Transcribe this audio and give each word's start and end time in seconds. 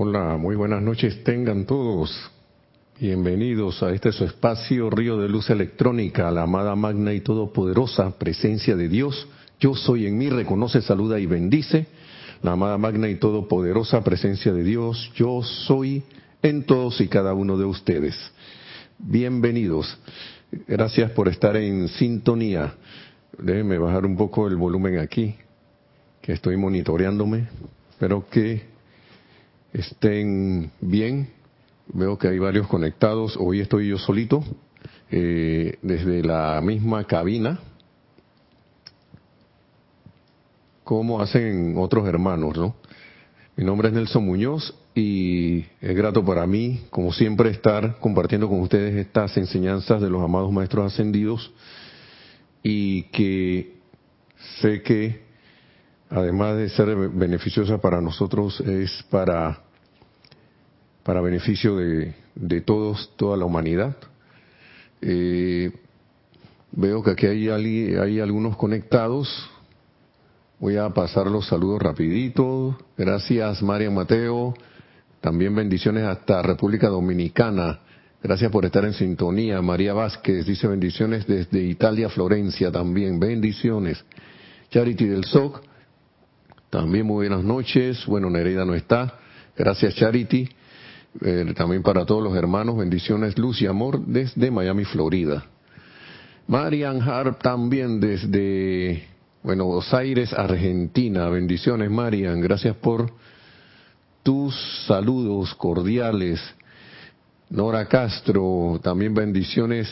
Hola, 0.00 0.36
muy 0.36 0.54
buenas 0.54 0.80
noches 0.80 1.24
tengan 1.24 1.66
todos. 1.66 2.30
Bienvenidos 3.00 3.82
a 3.82 3.90
este 3.90 4.12
su 4.12 4.24
espacio 4.24 4.90
Río 4.90 5.18
de 5.18 5.28
Luz 5.28 5.50
Electrónica, 5.50 6.30
la 6.30 6.44
amada 6.44 6.76
magna 6.76 7.12
y 7.14 7.20
todopoderosa 7.20 8.16
presencia 8.16 8.76
de 8.76 8.88
Dios. 8.88 9.26
Yo 9.58 9.74
soy 9.74 10.06
en 10.06 10.16
mí, 10.16 10.28
reconoce, 10.28 10.82
saluda 10.82 11.18
y 11.18 11.26
bendice. 11.26 11.88
La 12.42 12.52
amada 12.52 12.78
magna 12.78 13.08
y 13.08 13.16
todopoderosa 13.16 14.04
presencia 14.04 14.52
de 14.52 14.62
Dios. 14.62 15.10
Yo 15.16 15.42
soy 15.42 16.04
en 16.42 16.62
todos 16.62 17.00
y 17.00 17.08
cada 17.08 17.34
uno 17.34 17.58
de 17.58 17.64
ustedes. 17.64 18.14
Bienvenidos. 19.00 19.98
Gracias 20.68 21.10
por 21.10 21.26
estar 21.26 21.56
en 21.56 21.88
sintonía. 21.88 22.72
Déjenme 23.36 23.78
bajar 23.78 24.06
un 24.06 24.16
poco 24.16 24.46
el 24.46 24.54
volumen 24.54 25.00
aquí, 25.00 25.34
que 26.22 26.34
estoy 26.34 26.56
monitoreándome. 26.56 27.48
Espero 27.90 28.24
que 28.30 28.77
estén 29.72 30.70
bien. 30.80 31.30
Veo 31.88 32.18
que 32.18 32.28
hay 32.28 32.38
varios 32.38 32.66
conectados. 32.66 33.36
Hoy 33.38 33.60
estoy 33.60 33.88
yo 33.88 33.98
solito 33.98 34.44
eh, 35.10 35.78
desde 35.82 36.22
la 36.22 36.60
misma 36.62 37.04
cabina, 37.04 37.60
como 40.84 41.20
hacen 41.20 41.74
otros 41.76 42.06
hermanos, 42.06 42.56
¿no? 42.56 42.76
Mi 43.56 43.64
nombre 43.64 43.88
es 43.88 43.94
Nelson 43.94 44.24
Muñoz 44.24 44.74
y 44.94 45.64
es 45.80 45.96
grato 45.96 46.24
para 46.24 46.46
mí, 46.46 46.82
como 46.90 47.12
siempre, 47.12 47.50
estar 47.50 47.98
compartiendo 47.98 48.48
con 48.48 48.60
ustedes 48.60 48.94
estas 48.94 49.36
enseñanzas 49.36 50.00
de 50.00 50.10
los 50.10 50.22
amados 50.22 50.52
maestros 50.52 50.92
ascendidos 50.92 51.52
y 52.62 53.04
que 53.04 53.78
sé 54.60 54.82
que 54.82 55.27
además 56.10 56.56
de 56.56 56.68
ser 56.70 56.94
beneficiosa 56.96 57.78
para 57.78 58.00
nosotros, 58.00 58.60
es 58.60 59.04
para, 59.10 59.60
para 61.02 61.20
beneficio 61.20 61.76
de, 61.76 62.14
de 62.34 62.60
todos, 62.60 63.12
toda 63.16 63.36
la 63.36 63.44
humanidad. 63.44 63.96
Eh, 65.00 65.72
veo 66.72 67.02
que 67.02 67.10
aquí 67.10 67.26
hay, 67.26 67.94
hay 67.94 68.20
algunos 68.20 68.56
conectados. 68.56 69.50
Voy 70.58 70.76
a 70.76 70.88
pasar 70.90 71.26
los 71.26 71.46
saludos 71.46 71.82
rapidito. 71.82 72.76
Gracias, 72.96 73.62
María 73.62 73.90
Mateo. 73.90 74.54
También 75.20 75.54
bendiciones 75.54 76.04
hasta 76.04 76.42
República 76.42 76.88
Dominicana. 76.88 77.80
Gracias 78.20 78.50
por 78.50 78.64
estar 78.64 78.84
en 78.84 78.94
sintonía. 78.94 79.62
María 79.62 79.92
Vázquez 79.92 80.44
dice 80.46 80.66
bendiciones 80.66 81.26
desde 81.26 81.62
Italia, 81.62 82.08
Florencia 82.08 82.72
también. 82.72 83.20
Bendiciones. 83.20 84.04
Charity 84.70 85.06
del 85.06 85.24
SOC 85.24 85.62
también 86.70 87.06
muy 87.06 87.28
buenas 87.28 87.44
noches. 87.44 88.04
Bueno, 88.06 88.28
Nereida 88.28 88.64
no 88.64 88.74
está. 88.74 89.14
Gracias, 89.56 89.94
Charity. 89.94 90.48
Eh, 91.22 91.54
también 91.56 91.82
para 91.82 92.04
todos 92.04 92.22
los 92.22 92.36
hermanos, 92.36 92.76
bendiciones, 92.76 93.38
luz 93.38 93.62
y 93.62 93.66
amor 93.66 94.04
desde 94.04 94.50
Miami, 94.50 94.84
Florida. 94.84 95.44
Marian 96.46 97.00
Harp 97.00 97.40
también 97.40 98.00
desde 98.00 99.04
Buenos 99.42 99.92
Aires, 99.94 100.32
Argentina. 100.32 101.28
Bendiciones, 101.28 101.90
Marian. 101.90 102.40
Gracias 102.40 102.76
por 102.76 103.10
tus 104.22 104.54
saludos 104.86 105.54
cordiales. 105.54 106.40
Nora 107.48 107.86
Castro, 107.86 108.78
también 108.82 109.14
bendiciones 109.14 109.88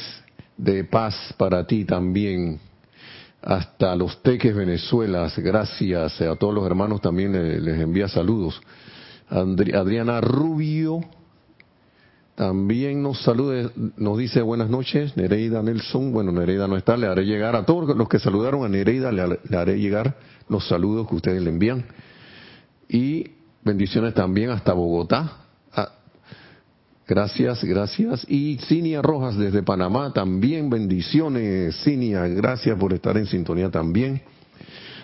de 0.58 0.84
paz 0.84 1.34
para 1.38 1.66
ti 1.66 1.86
también 1.86 2.60
hasta 3.42 3.94
Los 3.94 4.22
Teques, 4.22 4.54
Venezuela. 4.54 5.30
Gracias 5.36 6.20
a 6.20 6.36
todos 6.36 6.54
los 6.54 6.66
hermanos 6.66 7.00
también 7.00 7.32
les, 7.64 7.80
envía 7.80 8.08
saludos. 8.08 8.60
Adriana 9.28 10.20
Rubio 10.20 11.00
también 12.36 13.02
nos 13.02 13.22
saluda, 13.22 13.70
nos 13.96 14.18
dice 14.18 14.42
buenas 14.42 14.68
noches. 14.68 15.16
Nereida 15.16 15.62
Nelson, 15.62 16.12
bueno, 16.12 16.32
Nereida 16.32 16.68
no 16.68 16.76
está, 16.76 16.96
le 16.96 17.06
haré 17.06 17.24
llegar 17.24 17.56
a 17.56 17.64
todos 17.64 17.96
los 17.96 18.08
que 18.08 18.18
saludaron 18.18 18.64
a 18.64 18.68
Nereida, 18.68 19.10
le 19.10 19.56
haré 19.56 19.78
llegar 19.78 20.16
los 20.48 20.68
saludos 20.68 21.08
que 21.08 21.14
ustedes 21.14 21.42
le 21.42 21.50
envían. 21.50 21.86
Y 22.88 23.30
bendiciones 23.64 24.14
también 24.14 24.50
hasta 24.50 24.72
Bogotá, 24.72 25.45
Gracias, 27.08 27.62
gracias. 27.62 28.26
Y 28.28 28.58
Cinia 28.66 29.00
Rojas 29.00 29.36
desde 29.36 29.62
Panamá, 29.62 30.12
también 30.12 30.68
bendiciones, 30.68 31.76
Cinia, 31.84 32.26
gracias 32.26 32.76
por 32.76 32.92
estar 32.92 33.16
en 33.16 33.26
sintonía 33.26 33.70
también. 33.70 34.20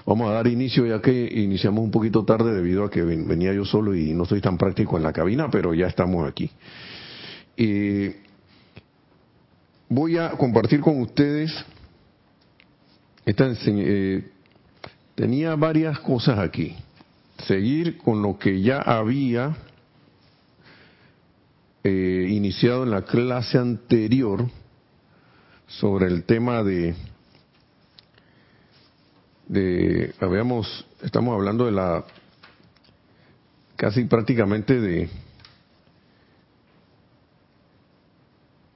Vamos 0.04 0.28
a 0.28 0.32
dar 0.32 0.48
inicio 0.48 0.84
ya 0.84 1.00
que 1.00 1.12
iniciamos 1.32 1.84
un 1.84 1.92
poquito 1.92 2.24
tarde 2.24 2.52
debido 2.54 2.84
a 2.84 2.90
que 2.90 3.02
venía 3.02 3.52
yo 3.52 3.64
solo 3.64 3.94
y 3.94 4.14
no 4.14 4.24
soy 4.24 4.40
tan 4.40 4.58
práctico 4.58 4.96
en 4.96 5.04
la 5.04 5.12
cabina, 5.12 5.48
pero 5.48 5.74
ya 5.74 5.86
estamos 5.86 6.28
aquí. 6.28 6.50
voy 9.88 10.18
a 10.18 10.30
compartir 10.30 10.80
con 10.80 11.00
ustedes, 11.00 11.52
esta, 13.24 13.48
eh, 13.64 14.24
tenía 15.14 15.54
varias 15.54 16.00
cosas 16.00 16.40
aquí. 16.40 16.74
Seguir 17.46 17.98
con 17.98 18.22
lo 18.22 18.36
que 18.40 18.60
ya 18.60 18.78
había 18.78 19.56
eh, 21.84 22.26
iniciado 22.28 22.84
en 22.84 22.90
la 22.90 23.02
clase 23.02 23.58
anterior 23.58 24.46
sobre 25.66 26.06
el 26.06 26.24
tema 26.24 26.62
de, 26.62 26.94
de, 29.48 30.14
habíamos, 30.20 30.86
estamos 31.02 31.34
hablando 31.34 31.66
de 31.66 31.72
la, 31.72 32.04
casi 33.76 34.04
prácticamente 34.04 34.80
de, 34.80 35.08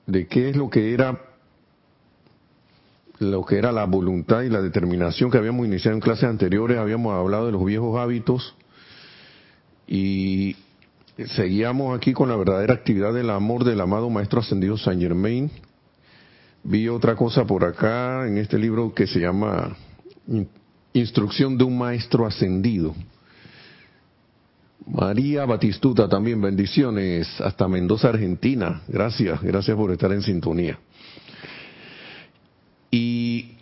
de 0.06 0.26
qué 0.26 0.50
es 0.50 0.56
lo 0.56 0.68
que 0.68 0.92
era 0.92 1.20
lo 3.18 3.46
que 3.46 3.56
era 3.56 3.72
la 3.72 3.86
voluntad 3.86 4.42
y 4.42 4.50
la 4.50 4.60
determinación 4.60 5.30
que 5.30 5.38
habíamos 5.38 5.66
iniciado 5.66 5.94
en 5.94 6.02
clases 6.02 6.24
anteriores, 6.24 6.76
habíamos 6.76 7.14
hablado 7.14 7.46
de 7.46 7.52
los 7.52 7.64
viejos 7.64 7.98
hábitos 7.98 8.54
y 9.86 10.56
seguíamos 11.24 11.96
aquí 11.96 12.12
con 12.12 12.28
la 12.28 12.36
verdadera 12.36 12.74
actividad 12.74 13.14
del 13.14 13.30
amor 13.30 13.64
del 13.64 13.80
amado 13.80 14.10
Maestro 14.10 14.40
Ascendido 14.40 14.76
Saint 14.76 15.00
Germain. 15.00 15.50
Vi 16.62 16.88
otra 16.88 17.14
cosa 17.14 17.46
por 17.46 17.64
acá 17.64 18.26
en 18.26 18.38
este 18.38 18.58
libro 18.58 18.92
que 18.92 19.06
se 19.06 19.20
llama 19.20 19.76
Instrucción 20.92 21.56
de 21.56 21.64
un 21.64 21.78
Maestro 21.78 22.26
Ascendido. 22.26 22.94
María 24.86 25.46
Batistuta 25.46 26.08
también, 26.08 26.40
bendiciones, 26.40 27.40
hasta 27.40 27.66
Mendoza, 27.66 28.08
Argentina. 28.08 28.82
Gracias, 28.86 29.40
gracias 29.42 29.76
por 29.76 29.90
estar 29.92 30.12
en 30.12 30.22
sintonía. 30.22 30.78
Y 32.90 33.56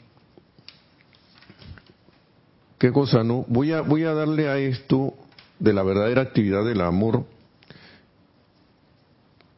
qué 2.79 2.93
cosa, 2.93 3.23
¿no? 3.23 3.45
Voy 3.49 3.73
a, 3.73 3.81
voy 3.81 4.05
a 4.05 4.13
darle 4.13 4.49
a 4.49 4.59
esto 4.59 5.15
de 5.59 5.73
la 5.73 5.83
verdadera 5.83 6.21
actividad 6.21 6.65
del 6.65 6.81
amor 6.81 7.25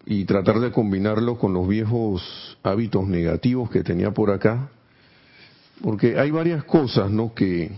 y 0.06 0.24
tratar 0.24 0.60
de 0.60 0.70
combinarlo 0.70 1.36
con 1.36 1.52
los 1.52 1.68
viejos 1.68 2.58
hábitos 2.62 3.06
negativos 3.06 3.68
que 3.70 3.82
tenía 3.82 4.12
por 4.12 4.30
acá, 4.30 4.70
porque 5.82 6.18
hay 6.18 6.30
varias 6.30 6.64
cosas, 6.64 7.10
¿no? 7.10 7.34
Que 7.34 7.72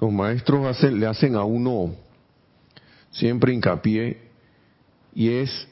los 0.00 0.10
maestros 0.10 0.66
hacen, 0.66 0.98
le 0.98 1.06
hacen 1.06 1.36
a 1.36 1.44
uno 1.44 1.94
siempre 3.10 3.52
hincapié 3.52 4.18
y 5.14 5.28
es 5.28 5.68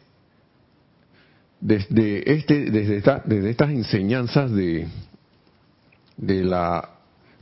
desde 1.60 2.32
este, 2.32 2.70
desde 2.70 2.98
esta, 2.98 3.22
desde 3.24 3.50
estas 3.50 3.70
enseñanzas 3.70 4.52
de 4.52 4.86
de 6.20 6.44
la 6.44 6.90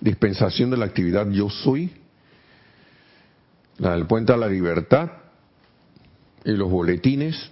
dispensación 0.01 0.71
de 0.71 0.77
la 0.77 0.87
actividad 0.87 1.29
yo 1.31 1.51
soy, 1.51 1.91
la 3.79 3.93
del 3.93 4.07
puente 4.07 4.33
a 4.33 4.37
la 4.37 4.47
libertad, 4.47 5.11
en 6.49 6.57
los 6.57 6.71
boletines 6.71 7.51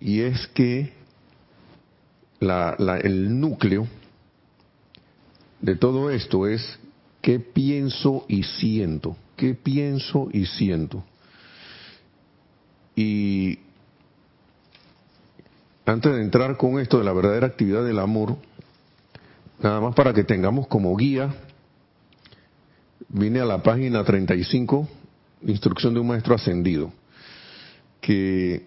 y 0.00 0.22
es 0.22 0.46
que 0.54 0.90
el 2.40 3.40
núcleo 3.40 3.86
de 5.60 5.76
todo 5.76 6.10
esto 6.10 6.46
es 6.46 6.78
qué 7.20 7.40
pienso 7.40 8.24
y 8.26 8.42
siento, 8.42 9.18
qué 9.36 9.54
pienso 9.54 10.28
y 10.32 10.46
siento. 10.46 11.04
Y 12.96 13.58
antes 15.84 16.14
de 16.14 16.22
entrar 16.22 16.56
con 16.56 16.80
esto 16.80 16.98
de 16.98 17.04
la 17.04 17.12
verdadera 17.12 17.48
actividad 17.48 17.84
del 17.84 17.98
amor, 17.98 18.38
nada 19.62 19.78
más 19.78 19.94
para 19.94 20.14
que 20.14 20.24
tengamos 20.24 20.66
como 20.68 20.96
guía, 20.96 21.34
vine 23.10 23.40
a 23.40 23.44
la 23.44 23.62
página 23.62 24.02
35, 24.02 24.88
instrucción 25.42 25.92
de 25.92 26.00
un 26.00 26.06
maestro 26.06 26.34
ascendido 26.34 26.90
que 28.02 28.66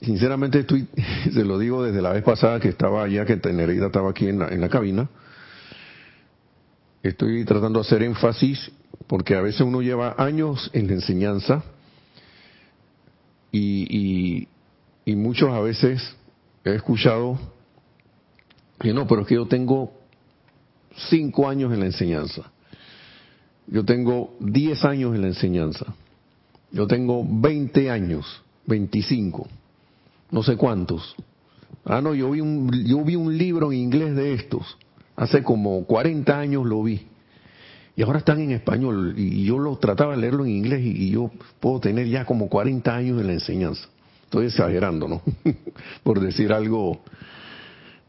sinceramente 0.00 0.58
estoy, 0.58 0.86
se 1.32 1.44
lo 1.44 1.58
digo 1.58 1.82
desde 1.82 2.02
la 2.02 2.12
vez 2.12 2.24
pasada 2.24 2.60
que 2.60 2.68
estaba 2.68 3.04
allá, 3.04 3.24
que 3.24 3.36
Tenereida 3.36 3.86
estaba 3.86 4.10
aquí 4.10 4.26
en 4.26 4.40
la, 4.40 4.48
en 4.48 4.60
la 4.60 4.68
cabina, 4.68 5.08
estoy 7.02 7.44
tratando 7.46 7.78
de 7.78 7.86
hacer 7.86 8.02
énfasis 8.02 8.70
porque 9.06 9.36
a 9.36 9.40
veces 9.40 9.62
uno 9.62 9.80
lleva 9.80 10.16
años 10.18 10.70
en 10.74 10.88
la 10.88 10.94
enseñanza 10.94 11.62
y, 13.52 14.46
y, 15.04 15.16
muchos 15.16 15.50
a 15.50 15.60
veces 15.60 16.16
he 16.64 16.74
escuchado 16.74 17.38
que 18.78 18.92
no, 18.92 19.06
pero 19.08 19.22
es 19.22 19.26
que 19.26 19.34
yo 19.34 19.46
tengo 19.46 19.92
cinco 21.08 21.48
años 21.48 21.72
en 21.72 21.80
la 21.80 21.86
enseñanza, 21.86 22.50
yo 23.66 23.84
tengo 23.84 24.36
diez 24.38 24.84
años 24.84 25.14
en 25.14 25.22
la 25.22 25.28
enseñanza, 25.28 25.94
yo 26.72 26.86
tengo 26.86 27.24
veinte 27.28 27.90
años, 27.90 28.42
veinticinco, 28.66 29.48
no 30.30 30.42
sé 30.42 30.56
cuántos. 30.56 31.14
Ah, 31.84 32.00
no, 32.00 32.14
yo 32.14 32.30
vi 32.30 32.40
un, 32.40 32.70
yo 32.84 33.02
vi 33.04 33.16
un 33.16 33.36
libro 33.36 33.72
en 33.72 33.78
inglés 33.78 34.14
de 34.14 34.34
estos, 34.34 34.78
hace 35.16 35.42
como 35.42 35.84
cuarenta 35.84 36.38
años 36.38 36.66
lo 36.66 36.82
vi 36.82 37.06
y 38.00 38.02
ahora 38.02 38.20
están 38.20 38.40
en 38.40 38.52
español 38.52 39.12
y 39.18 39.44
yo 39.44 39.58
lo 39.58 39.76
trataba 39.76 40.14
de 40.14 40.22
leerlo 40.22 40.46
en 40.46 40.52
inglés 40.52 40.80
y, 40.82 41.10
yo 41.10 41.30
puedo 41.60 41.80
tener 41.80 42.06
ya 42.06 42.24
como 42.24 42.48
40 42.48 42.96
años 42.96 43.20
en 43.20 43.26
la 43.26 43.34
enseñanza. 43.34 43.88
Estoy 44.24 44.46
exagerando, 44.46 45.06
¿no? 45.06 45.20
Por 46.02 46.18
decir 46.18 46.50
algo, 46.50 47.02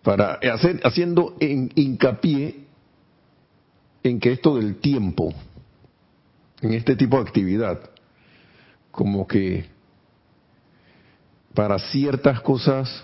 para 0.01 0.35
hacer, 0.53 0.79
haciendo 0.85 1.35
hincapié 1.41 2.67
en 4.03 4.21
que 4.21 4.31
esto 4.31 4.55
del 4.55 4.77
tiempo, 4.77 5.33
en 6.61 6.71
este 6.71 6.95
tipo 6.95 7.17
de 7.17 7.23
actividad, 7.23 7.90
como 8.91 9.27
que 9.27 9.65
para 11.53 11.79
ciertas 11.79 12.41
cosas, 12.41 13.03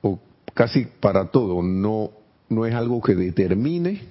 o 0.00 0.18
casi 0.54 0.84
para 0.86 1.30
todo, 1.30 1.62
no 1.62 2.10
no 2.52 2.66
es 2.66 2.74
algo 2.74 3.00
que 3.00 3.14
determine 3.14 4.02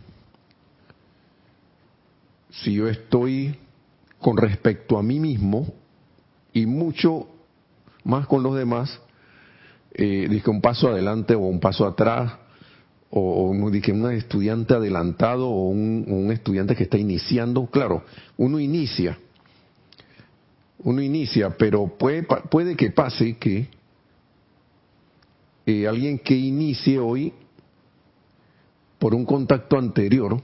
si 2.49 2.73
yo 2.73 2.87
estoy 2.87 3.55
con 4.19 4.37
respecto 4.37 4.97
a 4.97 5.03
mí 5.03 5.19
mismo 5.19 5.73
y 6.53 6.65
mucho 6.65 7.27
más 8.03 8.27
con 8.27 8.43
los 8.43 8.55
demás, 8.55 8.99
eh, 9.93 10.41
un 10.47 10.61
paso 10.61 10.89
adelante 10.89 11.33
o 11.35 11.39
un 11.39 11.59
paso 11.59 11.85
atrás, 11.85 12.33
o, 13.11 13.51
o 13.51 13.69
dije, 13.69 13.91
un 13.91 14.09
estudiante 14.11 14.73
adelantado 14.73 15.49
o 15.49 15.69
un, 15.69 16.29
estudiante 16.31 16.75
que 16.75 16.83
está 16.83 16.97
iniciando. 16.97 17.67
Claro, 17.67 18.03
uno 18.37 18.59
inicia, 18.59 19.19
uno 20.79 21.01
inicia, 21.01 21.57
pero 21.57 21.87
puede, 21.87 22.23
puede 22.23 22.75
que 22.75 22.89
pase 22.91 23.37
que 23.37 23.67
eh, 25.65 25.87
alguien 25.87 26.19
que 26.19 26.35
inicie 26.35 26.97
hoy 26.97 27.33
por 28.97 29.13
un 29.13 29.25
contacto 29.25 29.77
anterior, 29.77 30.41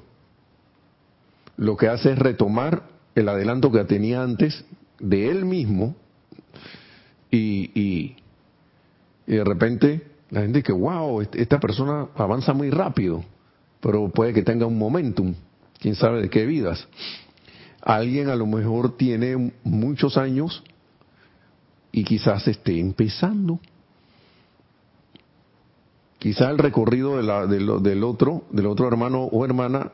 lo 1.57 1.77
que 1.77 1.87
hace 1.87 2.11
es 2.11 2.19
retomar 2.19 2.83
el 3.15 3.29
adelanto 3.29 3.71
que 3.71 3.83
tenía 3.85 4.21
antes 4.21 4.65
de 4.99 5.29
él 5.29 5.45
mismo 5.45 5.95
y, 7.31 8.15
de 9.25 9.43
repente 9.43 10.16
la 10.29 10.41
gente 10.41 10.59
dice, 10.59 10.73
wow, 10.73 11.21
esta 11.21 11.59
persona 11.59 12.07
avanza 12.15 12.53
muy 12.53 12.69
rápido, 12.69 13.23
pero 13.79 14.09
puede 14.09 14.33
que 14.33 14.43
tenga 14.43 14.65
un 14.65 14.77
momentum, 14.77 15.33
quién 15.79 15.95
sabe 15.95 16.21
de 16.21 16.29
qué 16.29 16.45
vidas. 16.45 16.87
Alguien 17.81 18.29
a 18.29 18.35
lo 18.35 18.45
mejor 18.45 18.97
tiene 18.97 19.53
muchos 19.63 20.17
años 20.17 20.63
y 21.91 22.03
quizás 22.03 22.47
esté 22.47 22.79
empezando 22.79 23.59
quizá 26.19 26.49
el 26.49 26.57
recorrido 26.57 27.17
del 27.47 28.03
otro, 28.03 28.43
del 28.49 28.65
otro 28.65 28.87
hermano 28.87 29.23
o 29.23 29.45
hermana 29.45 29.91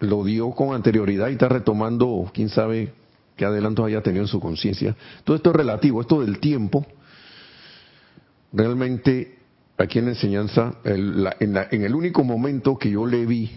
lo 0.00 0.24
dio 0.24 0.50
con 0.50 0.74
anterioridad 0.74 1.28
y 1.28 1.32
está 1.32 1.48
retomando, 1.48 2.30
quién 2.34 2.48
sabe 2.50 2.92
qué 3.36 3.44
adelantos 3.44 3.86
haya 3.86 4.02
tenido 4.02 4.24
en 4.24 4.28
su 4.28 4.40
conciencia. 4.40 4.94
Todo 5.24 5.36
esto 5.36 5.50
es 5.50 5.56
relativo, 5.56 6.00
esto 6.00 6.20
del 6.20 6.40
tiempo, 6.40 6.84
realmente 8.52 9.38
aquí 9.78 9.98
en 9.98 10.06
la 10.06 10.10
enseñanza, 10.12 10.74
en, 10.84 11.82
el 11.84 11.94
único 11.94 12.24
momento 12.24 12.78
que 12.78 12.90
yo 12.90 13.06
le 13.06 13.26
vi 13.26 13.50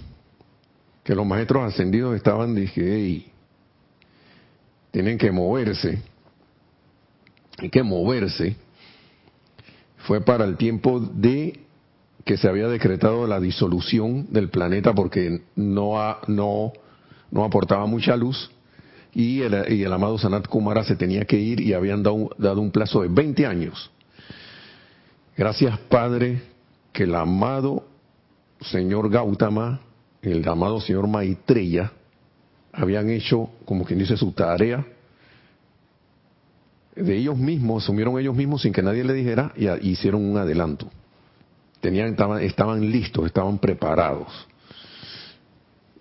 que 1.04 1.16
los 1.16 1.26
maestros 1.26 1.64
ascendidos 1.64 2.16
estaban, 2.16 2.56
dije, 2.56 2.82
hey, 2.86 3.32
tienen 4.92 5.18
que 5.18 5.32
moverse, 5.32 6.00
hay 7.58 7.70
que 7.70 7.84
moverse, 7.84 8.56
fue 10.00 10.22
para 10.22 10.46
el 10.46 10.58
tiempo 10.58 11.00
de 11.00 11.60
que 12.26 12.38
se 12.38 12.48
había 12.48 12.68
decretado 12.68 13.26
la 13.26 13.40
disolución 13.40 14.28
del 14.32 14.50
planeta 14.50 14.94
porque 14.94 15.42
no, 15.56 16.18
no, 16.28 16.74
no 17.32 17.44
aportaba 17.44 17.86
mucha 17.86 18.16
luz 18.16 18.52
y 19.14 19.42
el, 19.42 19.74
y 19.74 19.84
el, 19.84 19.92
amado 19.92 20.18
Sanat 20.18 20.48
Kumara 20.48 20.84
se 20.84 20.96
tenía 20.96 21.26
que 21.26 21.40
ir 21.40 21.60
y 21.60 21.74
habían 21.74 22.04
dado, 22.04 22.30
dado 22.38 22.62
un 22.62 22.72
plazo 22.72 23.02
de 23.02 23.08
20 23.08 23.46
años. 23.46 23.92
Gracias 25.40 25.80
Padre 25.88 26.42
que 26.92 27.04
el 27.04 27.16
amado 27.16 27.88
señor 28.60 29.10
Gautama, 29.10 29.80
el 30.22 30.46
amado 30.46 30.82
señor 30.82 31.08
Maitreya, 31.08 31.94
habían 32.74 33.10
hecho, 33.10 33.50
como 33.64 33.86
quien 33.86 34.00
dice, 34.00 34.18
su 34.18 34.34
tarea 34.34 34.86
de 36.94 37.16
ellos 37.16 37.38
mismos, 37.38 37.86
asumieron 37.86 38.20
ellos 38.20 38.36
mismos 38.36 38.64
sin 38.64 38.74
que 38.74 38.82
nadie 38.82 39.06
le 39.06 39.14
dijera 39.14 39.54
y 39.56 39.70
hicieron 39.88 40.30
un 40.30 40.38
adelanto 40.38 40.90
tenían, 41.80 42.10
estaban, 42.10 42.42
estaban 42.42 42.92
listos, 42.92 43.26
estaban 43.26 43.60
preparados. 43.60 44.28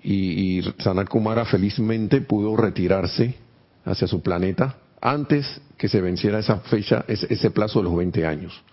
Y, 0.02 0.58
y 0.58 0.74
Sanat 0.78 1.08
Kumara 1.08 1.44
felizmente 1.44 2.22
pudo 2.22 2.56
retirarse 2.56 3.36
hacia 3.84 4.08
su 4.08 4.20
planeta 4.20 4.78
antes 5.00 5.60
que 5.76 5.88
se 5.88 6.00
venciera 6.00 6.40
esa 6.40 6.56
fecha, 6.56 7.04
ese, 7.06 7.52
plazo 7.52 7.78
de 7.78 7.84
los 7.84 7.96
20 7.96 8.26
años. 8.26 8.64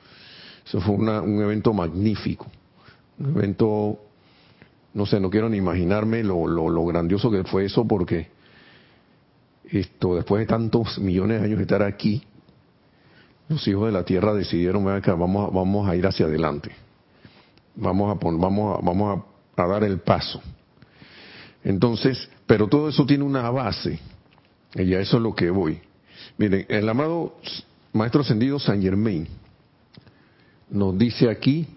Eso 0.66 0.82
fue 0.82 0.96
un 0.96 1.42
evento 1.42 1.74
magnífico, 1.74 2.48
un 3.20 3.38
evento, 3.38 4.00
no 4.94 5.06
sé, 5.06 5.20
no 5.20 5.30
quiero 5.30 5.48
ni 5.48 5.58
imaginarme 5.58 6.24
lo, 6.24 6.48
lo, 6.48 6.86
grandioso 6.86 7.30
que 7.30 7.44
fue 7.44 7.66
eso 7.66 7.88
porque 7.88 8.30
esto, 9.70 10.16
después 10.16 10.40
de 10.42 10.48
tantos 10.48 10.98
millones 11.00 11.40
de 11.40 11.46
años 11.46 11.58
de 11.58 11.64
estar 11.64 11.84
aquí, 11.84 12.24
los 13.48 13.68
hijos 13.68 13.86
de 13.86 13.92
la 13.92 14.04
tierra 14.04 14.34
decidieron, 14.34 14.84
vamos, 14.84 15.54
vamos 15.54 15.88
a 15.88 15.96
ir 15.96 16.08
hacia 16.08 16.26
adelante 16.26 16.72
vamos 17.76 18.16
a, 18.16 18.26
vamos 18.26 18.84
vamos 18.84 19.24
a, 19.56 19.68
dar 19.68 19.84
el 19.84 20.00
paso. 20.00 20.42
Entonces, 21.64 22.30
pero 22.46 22.68
todo 22.68 22.90
eso 22.90 23.06
tiene 23.06 23.24
una 23.24 23.50
base, 23.50 24.00
y 24.76 24.94
a 24.94 25.00
eso 25.00 25.18
es 25.18 25.24
lo 25.24 25.34
que 25.34 25.50
voy. 25.50 25.80
Miren, 26.38 26.66
el 26.70 26.88
amado 26.88 27.36
Maestro 27.94 28.22
Ascendido 28.22 28.60
San 28.60 28.82
Germain 28.82 29.28
nos 30.76 30.98
dice 30.98 31.30
aquí, 31.30 31.68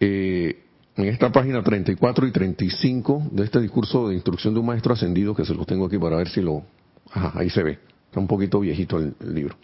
eh, 0.00 0.62
en 0.96 1.04
esta 1.06 1.32
página 1.32 1.62
34 1.62 2.26
y 2.26 2.32
35 2.32 3.28
de 3.30 3.44
este 3.44 3.60
discurso 3.60 4.08
de 4.08 4.14
instrucción 4.14 4.52
de 4.52 4.60
un 4.60 4.66
Maestro 4.66 4.92
Ascendido, 4.92 5.34
que 5.34 5.44
se 5.44 5.54
lo 5.54 5.64
tengo 5.64 5.86
aquí 5.86 5.98
para 5.98 6.16
ver 6.16 6.28
si 6.28 6.40
lo... 6.40 6.64
Ajá, 7.10 7.32
ahí 7.34 7.50
se 7.50 7.62
ve. 7.62 7.78
Está 8.06 8.20
un 8.20 8.26
poquito 8.26 8.60
viejito 8.60 8.98
el 8.98 9.14
libro. 9.34 9.56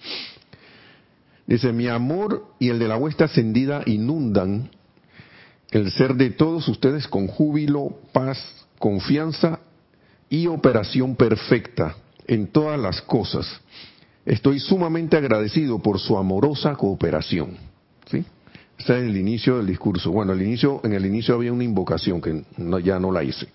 Dice, 1.46 1.72
mi 1.72 1.88
amor 1.88 2.46
y 2.58 2.68
el 2.68 2.78
de 2.78 2.88
la 2.88 2.96
huesta 2.96 3.24
ascendida 3.24 3.82
inundan 3.86 4.70
el 5.70 5.90
ser 5.90 6.14
de 6.14 6.30
todos 6.30 6.68
ustedes 6.68 7.08
con 7.08 7.26
júbilo, 7.26 7.98
paz, 8.12 8.38
confianza 8.78 9.60
y 10.30 10.46
operación 10.46 11.16
perfecta 11.16 11.96
en 12.26 12.48
todas 12.48 12.78
las 12.78 13.00
cosas. 13.02 13.46
Estoy 14.28 14.60
sumamente 14.60 15.16
agradecido 15.16 15.78
por 15.78 15.98
su 15.98 16.18
amorosa 16.18 16.74
cooperación. 16.74 17.56
¿Sí? 18.10 18.22
Ese 18.78 18.98
es 18.98 19.04
el 19.04 19.16
inicio 19.16 19.56
del 19.56 19.66
discurso. 19.66 20.10
Bueno, 20.10 20.34
el 20.34 20.42
inicio, 20.42 20.82
en 20.84 20.92
el 20.92 21.06
inicio 21.06 21.34
había 21.34 21.50
una 21.50 21.64
invocación 21.64 22.20
que 22.20 22.44
ya 22.84 23.00
no 23.00 23.10
la 23.10 23.24
hice. 23.24 23.48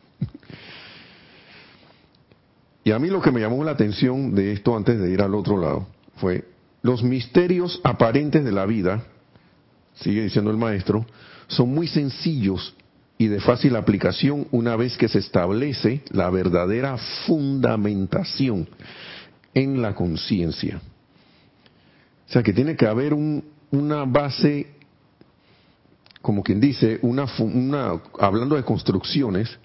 Y 2.84 2.92
a 2.92 2.98
mí 2.98 3.08
lo 3.08 3.22
que 3.22 3.32
me 3.32 3.39
llamó 3.39 3.63
la 3.63 3.72
atención 3.72 4.34
de 4.34 4.51
esto 4.51 4.75
antes 4.75 5.00
de 5.00 5.12
ir 5.12 5.22
al 5.22 5.36
otro 5.36 5.58
lado 5.58 5.88
fue 6.15 6.44
los 6.82 7.03
misterios 7.03 7.80
aparentes 7.84 8.44
de 8.44 8.51
la 8.51 8.65
vida, 8.65 9.03
sigue 9.94 10.24
diciendo 10.24 10.50
el 10.50 10.58
maestro, 10.58 11.06
son 11.48 11.70
muy 11.70 11.88
sencillos 11.88 12.75
y 13.20 13.27
de 13.27 13.39
fácil 13.39 13.75
aplicación 13.75 14.48
una 14.50 14.75
vez 14.75 14.98
que 14.98 15.08
se 15.08 15.20
establece 15.20 16.01
la 16.10 16.32
verdadera 16.32 16.98
fundamentación 17.27 18.68
en 19.53 19.81
la 19.81 19.93
conciencia. 19.95 20.81
O 22.27 22.31
sea 22.31 22.43
que 22.43 22.53
tiene 22.53 22.75
que 22.75 22.88
haber 22.88 23.13
una 23.13 24.05
base, 24.05 24.67
como 26.22 26.43
quien 26.43 26.60
dice, 26.60 27.00
una, 27.01 27.25
una, 27.39 28.01
hablando 28.19 28.55
de 28.55 28.63
construcciones, 28.63 29.60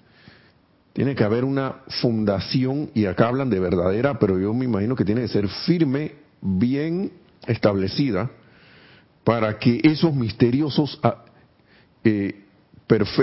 tiene 0.93 1.15
que 1.15 1.23
haber 1.23 1.45
una 1.45 1.77
fundación, 2.01 2.89
y 2.93 3.05
acá 3.05 3.27
hablan 3.27 3.49
de 3.49 3.59
verdadera, 3.59 4.19
pero 4.19 4.39
yo 4.39 4.53
me 4.53 4.65
imagino 4.65 4.95
que 4.95 5.05
tiene 5.05 5.21
que 5.21 5.27
ser 5.29 5.47
firme 5.47 6.15
bien 6.41 7.11
establecida 7.47 8.29
para 9.23 9.59
que 9.59 9.79
esos 9.83 10.13
misteriosos 10.13 10.99
ah, 11.03 11.23
eh, 12.03 12.45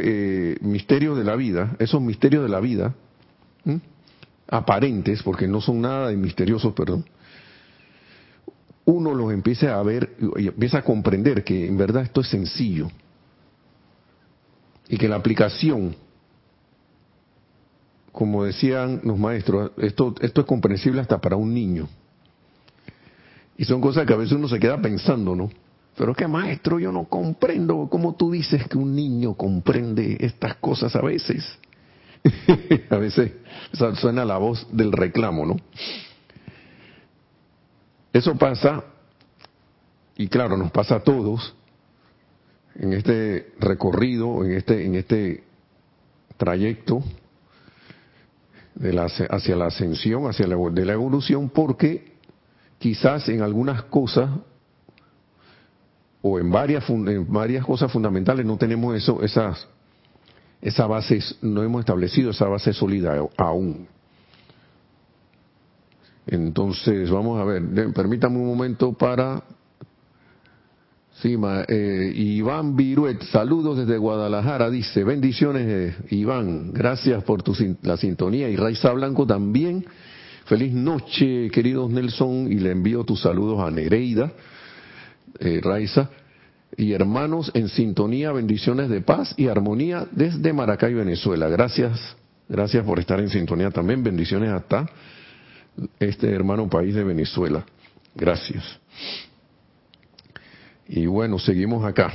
eh, 0.02 0.56
misterios 0.61 1.18
de 1.18 1.25
la 1.25 1.37
vida, 1.37 1.76
esos 1.78 2.00
misterios 2.00 2.42
de 2.42 2.49
la 2.49 2.61
vida, 2.61 2.94
aparentes, 4.49 5.23
porque 5.23 5.49
no 5.49 5.61
son 5.61 5.81
nada 5.81 6.09
de 6.09 6.17
misteriosos, 6.17 6.73
perdón, 6.73 7.05
uno 8.85 9.15
los 9.15 9.33
empieza 9.33 9.79
a 9.79 9.83
ver 9.83 10.17
y 10.37 10.47
empieza 10.47 10.79
a 10.79 10.83
comprender 10.83 11.43
que 11.43 11.67
en 11.67 11.76
verdad 11.76 12.05
esto 12.05 12.21
es 12.21 12.29
sencillo 12.29 12.88
y 14.88 14.97
que 14.97 15.09
la 15.09 15.17
aplicación, 15.17 15.97
como 18.12 18.45
decían 18.45 19.00
los 19.03 19.19
maestros, 19.19 19.73
esto, 19.79 20.15
esto 20.21 20.41
es 20.41 20.47
comprensible 20.47 21.00
hasta 21.00 21.21
para 21.21 21.37
un 21.37 21.53
niño. 21.53 21.88
Y 23.59 23.65
son 23.65 23.81
cosas 23.81 24.07
que 24.07 24.12
a 24.12 24.17
veces 24.17 24.35
uno 24.37 24.49
se 24.49 24.61
queda 24.61 24.81
pensando, 24.81 25.35
¿no? 25.35 25.50
Pero 25.97 26.15
que 26.15 26.29
maestro, 26.29 26.79
yo 26.79 26.93
no 26.93 27.05
comprendo 27.05 27.88
cómo 27.91 28.15
tú 28.15 28.31
dices 28.31 28.69
que 28.69 28.79
un 28.79 28.95
niño 28.95 29.35
comprende 29.35 30.19
estas 30.21 30.57
cosas 30.57 30.95
a 30.95 31.00
veces. 31.00 31.59
a 32.90 32.97
veces 32.97 33.33
suena 34.00 34.25
la 34.25 34.38
voz 34.38 34.66
del 34.73 34.92
reclamo, 34.92 35.47
¿no? 35.47 35.56
Eso 38.12 38.37
pasa, 38.37 38.83
y 40.16 40.28
claro, 40.28 40.56
nos 40.56 40.71
pasa 40.71 40.97
a 40.97 41.00
todos 41.00 41.54
en 42.75 42.92
este 42.92 43.52
recorrido, 43.59 44.45
en 44.45 44.52
este, 44.52 44.87
en 44.87 44.95
este 44.95 45.45
trayecto 46.37 47.02
de 48.75 48.92
la, 48.92 49.04
hacia 49.04 49.56
la 49.56 49.66
ascensión, 49.66 50.28
hacia 50.28 50.47
la, 50.47 50.56
de 50.71 50.85
la 50.85 50.92
evolución, 50.92 51.50
porque 51.50 52.16
quizás 52.78 53.28
en 53.28 53.42
algunas 53.42 53.83
cosas 53.85 54.30
o 56.23 56.38
en 56.38 56.50
varias, 56.50 56.88
en 56.88 57.30
varias 57.33 57.64
cosas 57.64 57.90
fundamentales 57.92 58.45
no 58.45 58.56
tenemos 58.56 58.97
eso, 58.97 59.23
esas, 59.23 59.68
esa 60.66 60.88
base, 60.88 61.20
no 61.42 61.62
hemos 61.62 61.80
establecido 61.80 62.30
esa 62.30 62.46
base 62.46 62.73
sólida 62.73 63.16
aún. 63.37 63.87
Entonces, 66.26 67.08
vamos 67.08 67.40
a 67.40 67.44
ver, 67.44 67.92
permítame 67.94 68.38
un 68.38 68.46
momento 68.46 68.92
para... 68.92 69.44
Sí, 71.23 71.35
eh, 71.68 72.12
Iván 72.14 72.76
Viruet, 72.76 73.23
saludos 73.23 73.78
desde 73.78 73.96
Guadalajara, 73.96 74.68
dice, 74.68 75.02
bendiciones 75.02 75.66
eh, 75.66 75.96
Iván, 76.11 76.73
gracias 76.75 77.23
por 77.25 77.42
tu, 77.42 77.56
la 77.82 77.96
sintonía. 77.96 78.50
Y 78.50 78.56
Raiza 78.56 78.92
Blanco 78.92 79.25
también, 79.25 79.87
feliz 80.44 80.75
noche 80.75 81.49
queridos 81.50 81.90
Nelson, 81.90 82.52
y 82.52 82.56
le 82.56 82.73
envío 82.73 83.04
tus 83.04 83.23
saludos 83.23 83.61
a 83.61 83.70
Nereida, 83.70 84.32
eh, 85.38 85.61
Raiza 85.62 86.11
y 86.76 86.92
hermanos 86.92 87.50
en 87.54 87.68
sintonía, 87.68 88.32
bendiciones 88.32 88.88
de 88.88 89.00
paz 89.00 89.35
y 89.37 89.49
armonía 89.49 90.06
desde 90.11 90.52
Maracay, 90.52 90.94
Venezuela. 90.94 91.49
Gracias, 91.49 92.16
gracias 92.49 92.85
por 92.85 92.99
estar 92.99 93.20
en 93.20 93.30
sintonía 93.30 93.70
también, 93.70 94.02
bendiciones 94.02 94.50
hasta 94.50 94.88
este 96.00 96.30
hermano 96.30 96.68
país 96.68 96.94
de 96.94 97.04
Venezuela. 97.04 97.64
Gracias. 98.14 98.64
Y 100.88 101.06
bueno, 101.06 101.38
seguimos 101.38 101.85
acá. 101.85 102.12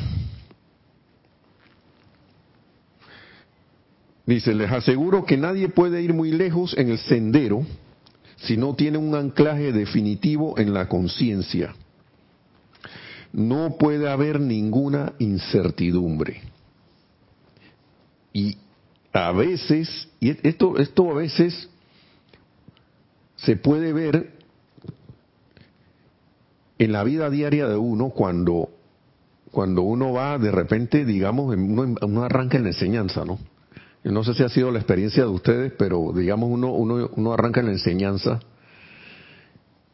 Dice, 4.25 4.53
les 4.53 4.71
aseguro 4.71 5.25
que 5.25 5.37
nadie 5.37 5.69
puede 5.69 6.01
ir 6.01 6.13
muy 6.13 6.31
lejos 6.31 6.77
en 6.77 6.89
el 6.89 6.97
sendero 6.99 7.65
si 8.37 8.57
no 8.57 8.75
tiene 8.75 8.97
un 8.97 9.13
anclaje 9.13 9.71
definitivo 9.71 10.57
en 10.57 10.73
la 10.73 10.87
conciencia 10.87 11.75
no 13.33 13.77
puede 13.77 14.09
haber 14.09 14.39
ninguna 14.39 15.13
incertidumbre. 15.19 16.41
Y 18.33 18.57
a 19.13 19.31
veces, 19.31 20.09
y 20.19 20.29
esto, 20.47 20.77
esto 20.77 21.11
a 21.11 21.13
veces 21.13 21.69
se 23.35 23.55
puede 23.55 23.93
ver 23.93 24.31
en 26.77 26.91
la 26.91 27.03
vida 27.03 27.29
diaria 27.29 27.67
de 27.67 27.77
uno 27.77 28.09
cuando, 28.09 28.69
cuando 29.51 29.81
uno 29.83 30.13
va 30.13 30.37
de 30.37 30.51
repente, 30.51 31.05
digamos, 31.05 31.55
uno, 31.55 31.95
uno 32.01 32.23
arranca 32.23 32.57
en 32.57 32.63
la 32.63 32.69
enseñanza, 32.69 33.25
¿no? 33.25 33.39
Yo 34.03 34.11
no 34.11 34.23
sé 34.23 34.33
si 34.33 34.43
ha 34.43 34.49
sido 34.49 34.71
la 34.71 34.79
experiencia 34.79 35.23
de 35.23 35.29
ustedes, 35.29 35.73
pero 35.77 36.11
digamos 36.11 36.49
uno, 36.49 36.73
uno, 36.73 37.09
uno 37.15 37.33
arranca 37.33 37.59
en 37.59 37.67
la 37.67 37.73
enseñanza 37.73 38.39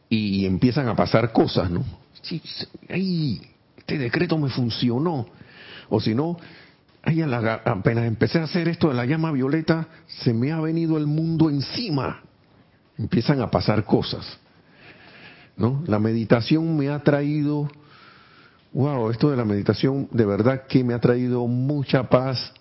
y 0.08 0.46
empiezan 0.46 0.88
a 0.88 0.96
pasar 0.96 1.32
cosas, 1.32 1.70
¿no? 1.70 1.84
sí, 2.22 2.42
ay, 2.88 3.40
este 3.76 3.98
decreto 3.98 4.36
me 4.38 4.50
funcionó. 4.50 5.26
O 5.88 6.00
si 6.00 6.14
no, 6.14 6.36
ay, 7.02 7.22
apenas 7.22 8.04
empecé 8.04 8.38
a 8.38 8.44
hacer 8.44 8.68
esto 8.68 8.88
de 8.88 8.94
la 8.94 9.06
llama 9.06 9.32
violeta, 9.32 9.88
se 10.06 10.34
me 10.34 10.52
ha 10.52 10.60
venido 10.60 10.98
el 10.98 11.06
mundo 11.06 11.48
encima. 11.48 12.20
Empiezan 12.98 13.40
a 13.40 13.50
pasar 13.50 13.84
cosas. 13.84 14.38
¿No? 15.56 15.82
La 15.86 15.98
meditación 15.98 16.76
me 16.76 16.88
ha 16.88 17.02
traído, 17.02 17.68
wow, 18.72 19.10
esto 19.10 19.30
de 19.30 19.36
la 19.36 19.44
meditación 19.44 20.08
de 20.12 20.24
verdad 20.24 20.66
que 20.68 20.84
me 20.84 20.94
ha 20.94 21.00
traído 21.00 21.46
mucha 21.46 22.08
paz, 22.08 22.52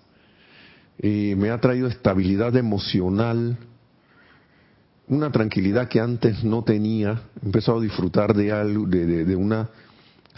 eh, 1.00 1.36
me 1.38 1.52
ha 1.52 1.60
traído 1.60 1.88
estabilidad 1.88 2.56
emocional, 2.56 3.58
una 5.08 5.32
tranquilidad 5.32 5.88
que 5.88 6.00
antes 6.00 6.44
no 6.44 6.64
tenía, 6.64 7.22
he 7.42 7.46
empezado 7.46 7.80
a 7.80 7.82
disfrutar 7.82 8.34
de 8.34 8.52
algo, 8.52 8.86
de, 8.86 9.36
una 9.36 9.70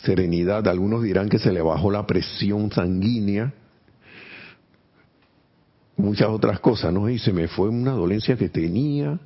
serenidad. 0.04 0.68
Algunos 0.68 1.04
dirán 1.04 1.28
que 1.28 1.40
se 1.40 1.52
le 1.52 1.62
bajó 1.62 1.90
la 1.92 2.06
presión 2.06 2.72
sanguínea, 2.72 3.52
muchas 5.98 6.30
otras 6.30 6.60
cosas, 6.60 6.94
¿no? 6.94 7.10
Y 7.10 7.18
se 7.18 7.34
me 7.34 7.48
fue 7.48 7.70
una 7.70 7.92
dolencia 7.92 8.38
que 8.38 8.50
tenía. 8.50 9.20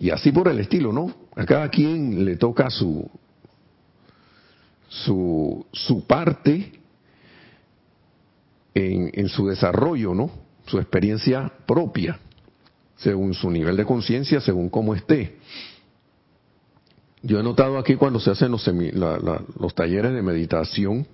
Y 0.00 0.10
así 0.10 0.32
por 0.32 0.48
el 0.48 0.58
estilo, 0.58 0.92
¿no? 0.92 1.14
A 1.36 1.46
cada 1.46 1.68
quien 1.68 2.24
le 2.24 2.36
toca 2.36 2.68
su, 2.70 3.08
su, 4.88 5.64
su 5.72 6.04
parte 6.04 6.72
en, 8.74 9.10
en 9.14 9.28
su 9.28 9.46
desarrollo, 9.46 10.14
¿no? 10.14 10.30
Su 10.66 10.78
experiencia 10.78 11.52
propia 11.64 12.18
según 12.96 13.34
su 13.34 13.50
nivel 13.50 13.76
de 13.76 13.84
conciencia, 13.84 14.40
según 14.40 14.68
cómo 14.68 14.94
esté. 14.94 15.36
Yo 17.22 17.40
he 17.40 17.42
notado 17.42 17.78
aquí 17.78 17.96
cuando 17.96 18.20
se 18.20 18.30
hacen 18.30 18.50
los, 18.50 18.66
los 18.66 19.74
talleres 19.74 20.12
de 20.12 20.22
meditación, 20.22 21.06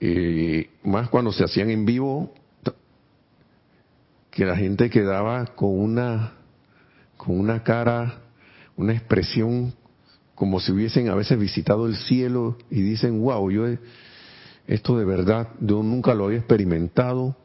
eh, 0.00 0.70
más 0.82 1.08
cuando 1.08 1.32
se 1.32 1.44
hacían 1.44 1.70
en 1.70 1.86
vivo, 1.86 2.34
que 4.30 4.44
la 4.44 4.56
gente 4.56 4.90
quedaba 4.90 5.46
con 5.46 5.70
una, 5.70 6.32
con 7.16 7.38
una 7.38 7.62
cara, 7.62 8.22
una 8.76 8.92
expresión 8.92 9.72
como 10.34 10.60
si 10.60 10.70
hubiesen 10.72 11.08
a 11.08 11.14
veces 11.14 11.38
visitado 11.38 11.86
el 11.86 11.96
cielo 11.96 12.58
y 12.70 12.82
dicen, 12.82 13.22
wow, 13.22 13.50
yo 13.50 13.64
esto 14.66 14.98
de 14.98 15.04
verdad, 15.04 15.48
yo 15.60 15.82
nunca 15.82 16.12
lo 16.12 16.26
había 16.26 16.38
experimentado, 16.38 17.36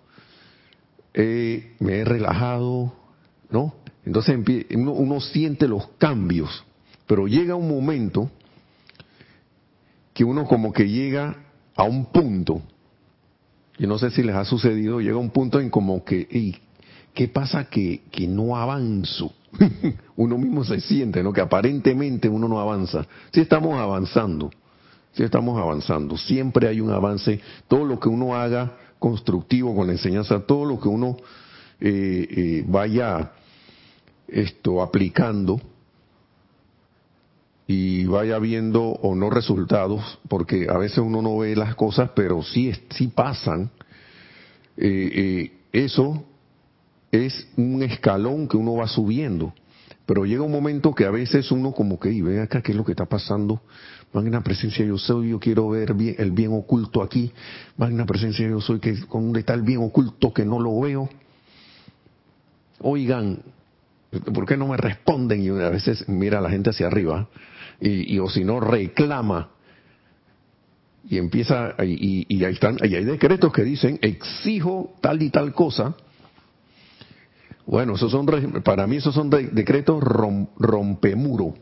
me 1.14 2.00
he 2.00 2.06
relajado, 2.06 2.94
¿no? 3.50 3.76
Entonces 4.06 4.38
uno, 4.74 5.22
siente 5.22 5.68
los 5.68 5.88
cambios, 5.98 6.64
pero 7.06 7.28
llega 7.28 7.56
un 7.56 7.70
momento 7.70 8.30
que 10.14 10.24
uno 10.24 10.46
como 10.46 10.74
que 10.74 10.90
llega 10.90 11.36
a 11.76 11.84
un 11.84 12.06
punto, 12.06 12.62
yo 13.78 13.88
no 13.88 13.98
sé 13.98 14.12
si 14.12 14.24
les 14.24 14.36
ha 14.36 14.46
sucedido, 14.46 15.00
llega 15.00 15.18
un 15.18 15.30
punto 15.30 15.60
en 15.60 15.70
como 15.70 16.04
que, 16.04 16.60
¿qué 17.14 17.28
pasa 17.28 17.66
que, 17.66 18.02
que 18.12 18.28
no 18.28 18.56
avanzo? 18.56 19.34
uno 20.16 20.38
mismo 20.38 20.64
se 20.64 20.80
siente, 20.80 21.24
¿no? 21.24 21.34
Que 21.34 21.42
aparentemente 21.42 22.30
uno 22.30 22.48
no 22.48 22.60
avanza. 22.60 23.06
Sí 23.32 23.42
estamos 23.42 23.78
avanzando, 23.80 24.52
sí 25.14 25.24
estamos 25.24 25.60
avanzando, 25.60 26.18
siempre 26.18 26.68
hay 26.68 26.80
un 26.80 26.92
avance, 26.92 27.40
todo 27.68 27.86
lo 27.86 28.00
que 28.00 28.10
uno 28.10 28.36
haga 28.36 28.78
constructivo 29.02 29.76
con 29.76 29.88
la 29.88 29.94
enseñanza, 29.94 30.46
todo 30.46 30.64
lo 30.64 30.80
que 30.80 30.88
uno 30.88 31.18
eh, 31.80 32.28
eh, 32.30 32.66
vaya 32.68 33.32
esto 34.28 34.84
aplicando 34.84 35.60
y 37.66 38.06
vaya 38.06 38.38
viendo 38.38 38.84
o 38.84 39.16
no 39.16 39.32
resultados, 39.32 40.20
porque 40.30 40.68
a 40.70 40.78
veces 40.78 41.00
uno 41.00 41.24
no 41.24 41.40
ve 41.40 41.56
las 41.56 41.74
cosas, 41.74 42.12
pero 42.16 42.44
sí, 42.44 42.72
sí 42.92 43.08
pasan, 43.08 43.72
eh, 44.78 45.52
eso 45.74 46.24
es 47.12 47.48
un 47.58 47.82
escalón 47.82 48.48
que 48.48 48.58
uno 48.58 48.76
va 48.76 48.88
subiendo. 48.88 49.52
Pero 50.12 50.26
llega 50.26 50.44
un 50.44 50.52
momento 50.52 50.94
que 50.94 51.06
a 51.06 51.10
veces 51.10 51.54
uno 51.54 51.72
como 51.72 51.98
que, 51.98 52.12
y 52.12 52.22
ve 52.22 52.42
acá 52.42 52.62
qué 52.62 52.74
es 52.74 52.78
lo 52.78 52.84
que 52.84 52.92
está 52.92 53.06
pasando, 53.06 53.62
magna 54.12 54.42
presencia 54.42 54.86
yo 54.86 54.98
soy, 54.98 55.30
yo 55.30 55.40
quiero 55.40 55.70
ver 55.70 55.94
bien, 55.94 56.16
el 56.18 56.32
bien 56.32 56.52
oculto 56.52 57.02
aquí, 57.02 57.32
magna 57.78 58.06
presencia 58.06 58.46
yo 58.46 58.60
soy, 58.60 58.82
que 58.82 58.94
dónde 59.10 59.40
está 59.40 59.54
el 59.54 59.62
bien 59.62 59.78
oculto 59.82 60.34
que 60.34 60.44
no 60.44 60.60
lo 60.60 60.82
veo. 60.82 61.10
Oigan, 62.80 63.40
¿por 64.34 64.46
qué 64.46 64.58
no 64.58 64.68
me 64.68 64.76
responden? 64.76 65.44
Y 65.44 65.48
a 65.48 65.70
veces 65.70 66.10
mira 66.10 66.40
a 66.40 66.42
la 66.42 66.50
gente 66.50 66.72
hacia 66.72 66.88
arriba, 66.88 67.30
y, 67.80 68.20
o 68.20 68.30
si 68.30 68.44
no 68.44 68.60
reclama 68.60 69.52
y 71.08 71.20
empieza, 71.20 71.74
y, 71.86 72.26
y 72.28 72.44
ahí 72.44 72.56
están, 72.56 72.76
y 72.84 72.96
hay 72.96 73.06
decretos 73.06 73.54
que 73.54 73.64
dicen, 73.64 73.98
exijo 74.02 74.94
tal 75.00 75.22
y 75.22 75.30
tal 75.30 75.54
cosa. 75.54 75.96
Bueno, 77.66 77.96
esos 77.96 78.12
son, 78.12 78.26
para 78.64 78.88
mí 78.88 78.98
esos 78.98 79.14
son 79.14 79.30
decretos 79.30 80.02
rompemuro. 80.02 81.54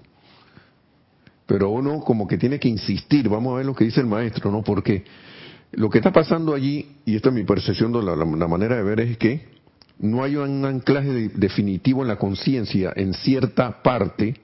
Pero 1.46 1.72
uno 1.72 2.02
como 2.02 2.28
que 2.28 2.38
tiene 2.38 2.60
que 2.60 2.68
insistir, 2.68 3.28
vamos 3.28 3.54
a 3.54 3.58
ver 3.58 3.66
lo 3.66 3.76
que 3.76 3.86
dice 3.86 4.02
el 4.02 4.08
maestro, 4.08 4.52
¿no? 4.52 4.62
Porque 4.62 5.04
lo 5.72 5.90
que 5.90 6.00
está 6.00 6.12
pasando 6.12 6.54
allí, 6.54 6.98
y 7.06 7.16
esta 7.16 7.30
es 7.30 7.36
mi 7.36 7.44
percepción, 7.44 7.92
de 7.92 8.04
la, 8.04 8.16
manera 8.48 8.76
de 8.76 8.84
ver 8.84 9.00
es 9.00 9.18
que 9.18 9.48
no 10.00 10.24
hay 10.24 10.36
un 10.36 10.66
anclaje 10.66 11.30
definitivo 11.30 12.02
en 12.02 12.08
la 12.08 12.18
conciencia 12.18 12.94
en 12.96 13.14
cierta 13.14 13.84
parte 13.84 14.36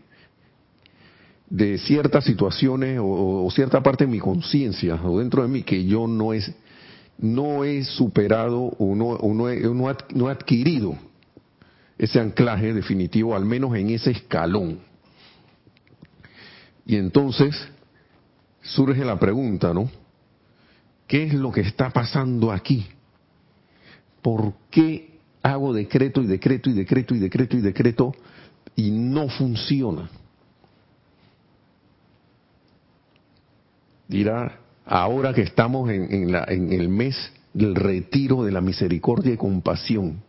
de 1.49 1.77
ciertas 1.77 2.25
situaciones 2.25 2.99
o, 3.01 3.47
cierta 3.51 3.81
parte 3.81 4.05
de 4.05 4.11
mi 4.11 4.19
conciencia 4.19 4.99
o 5.03 5.19
dentro 5.19 5.43
de 5.43 5.47
mí 5.47 5.63
que 5.63 5.85
yo 5.85 6.07
no 6.07 6.33
es 6.33 6.51
no 7.17 7.63
he 7.63 7.83
superado 7.85 8.59
o 8.77 8.95
no, 8.95 9.17
no, 9.33 9.49
he, 9.49 9.61
no, 10.13 10.27
adquirido 10.27 10.97
ese 11.97 12.19
anclaje 12.19 12.73
definitivo, 12.73 13.35
al 13.35 13.45
menos 13.45 13.75
en 13.75 13.89
ese 13.89 14.11
escalón. 14.11 14.79
Y 16.85 16.97
entonces 16.97 17.55
surge 18.61 19.03
la 19.05 19.17
pregunta, 19.17 19.73
¿no? 19.73 19.89
¿Qué 21.07 21.23
es 21.23 21.33
lo 21.33 21.51
que 21.51 21.61
está 21.61 21.89
pasando 21.91 22.51
aquí? 22.51 22.87
¿Por 24.21 24.53
qué 24.69 25.19
hago 25.43 25.73
decreto 25.73 26.21
y 26.21 26.27
decreto 26.27 26.69
y 26.69 26.73
decreto 26.73 27.15
y 27.15 27.19
decreto 27.19 27.57
y 27.57 27.61
decreto 27.61 28.15
y 28.75 28.91
no 28.91 29.29
funciona? 29.29 30.09
dirá, 34.07 34.59
ahora 34.85 35.33
que 35.33 35.41
estamos 35.41 35.89
en, 35.89 36.31
la, 36.31 36.45
en 36.47 36.71
el 36.71 36.89
mes 36.89 37.15
del 37.53 37.75
retiro 37.75 38.43
de 38.43 38.51
la 38.51 38.61
misericordia 38.61 39.33
y 39.33 39.37
compasión, 39.37 40.21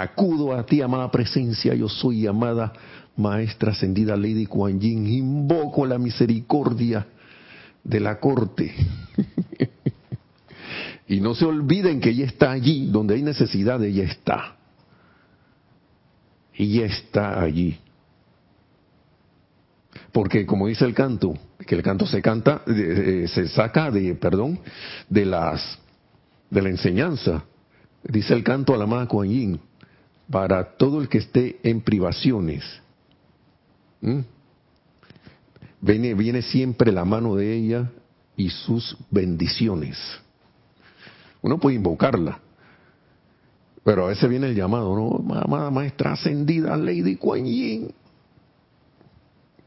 acudo 0.00 0.54
a 0.54 0.64
ti, 0.64 0.80
amada 0.80 1.10
presencia, 1.10 1.74
yo 1.74 1.88
soy 1.88 2.26
amada 2.26 2.72
maestra 3.16 3.72
ascendida 3.72 4.16
Lady 4.16 4.46
Kuan 4.46 4.80
Yin, 4.80 5.06
invoco 5.06 5.84
la 5.84 5.98
misericordia 5.98 7.06
de 7.84 8.00
la 8.00 8.18
corte. 8.18 8.74
y 11.08 11.20
no 11.20 11.34
se 11.34 11.44
olviden 11.44 12.00
que 12.00 12.10
ella 12.10 12.24
está 12.24 12.52
allí, 12.52 12.86
donde 12.86 13.14
hay 13.14 13.22
necesidad, 13.22 13.82
ella 13.82 14.04
está. 14.04 14.56
Y 16.54 16.78
ella 16.78 16.86
está 16.86 17.42
allí. 17.42 17.78
Porque 20.10 20.46
como 20.46 20.68
dice 20.68 20.84
el 20.84 20.94
canto, 20.94 21.34
que 21.66 21.74
el 21.74 21.82
canto 21.82 22.06
se 22.06 22.22
canta, 22.22 22.62
se 22.66 23.48
saca 23.48 23.90
de, 23.90 24.14
perdón, 24.14 24.58
de 25.08 25.26
las, 25.26 25.78
de 26.50 26.62
la 26.62 26.68
enseñanza. 26.68 27.44
Dice 28.04 28.34
el 28.34 28.42
canto 28.42 28.74
a 28.74 28.78
la 28.78 28.84
amada 28.84 29.06
Kuan 29.06 29.60
para 30.32 30.64
todo 30.78 31.02
el 31.02 31.10
que 31.10 31.18
esté 31.18 31.60
en 31.62 31.82
privaciones. 31.82 32.64
Viene, 35.82 36.14
viene 36.14 36.40
siempre 36.40 36.90
la 36.90 37.04
mano 37.04 37.36
de 37.36 37.54
ella 37.54 37.92
y 38.34 38.48
sus 38.48 38.96
bendiciones. 39.10 39.98
Uno 41.42 41.58
puede 41.58 41.76
invocarla, 41.76 42.40
pero 43.84 44.06
a 44.06 44.08
veces 44.08 44.30
viene 44.30 44.48
el 44.48 44.54
llamado, 44.54 44.96
¿no? 44.96 45.34
Amada 45.38 45.70
maestra 45.70 46.12
ascendida, 46.12 46.78
Lady 46.78 47.16
Kuan 47.16 47.44
Yin, 47.44 47.92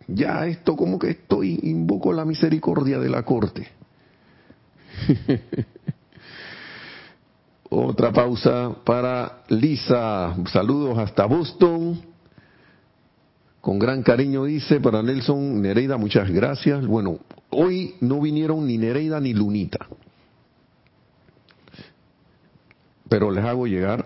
ya 0.07 0.47
esto 0.47 0.75
como 0.75 0.97
que 0.97 1.11
estoy, 1.11 1.59
invoco 1.61 2.11
la 2.11 2.25
misericordia 2.25 2.97
de 2.97 3.09
la 3.09 3.23
corte. 3.23 3.67
Otra 7.77 8.13
pausa 8.13 8.73
para 8.85 9.43
Lisa. 9.49 10.33
Saludos 10.49 10.97
hasta 10.97 11.25
Boston. 11.25 12.01
Con 13.59 13.79
gran 13.79 14.01
cariño 14.01 14.45
dice 14.45 14.79
para 14.79 15.03
Nelson 15.03 15.61
Nereida, 15.61 15.97
muchas 15.97 16.31
gracias. 16.31 16.87
Bueno, 16.87 17.19
hoy 17.49 17.95
no 17.99 18.21
vinieron 18.21 18.65
ni 18.65 18.77
Nereida 18.77 19.19
ni 19.19 19.33
Lunita. 19.33 19.87
Pero 23.09 23.29
les 23.29 23.43
hago 23.43 23.67
llegar 23.67 24.05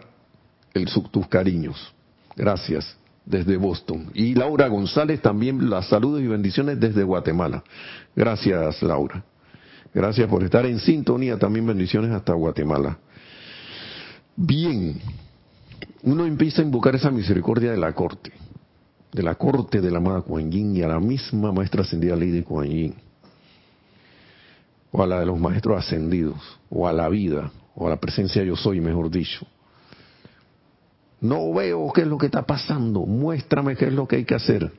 el, 0.74 0.90
tus 1.12 1.28
cariños. 1.28 1.94
Gracias 2.36 2.98
desde 3.24 3.56
Boston. 3.56 4.10
Y 4.16 4.34
Laura 4.34 4.68
González 4.68 5.22
también 5.22 5.70
las 5.70 5.90
saludos 5.90 6.22
y 6.22 6.28
bendiciones 6.28 6.80
desde 6.80 7.04
Guatemala. 7.04 7.64
Gracias, 8.16 8.82
Laura. 8.82 9.24
Gracias 9.94 10.28
por 10.28 10.44
estar 10.44 10.66
en 10.66 10.80
sintonía. 10.80 11.38
También 11.38 11.68
bendiciones 11.68 12.10
hasta 12.10 12.34
Guatemala. 12.34 12.98
Bien, 14.42 15.00
uno 16.04 16.26
empieza 16.26 16.62
a 16.62 16.66
invocar 16.66 16.96
esa 16.96 17.12
misericordia 17.12 17.72
de 17.72 17.78
la 17.78 17.92
corte, 17.94 18.32
de 19.12 19.22
la 19.22 19.36
corte 19.36 19.82
de 19.82 19.92
la 19.92 19.98
amada 19.98 20.22
Kuan 20.22 20.50
Yin 20.50 20.78
y 20.78 20.82
a 20.82 20.88
la 20.88 21.00
misma 21.00 21.52
maestra 21.52 21.82
ascendida 21.82 22.16
Lady 22.16 22.42
Kuan 22.44 22.70
Yin, 22.70 22.96
o 24.92 25.04
a 25.04 25.08
la 25.08 25.20
de 25.20 25.26
los 25.26 25.38
maestros 25.38 25.78
ascendidos, 25.78 26.40
o 26.70 26.88
a 26.88 26.94
la 26.94 27.10
vida, 27.10 27.52
o 27.76 27.88
a 27.88 27.90
la 27.90 27.98
presencia 27.98 28.42
yo 28.44 28.56
soy, 28.56 28.80
mejor 28.80 29.12
dicho 29.12 29.46
no 31.22 31.54
veo 31.54 31.92
qué 31.94 32.02
es 32.02 32.08
lo 32.08 32.18
que 32.18 32.28
está 32.28 32.44
pasando. 32.44 33.06
Muéstrame 33.06 33.76
qué 33.76 33.86
es 33.86 33.94
lo 33.94 34.08
que 34.08 34.18
hay 34.18 34.26
que 34.26 34.36
hacer. 34.36 34.72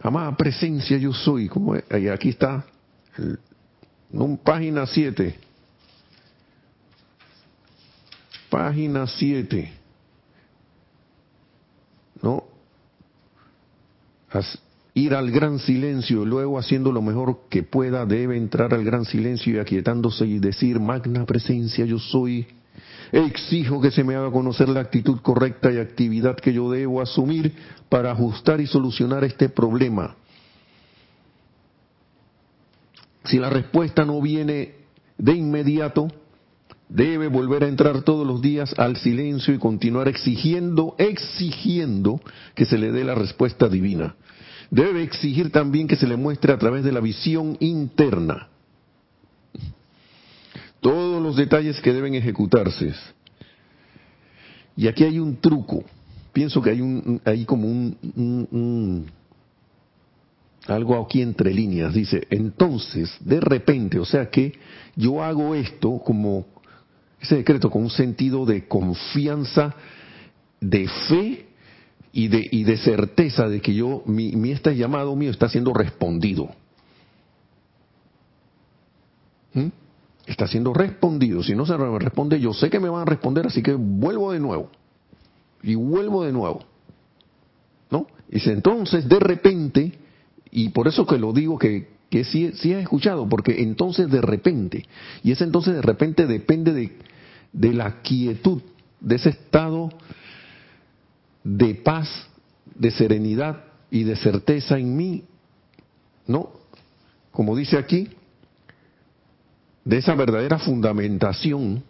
Amada 0.00 0.36
presencia 0.36 0.96
yo 0.96 1.12
soy. 1.12 1.48
Como 1.48 1.74
aquí 1.74 2.30
está. 2.30 2.64
En 4.12 4.36
página 4.38 4.86
7. 4.86 5.47
Página 8.50 9.06
7. 9.06 9.72
¿No? 12.22 12.44
ir 14.94 15.14
al 15.14 15.30
gran 15.30 15.60
silencio 15.60 16.24
luego 16.24 16.58
haciendo 16.58 16.90
lo 16.90 17.00
mejor 17.00 17.42
que 17.48 17.62
pueda 17.62 18.04
debe 18.04 18.36
entrar 18.36 18.74
al 18.74 18.84
gran 18.84 19.04
silencio 19.04 19.54
y 19.54 19.58
aquietándose 19.58 20.26
y 20.26 20.38
decir, 20.40 20.80
magna 20.80 21.24
presencia 21.24 21.84
yo 21.84 21.98
soy 21.98 22.46
Exijo 23.12 23.80
que 23.80 23.90
se 23.90 24.04
me 24.04 24.14
haga 24.14 24.30
conocer 24.30 24.68
la 24.68 24.80
actitud 24.80 25.20
correcta 25.20 25.72
y 25.72 25.78
actividad 25.78 26.36
que 26.36 26.52
yo 26.52 26.70
debo 26.70 27.00
asumir 27.00 27.54
para 27.88 28.10
ajustar 28.12 28.60
y 28.60 28.66
solucionar 28.66 29.24
este 29.24 29.48
problema. 29.48 30.14
Si 33.24 33.38
la 33.38 33.50
respuesta 33.50 34.04
no 34.04 34.20
viene 34.20 34.74
de 35.16 35.32
inmediato, 35.32 36.08
debe 36.88 37.28
volver 37.28 37.64
a 37.64 37.68
entrar 37.68 38.02
todos 38.02 38.26
los 38.26 38.40
días 38.40 38.74
al 38.78 38.96
silencio 38.96 39.54
y 39.54 39.58
continuar 39.58 40.08
exigiendo, 40.08 40.94
exigiendo 40.98 42.20
que 42.54 42.64
se 42.64 42.78
le 42.78 42.92
dé 42.92 43.04
la 43.04 43.14
respuesta 43.14 43.68
divina. 43.68 44.16
Debe 44.70 45.02
exigir 45.02 45.50
también 45.50 45.86
que 45.86 45.96
se 45.96 46.06
le 46.06 46.16
muestre 46.16 46.52
a 46.52 46.58
través 46.58 46.84
de 46.84 46.92
la 46.92 47.00
visión 47.00 47.56
interna 47.60 48.48
todos 50.80 51.22
los 51.22 51.36
detalles 51.36 51.80
que 51.80 51.92
deben 51.92 52.14
ejecutarse. 52.14 52.92
Y 54.76 54.86
aquí 54.86 55.04
hay 55.04 55.18
un 55.18 55.36
truco. 55.36 55.84
Pienso 56.32 56.62
que 56.62 56.70
hay 56.70 56.80
un, 56.80 57.20
hay 57.24 57.44
como 57.44 57.66
un, 57.66 59.06
algo 60.66 61.02
aquí 61.02 61.20
entre 61.20 61.52
líneas. 61.52 61.94
Dice, 61.94 62.26
entonces, 62.30 63.10
de 63.20 63.40
repente, 63.40 63.98
o 63.98 64.04
sea 64.04 64.30
que 64.30 64.52
yo 64.94 65.22
hago 65.22 65.54
esto 65.54 66.00
como 66.04 66.46
ese 67.20 67.36
decreto 67.36 67.70
con 67.70 67.82
un 67.82 67.90
sentido 67.90 68.46
de 68.46 68.66
confianza, 68.68 69.74
de 70.60 70.88
fe 71.08 71.46
y 72.12 72.28
de, 72.28 72.48
y 72.50 72.64
de 72.64 72.76
certeza 72.76 73.48
de 73.48 73.60
que 73.60 73.74
yo, 73.74 74.02
mi, 74.06 74.32
mi 74.32 74.52
este 74.52 74.76
llamado 74.76 75.14
mío 75.16 75.30
está 75.30 75.48
siendo 75.48 75.72
respondido. 75.72 76.48
¿Mm? 79.54 79.68
está 80.28 80.46
siendo 80.46 80.74
respondido. 80.74 81.42
Si 81.42 81.54
no 81.54 81.64
se 81.64 81.76
responde, 81.76 82.38
yo 82.38 82.52
sé 82.52 82.68
que 82.68 82.78
me 82.78 82.88
van 82.88 83.02
a 83.02 83.04
responder, 83.06 83.46
así 83.46 83.62
que 83.62 83.72
vuelvo 83.72 84.32
de 84.32 84.40
nuevo. 84.40 84.70
Y 85.62 85.74
vuelvo 85.74 86.24
de 86.24 86.32
nuevo. 86.32 86.64
¿No? 87.90 88.06
Dice, 88.28 88.52
entonces, 88.52 89.08
de 89.08 89.18
repente, 89.18 89.98
y 90.50 90.68
por 90.68 90.86
eso 90.86 91.06
que 91.06 91.18
lo 91.18 91.32
digo 91.32 91.58
que, 91.58 91.88
que 92.10 92.24
sí, 92.24 92.52
sí 92.54 92.72
he 92.72 92.80
escuchado, 92.80 93.28
porque 93.28 93.62
entonces 93.62 94.10
de 94.10 94.20
repente, 94.20 94.86
y 95.22 95.32
ese 95.32 95.44
entonces 95.44 95.74
de 95.74 95.82
repente 95.82 96.26
depende 96.26 96.72
de, 96.72 96.96
de 97.52 97.72
la 97.74 98.00
quietud, 98.02 98.62
de 99.00 99.16
ese 99.16 99.30
estado 99.30 99.90
de 101.44 101.74
paz, 101.74 102.08
de 102.74 102.90
serenidad 102.90 103.64
y 103.90 104.04
de 104.04 104.16
certeza 104.16 104.78
en 104.78 104.96
mí, 104.96 105.24
¿no? 106.26 106.50
Como 107.30 107.56
dice 107.56 107.78
aquí, 107.78 108.08
de 109.84 109.98
esa 109.98 110.14
verdadera 110.14 110.58
fundamentación 110.58 111.82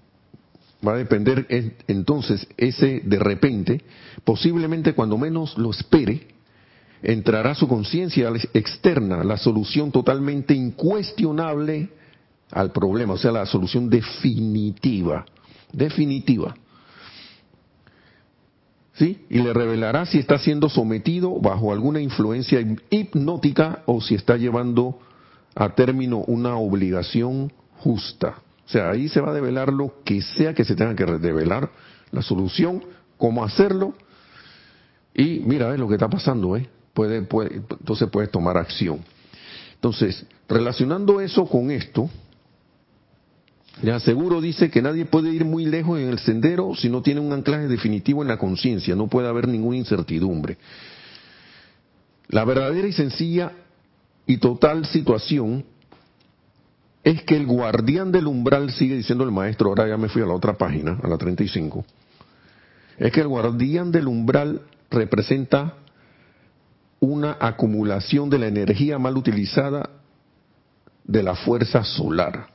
va 0.87 0.93
a 0.93 0.97
depender 0.97 1.47
entonces 1.89 2.47
ese 2.57 3.01
de 3.05 3.19
repente, 3.19 3.83
posiblemente 4.25 4.95
cuando 4.95 5.19
menos 5.19 5.59
lo 5.59 5.71
espere, 5.71 6.27
entrará 7.03 7.55
su 7.55 7.69
conciencia 7.69 8.31
externa, 8.55 9.23
la 9.25 9.37
solución 9.37 9.93
totalmente 9.93 10.55
incuestionable 10.55 11.91
al 12.51 12.73
problema, 12.73 13.15
o 13.15 13.19
sea, 13.19 13.33
la 13.33 13.47
solución 13.47 13.89
definitiva, 13.89 15.27
definitiva. 15.73 16.55
¿Sí? 18.95 19.25
Y 19.31 19.39
le 19.39 19.53
revelará 19.53 20.07
si 20.07 20.19
está 20.19 20.39
siendo 20.39 20.69
sometido 20.69 21.39
bajo 21.41 21.73
alguna 21.73 22.01
influencia 22.01 22.59
hipnótica 22.91 23.83
o 23.87 24.01
si 24.01 24.17
está 24.17 24.37
llevando 24.37 24.99
a 25.55 25.69
término 25.75 26.19
una 26.27 26.57
obligación 26.57 27.53
justa. 27.79 28.43
O 28.67 28.69
sea, 28.69 28.91
ahí 28.91 29.09
se 29.09 29.21
va 29.21 29.31
a 29.31 29.35
develar 29.35 29.73
lo 29.73 30.03
que 30.05 30.21
sea 30.21 30.53
que 30.53 30.65
se 30.65 30.75
tenga 30.75 30.97
que 30.97 31.07
revelar, 31.07 31.71
la 32.11 32.23
solución, 32.23 32.83
cómo 33.17 33.45
hacerlo. 33.45 33.95
Y 35.15 35.41
mira, 35.41 35.73
es 35.73 35.79
lo 35.79 35.87
que 35.87 35.95
está 35.95 36.09
pasando, 36.09 36.57
¿eh? 36.57 36.69
Puede, 36.99 37.23
puede, 37.23 37.55
entonces 37.55 38.09
puedes 38.11 38.29
tomar 38.29 38.57
acción. 38.57 38.99
Entonces, 39.75 40.27
relacionando 40.49 41.21
eso 41.21 41.47
con 41.47 41.71
esto, 41.71 42.11
le 43.83 43.93
aseguro, 43.93 44.41
dice, 44.41 44.69
que 44.69 44.83
nadie 44.83 45.05
puede 45.05 45.31
ir 45.31 45.45
muy 45.45 45.65
lejos 45.65 46.01
en 46.01 46.09
el 46.09 46.19
sendero 46.19 46.75
si 46.75 46.89
no 46.89 47.01
tiene 47.01 47.21
un 47.21 47.33
anclaje 47.33 47.69
definitivo 47.69 48.23
en 48.23 48.27
la 48.27 48.37
conciencia, 48.37 48.97
no 48.97 49.07
puede 49.07 49.29
haber 49.29 49.47
ninguna 49.47 49.77
incertidumbre. 49.77 50.59
La 52.31 52.45
verdadera 52.45 52.89
y 52.89 52.93
sencilla 52.93 53.53
y 54.27 54.39
total 54.39 54.85
situación 54.85 55.65
es 57.05 57.23
que 57.23 57.37
el 57.37 57.47
guardián 57.47 58.11
del 58.11 58.27
umbral, 58.27 58.73
sigue 58.73 58.97
diciendo 58.97 59.23
el 59.23 59.31
maestro, 59.31 59.69
ahora 59.69 59.87
ya 59.87 59.97
me 59.97 60.09
fui 60.09 60.21
a 60.21 60.27
la 60.27 60.35
otra 60.35 60.55
página, 60.55 60.99
a 61.01 61.07
la 61.07 61.17
35, 61.17 61.85
es 62.99 63.13
que 63.13 63.21
el 63.21 63.29
guardián 63.29 63.93
del 63.93 64.09
umbral 64.09 64.63
representa 64.91 65.75
una 67.01 67.37
acumulación 67.41 68.29
de 68.31 68.39
la 68.39 68.47
energía 68.47 68.99
mal 68.99 69.17
utilizada 69.17 69.91
de 71.05 71.23
la 71.23 71.35
fuerza 71.35 71.85
solar. 71.85 72.49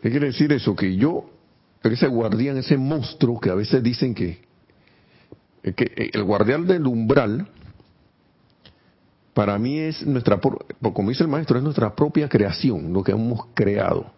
¿Qué 0.00 0.10
quiere 0.10 0.26
decir 0.26 0.52
eso? 0.52 0.74
Que 0.74 0.96
yo, 0.96 1.30
ese 1.82 2.06
guardián, 2.08 2.56
ese 2.56 2.76
monstruo 2.76 3.40
que 3.40 3.50
a 3.50 3.54
veces 3.54 3.82
dicen 3.82 4.14
que, 4.14 4.42
que 5.62 6.10
el 6.12 6.24
guardián 6.24 6.66
del 6.66 6.86
umbral, 6.86 7.48
para 9.34 9.58
mí 9.58 9.78
es 9.78 10.04
nuestra, 10.06 10.40
como 10.40 11.08
dice 11.08 11.22
el 11.22 11.28
maestro, 11.28 11.56
es 11.56 11.64
nuestra 11.64 11.94
propia 11.94 12.28
creación, 12.28 12.92
lo 12.92 13.02
que 13.02 13.12
hemos 13.12 13.46
creado. 13.54 14.12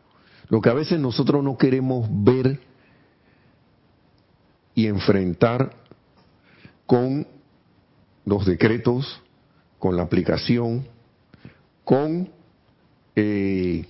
Lo 0.49 0.61
que 0.61 0.71
a 0.71 0.75
veces 0.75 0.99
nosotros 0.99 1.43
no 1.43 1.57
queremos 1.57 2.07
ver 2.11 2.61
y 4.75 4.87
enfrentar 4.87 5.71
con 6.87 7.27
los 8.25 8.47
decretos, 8.47 9.23
con 9.79 9.97
la 9.97 10.03
aplicación, 10.03 10.87
con 11.85 12.31
eh, 13.17 13.85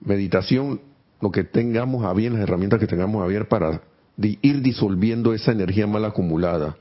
meditación, 0.00 0.80
lo 1.20 1.30
que 1.30 1.44
tengamos 1.44 2.04
a 2.04 2.12
bien, 2.12 2.34
las 2.34 2.42
herramientas 2.42 2.78
que 2.78 2.86
tengamos 2.86 3.22
a 3.22 3.26
bien 3.26 3.46
para 3.46 3.80
ir 4.18 4.60
disolviendo 4.60 5.32
esa 5.32 5.52
energía 5.52 5.86
mal 5.86 6.04
acumulada, 6.04 6.76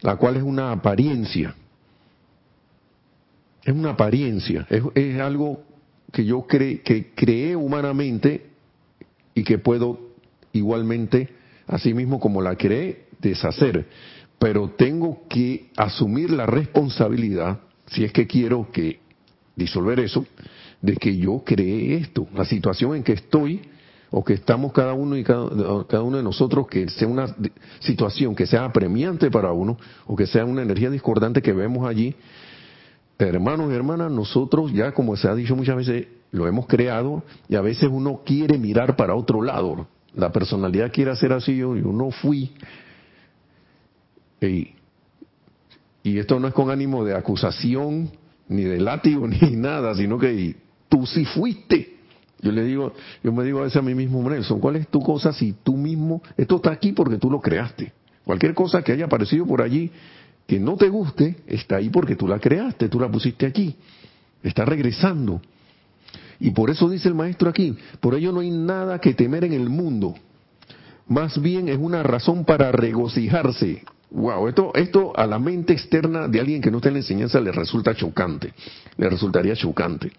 la 0.00 0.16
cual 0.16 0.36
es 0.36 0.42
una 0.42 0.70
apariencia. 0.70 1.54
Es 3.64 3.74
una 3.74 3.90
apariencia, 3.90 4.66
es, 4.70 5.20
algo 5.20 5.62
que 6.12 6.24
yo 6.24 6.46
cre, 6.46 6.80
que 6.80 7.12
creé 7.14 7.54
humanamente 7.54 8.46
y 9.34 9.44
que 9.44 9.58
puedo 9.58 10.12
igualmente, 10.52 11.28
así 11.66 11.92
mismo 11.92 12.18
como 12.18 12.40
la 12.40 12.56
creé, 12.56 13.07
deshacer. 13.20 13.86
Pero 14.38 14.70
tengo 14.70 15.22
que 15.28 15.70
asumir 15.76 16.30
la 16.30 16.46
responsabilidad, 16.46 17.60
si 17.86 18.04
es 18.04 18.12
que 18.12 18.26
quiero 18.26 18.70
que 18.70 19.00
disolver 19.56 19.98
eso, 20.00 20.24
de 20.80 20.96
que 20.96 21.16
yo 21.16 21.42
creé 21.44 21.96
esto, 21.96 22.28
la 22.34 22.44
situación 22.44 22.94
en 22.94 23.02
que 23.02 23.12
estoy 23.12 23.60
o 24.10 24.24
que 24.24 24.34
estamos 24.34 24.72
cada 24.72 24.94
uno 24.94 25.16
y 25.16 25.24
cada, 25.24 26.02
uno 26.02 26.16
de 26.16 26.22
nosotros, 26.22 26.66
que 26.68 26.88
sea 26.88 27.08
una 27.08 27.34
situación 27.80 28.34
que 28.34 28.46
sea 28.46 28.64
apremiante 28.64 29.30
para 29.30 29.52
uno 29.52 29.76
o 30.06 30.16
que 30.16 30.26
sea 30.26 30.44
una 30.44 30.62
energía 30.62 30.88
discordante 30.88 31.42
que 31.42 31.52
vemos 31.52 31.86
allí, 31.86 32.14
hermanos 33.18 33.70
y 33.72 33.74
hermanas, 33.74 34.10
nosotros 34.10 34.72
ya 34.72 34.92
como 34.92 35.16
se 35.16 35.28
ha 35.28 35.34
dicho 35.34 35.56
muchas 35.56 35.76
veces, 35.76 36.06
lo 36.30 36.46
hemos 36.46 36.66
creado 36.66 37.22
y 37.48 37.56
a 37.56 37.60
veces 37.60 37.88
uno 37.90 38.22
quiere 38.24 38.58
mirar 38.58 38.96
para 38.96 39.14
otro 39.14 39.42
lado. 39.42 39.88
La 40.14 40.32
personalidad 40.32 40.92
quiere 40.92 41.10
hacer 41.10 41.32
así, 41.32 41.56
yo, 41.56 41.76
yo 41.76 41.92
no 41.92 42.10
fui. 42.10 42.52
Y, 44.40 44.72
y 46.02 46.18
esto 46.18 46.38
no 46.38 46.48
es 46.48 46.54
con 46.54 46.70
ánimo 46.70 47.04
de 47.04 47.14
acusación, 47.14 48.10
ni 48.48 48.62
de 48.62 48.80
látigo, 48.80 49.26
ni 49.28 49.56
nada, 49.56 49.94
sino 49.94 50.18
que 50.18 50.56
tú 50.88 51.06
sí 51.06 51.24
fuiste. 51.24 51.96
Yo 52.40 52.52
le 52.52 52.62
digo, 52.64 52.92
yo 53.22 53.32
me 53.32 53.42
digo 53.44 53.58
a 53.60 53.62
veces 53.62 53.78
a 53.78 53.82
mí 53.82 53.94
mismo, 53.94 54.28
Nelson, 54.28 54.60
¿cuál 54.60 54.76
es 54.76 54.88
tu 54.88 55.00
cosa 55.00 55.32
si 55.32 55.54
tú 55.64 55.76
mismo, 55.76 56.22
esto 56.36 56.56
está 56.56 56.70
aquí 56.70 56.92
porque 56.92 57.18
tú 57.18 57.30
lo 57.30 57.40
creaste? 57.40 57.92
Cualquier 58.24 58.54
cosa 58.54 58.82
que 58.82 58.92
haya 58.92 59.06
aparecido 59.06 59.44
por 59.44 59.60
allí 59.60 59.90
que 60.46 60.58
no 60.58 60.76
te 60.76 60.88
guste, 60.88 61.36
está 61.46 61.76
ahí 61.76 61.90
porque 61.90 62.16
tú 62.16 62.26
la 62.26 62.38
creaste, 62.38 62.88
tú 62.88 62.98
la 62.98 63.10
pusiste 63.10 63.44
aquí. 63.44 63.76
Está 64.42 64.64
regresando. 64.64 65.42
Y 66.40 66.52
por 66.52 66.70
eso 66.70 66.88
dice 66.88 67.08
el 67.08 67.14
maestro 67.14 67.50
aquí, 67.50 67.76
por 68.00 68.14
ello 68.14 68.32
no 68.32 68.40
hay 68.40 68.50
nada 68.50 68.98
que 69.00 69.12
temer 69.12 69.44
en 69.44 69.52
el 69.52 69.68
mundo. 69.68 70.14
Más 71.06 71.40
bien 71.40 71.68
es 71.68 71.76
una 71.76 72.02
razón 72.02 72.44
para 72.44 72.72
regocijarse. 72.72 73.82
Wow, 74.10 74.48
esto, 74.48 74.72
esto 74.74 75.12
a 75.14 75.26
la 75.26 75.38
mente 75.38 75.74
externa 75.74 76.28
de 76.28 76.40
alguien 76.40 76.62
que 76.62 76.70
no 76.70 76.78
está 76.78 76.88
en 76.88 76.94
la 76.94 77.00
enseñanza 77.00 77.40
le 77.40 77.52
resulta 77.52 77.94
chocante, 77.94 78.54
le 78.96 79.08
resultaría 79.08 79.54
chocante 79.54 80.12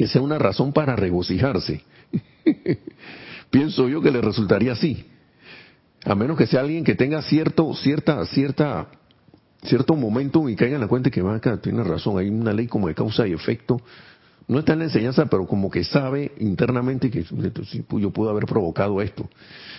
que 0.00 0.08
sea 0.08 0.22
una 0.22 0.38
razón 0.38 0.72
para 0.72 0.96
regocijarse. 0.96 1.82
Pienso 3.50 3.86
yo 3.86 4.00
que 4.00 4.10
le 4.10 4.22
resultaría 4.22 4.72
así. 4.72 5.04
A 6.06 6.14
menos 6.14 6.38
que 6.38 6.46
sea 6.46 6.60
alguien 6.60 6.84
que 6.84 6.94
tenga 6.94 7.20
cierto, 7.20 7.74
cierta, 7.74 8.24
cierta, 8.24 8.88
cierto 9.62 9.94
momento 9.94 10.48
y 10.48 10.56
caiga 10.56 10.76
en 10.76 10.80
la 10.80 10.88
cuenta 10.88 11.10
que 11.10 11.20
va 11.20 11.34
acá, 11.34 11.58
tiene 11.58 11.84
razón, 11.84 12.18
hay 12.18 12.30
una 12.30 12.54
ley 12.54 12.66
como 12.66 12.88
de 12.88 12.94
causa 12.94 13.28
y 13.28 13.34
efecto. 13.34 13.82
No 14.48 14.60
está 14.60 14.72
en 14.72 14.78
la 14.78 14.84
enseñanza, 14.86 15.26
pero 15.26 15.46
como 15.46 15.70
que 15.70 15.84
sabe 15.84 16.32
internamente 16.38 17.10
que 17.10 17.22
yo 17.22 18.10
puedo 18.10 18.30
haber 18.30 18.46
provocado 18.46 19.02
esto. 19.02 19.28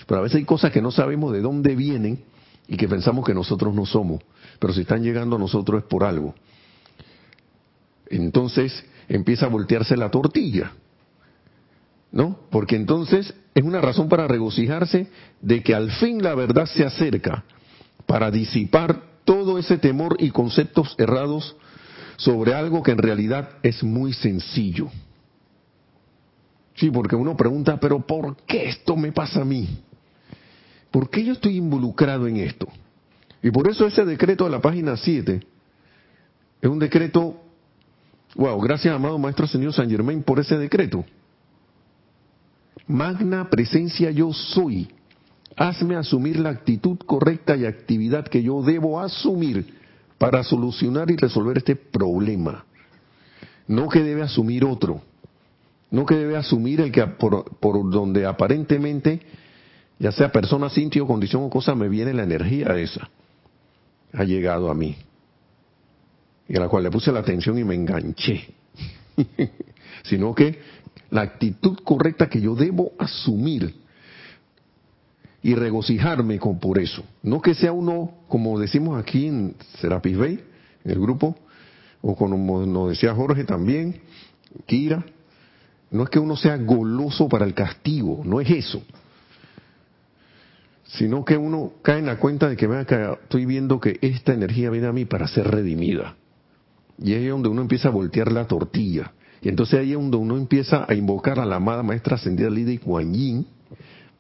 Pero 0.06 0.20
a 0.20 0.22
veces 0.22 0.36
hay 0.36 0.46
cosas 0.46 0.72
que 0.72 0.84
no 0.84 0.92
sabemos 0.92 1.34
de 1.34 1.42
dónde 1.42 1.76
vienen 1.76 2.26
y 2.72 2.78
que 2.78 2.88
pensamos 2.88 3.26
que 3.26 3.34
nosotros 3.34 3.76
no 3.76 3.86
somos. 3.86 4.22
Pero 4.58 4.74
si 4.74 4.82
están 4.82 5.04
llegando 5.04 5.36
a 5.36 5.40
nosotros 5.40 5.84
es 5.84 5.90
por 5.90 6.06
algo. 6.06 6.34
Entonces, 8.08 8.86
empieza 9.10 9.48
a 9.48 9.50
voltearse 9.50 9.98
la 9.98 10.10
tortilla. 10.10 10.72
¿No? 12.14 12.40
Porque 12.50 12.78
entonces 12.78 13.34
es 13.54 13.64
una 13.64 13.82
razón 13.82 14.08
para 14.08 14.26
regocijarse 14.26 15.08
de 15.42 15.62
que 15.62 15.76
al 15.76 15.92
fin 15.92 16.24
la 16.24 16.34
verdad 16.34 16.66
se 16.66 16.86
acerca 16.86 17.44
para 18.06 18.32
disipar 18.32 19.04
todo 19.26 19.60
ese 19.60 19.78
temor 19.78 20.16
y 20.20 20.32
conceptos 20.32 20.96
errados 20.98 21.58
sobre 22.16 22.54
algo 22.54 22.84
que 22.84 22.92
en 22.92 23.00
realidad 23.00 23.50
es 23.64 23.84
muy 23.84 24.14
sencillo. 24.14 24.90
Sí, 26.76 26.90
porque 26.90 27.18
uno 27.18 27.36
pregunta, 27.36 27.78
pero 27.82 28.00
¿por 28.00 28.38
qué 28.46 28.70
esto 28.70 28.96
me 28.96 29.12
pasa 29.12 29.42
a 29.42 29.46
mí? 29.46 29.68
¿Por 30.92 31.10
qué 31.10 31.24
yo 31.24 31.34
estoy 31.34 31.58
involucrado 31.58 32.28
en 32.28 32.38
esto? 32.38 32.68
Y 33.42 33.50
por 33.50 33.70
eso 33.70 33.88
ese 33.88 34.06
decreto 34.06 34.44
de 34.44 34.52
la 34.52 34.62
página 34.62 34.98
7 34.98 35.42
es 36.62 36.70
un 36.70 36.78
decreto 36.78 37.42
Wow, 38.36 38.62
gracias 38.62 38.96
amado 38.96 39.18
Maestro 39.18 39.46
Señor 39.46 39.74
San 39.74 39.90
Germain 39.90 40.24
por 40.24 40.40
ese 40.40 40.58
decreto. 40.58 41.04
Magna 42.88 43.50
presencia 43.50 44.10
yo 44.12 44.32
soy. 44.32 44.90
Hazme 45.58 45.96
asumir 45.96 46.40
la 46.40 46.50
actitud 46.50 46.98
correcta 47.00 47.58
y 47.58 47.66
actividad 47.66 48.26
que 48.26 48.42
yo 48.42 48.62
debo 48.62 49.02
asumir 49.02 49.76
para 50.18 50.44
solucionar 50.44 51.12
y 51.12 51.18
resolver 51.18 51.58
este 51.58 51.76
problema. 51.76 52.64
No 53.68 53.90
que 53.90 54.02
debe 54.02 54.22
asumir 54.22 54.64
otro. 54.64 55.02
No 55.90 56.06
que 56.06 56.16
debe 56.16 56.38
asumir 56.38 56.80
el 56.80 56.92
que 56.92 57.06
por, 57.06 57.58
por 57.58 57.90
donde 57.92 58.26
aparentemente, 58.26 59.22
ya 60.02 60.12
sea 60.12 60.32
persona, 60.32 60.68
sitio, 60.68 61.06
condición 61.06 61.44
o 61.44 61.50
cosa, 61.52 61.76
me 61.76 61.88
viene 61.88 62.12
la 62.12 62.24
energía 62.24 62.76
esa. 62.76 63.08
Ha 64.14 64.24
llegado 64.24 64.72
a 64.72 64.74
mí 64.74 64.96
y 66.50 66.58
a 66.58 66.60
la 66.60 66.68
cual 66.68 66.84
le 66.84 66.90
puse 66.90 67.12
la 67.12 67.20
atención 67.20 67.60
y 67.60 67.64
me 67.64 67.76
enganché, 67.76 68.48
sino 70.04 70.34
que 70.34 70.60
la 71.12 71.22
actitud 71.22 71.78
correcta 71.84 72.28
que 72.28 72.42
yo 72.42 72.56
debo 72.56 72.94
asumir 72.98 73.76
y 75.44 75.54
regocijarme 75.54 76.40
con 76.40 76.60
por 76.60 76.80
eso. 76.80 77.04
No 77.22 77.40
que 77.40 77.54
sea 77.54 77.72
uno, 77.72 78.12
como 78.28 78.60
decimos 78.60 79.00
aquí 79.00 79.28
en 79.28 79.56
Serapis 79.80 80.18
Bay, 80.18 80.44
en 80.84 80.92
el 80.92 81.00
grupo, 81.00 81.38
o 82.02 82.16
como 82.16 82.66
nos 82.66 82.90
decía 82.90 83.14
Jorge 83.14 83.44
también, 83.44 84.02
Kira, 84.66 85.06
no 85.92 86.04
es 86.04 86.10
que 86.10 86.18
uno 86.18 86.36
sea 86.36 86.58
goloso 86.58 87.30
para 87.30 87.46
el 87.46 87.54
castigo, 87.54 88.24
no 88.26 88.42
es 88.42 88.50
eso, 88.50 88.82
sino 90.94 91.24
que 91.24 91.38
uno 91.38 91.74
cae 91.82 92.00
en 92.00 92.08
la 92.08 92.18
cuenta 92.18 92.50
de 92.50 92.58
que, 92.58 92.68
vea, 92.68 92.86
que 92.86 93.14
estoy 93.24 93.46
viendo 93.46 93.80
que 93.80 93.98
esta 94.02 94.34
energía 94.34 94.70
viene 94.70 94.88
a 94.88 94.92
mí 94.92 95.06
para 95.06 95.28
ser 95.28 95.50
redimida. 95.50 96.18
Y 96.98 97.14
ahí 97.14 97.26
es 97.26 97.32
donde 97.32 97.50
uno 97.50 97.62
empieza 97.62 97.88
a 97.88 97.92
voltear 97.92 98.32
la 98.32 98.46
tortilla. 98.46 99.14
Y 99.42 99.50
entonces 99.50 99.80
ahí 99.80 99.92
es 99.92 99.98
donde 99.98 100.18
uno 100.18 100.38
empieza 100.38 100.86
a 100.88 100.94
invocar 100.94 101.40
a 101.40 101.46
la 101.46 101.56
amada 101.56 101.82
maestra 101.82 102.16
ascendida 102.16 102.50
Lidia 102.50 102.80
Kuan 102.80 103.14
Yin 103.14 103.48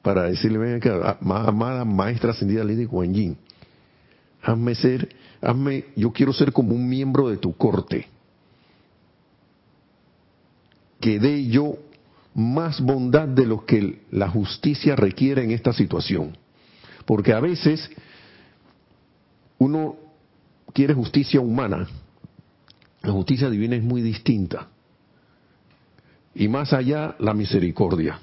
para 0.01 0.23
decirle, 0.23 0.57
venga 0.57 0.79
que 0.79 0.89
amada 0.89 1.83
maestra 1.83 2.31
ascendida 2.31 2.63
Lidia 2.63 2.87
Kuan 2.87 3.13
Yin, 3.13 3.37
hazme 4.41 4.73
ser, 4.73 5.09
hazme, 5.41 5.85
yo 5.95 6.11
quiero 6.11 6.31
ser 6.31 6.53
como 6.53 6.73
un 6.73 6.87
miembro 6.87 7.29
de 7.29 7.37
tu 7.37 7.55
corte. 7.55 8.07
Que 11.01 11.19
dé 11.19 11.45
yo 11.47 11.77
más 12.33 12.79
bondad 12.79 13.27
de 13.27 13.45
lo 13.45 13.65
que 13.65 14.03
la 14.09 14.29
justicia 14.29 14.95
requiere 14.95 15.43
en 15.43 15.51
esta 15.51 15.73
situación. 15.73 16.37
Porque 17.11 17.33
a 17.33 17.41
veces 17.41 17.89
uno 19.57 19.97
quiere 20.73 20.93
justicia 20.93 21.41
humana, 21.41 21.85
la 23.01 23.11
justicia 23.11 23.49
divina 23.49 23.75
es 23.75 23.83
muy 23.83 24.01
distinta. 24.01 24.69
Y 26.33 26.47
más 26.47 26.71
allá, 26.71 27.17
la 27.19 27.33
misericordia. 27.33 28.17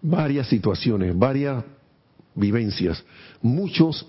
Varias 0.00 0.46
situaciones, 0.46 1.18
varias 1.18 1.64
vivencias, 2.36 3.04
muchos, 3.42 4.06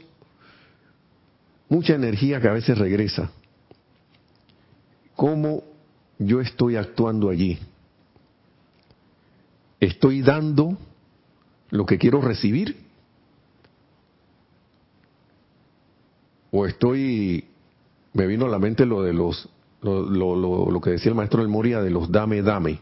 mucha 1.67 1.95
energía 1.95 2.39
que 2.39 2.47
a 2.47 2.53
veces 2.53 2.77
regresa. 2.77 3.31
¿Cómo 5.15 5.63
yo 6.19 6.41
estoy 6.41 6.75
actuando 6.75 7.31
allí? 7.31 7.57
¿Estoy 9.79 10.21
dando 10.21 10.77
lo 11.69 11.85
que 11.85 11.97
quiero 11.97 12.21
recibir? 12.21 12.85
¿O 16.51 16.65
estoy, 16.65 17.45
me 18.13 18.27
vino 18.27 18.45
a 18.45 18.49
la 18.49 18.59
mente 18.59 18.85
lo 18.85 19.01
de 19.01 19.13
los, 19.13 19.49
lo, 19.81 20.35
lo, 20.35 20.71
lo, 20.71 20.81
que 20.81 20.91
decía 20.91 21.09
el 21.09 21.15
maestro 21.15 21.41
del 21.41 21.49
Moria 21.49 21.81
de 21.81 21.89
los 21.89 22.11
dame, 22.11 22.41
dame. 22.41 22.79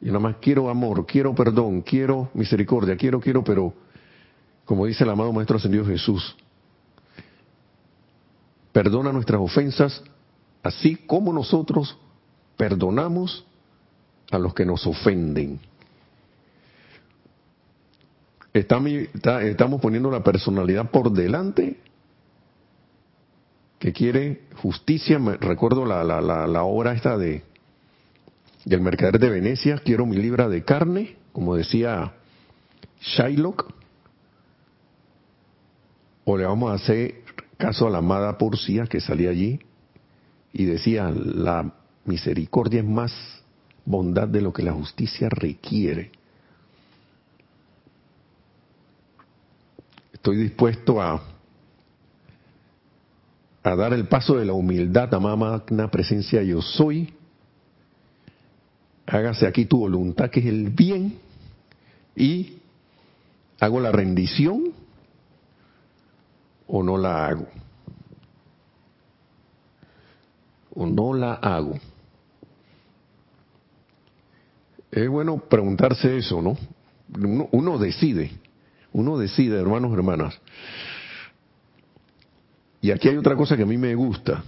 Y 0.00 0.06
nada 0.06 0.20
más 0.20 0.36
quiero 0.40 0.70
amor, 0.70 1.06
quiero 1.06 1.34
perdón, 1.34 1.82
quiero 1.82 2.30
misericordia, 2.34 2.96
quiero, 2.96 3.20
quiero, 3.20 3.44
pero 3.44 3.74
como 4.64 4.86
dice 4.86 5.04
el 5.04 5.10
amado 5.10 5.32
Maestro 5.32 5.56
Ascendido 5.56 5.84
Jesús, 5.84 6.36
perdona 8.72 9.12
nuestras 9.12 9.40
ofensas, 9.40 10.02
así 10.62 10.96
como 10.96 11.32
nosotros 11.32 11.96
perdonamos 12.56 13.44
a 14.30 14.38
los 14.38 14.54
que 14.54 14.64
nos 14.64 14.86
ofenden. 14.86 15.60
Estamos 18.52 19.80
poniendo 19.80 20.10
la 20.10 20.22
personalidad 20.22 20.90
por 20.90 21.12
delante 21.12 21.78
que 23.78 23.92
quiere 23.92 24.42
justicia. 24.56 25.18
recuerdo 25.40 25.84
la, 25.84 26.02
la, 26.02 26.20
la, 26.20 26.62
obra 26.64 26.92
esta 26.92 27.16
de 27.16 27.44
del 28.64 28.80
mercader 28.80 29.18
de 29.18 29.30
Venecia, 29.30 29.78
quiero 29.78 30.04
mi 30.04 30.16
libra 30.16 30.48
de 30.48 30.62
carne, 30.62 31.16
como 31.32 31.56
decía 31.56 32.12
Shylock, 33.00 33.72
o 36.24 36.36
le 36.36 36.44
vamos 36.44 36.70
a 36.70 36.74
hacer 36.74 37.22
caso 37.56 37.86
a 37.86 37.90
la 37.90 37.98
amada 37.98 38.36
Porcia 38.36 38.86
que 38.86 39.00
salía 39.00 39.30
allí 39.30 39.60
y 40.52 40.64
decía, 40.64 41.10
la 41.10 41.72
misericordia 42.04 42.80
es 42.80 42.86
más 42.86 43.12
bondad 43.88 44.28
de 44.28 44.42
lo 44.42 44.52
que 44.52 44.62
la 44.62 44.72
justicia 44.72 45.28
requiere. 45.30 46.10
Estoy 50.12 50.36
dispuesto 50.36 51.00
a, 51.00 51.22
a 53.62 53.76
dar 53.76 53.94
el 53.94 54.06
paso 54.06 54.36
de 54.36 54.44
la 54.44 54.52
humildad, 54.52 55.12
a 55.14 55.18
magna 55.18 55.90
presencia 55.90 56.42
yo 56.42 56.60
soy. 56.60 57.14
Hágase 59.06 59.46
aquí 59.46 59.64
tu 59.64 59.78
voluntad, 59.78 60.28
que 60.28 60.40
es 60.40 60.46
el 60.46 60.68
bien, 60.68 61.18
y 62.14 62.58
hago 63.58 63.80
la 63.80 63.90
rendición 63.90 64.74
o 66.66 66.82
no 66.82 66.98
la 66.98 67.26
hago. 67.26 67.46
O 70.74 70.86
no 70.86 71.14
la 71.14 71.34
hago. 71.34 71.78
Es 74.90 75.08
bueno 75.08 75.38
preguntarse 75.38 76.16
eso, 76.16 76.40
¿no? 76.40 76.56
Uno, 77.52 77.78
decide, 77.78 78.30
uno 78.92 79.18
decide, 79.18 79.58
hermanos, 79.58 79.92
hermanas. 79.92 80.38
Y 82.80 82.90
aquí 82.90 83.08
hay 83.08 83.16
otra 83.16 83.36
cosa 83.36 83.56
que 83.56 83.62
a 83.62 83.66
mí 83.66 83.76
me 83.76 83.94
gusta. 83.94 84.44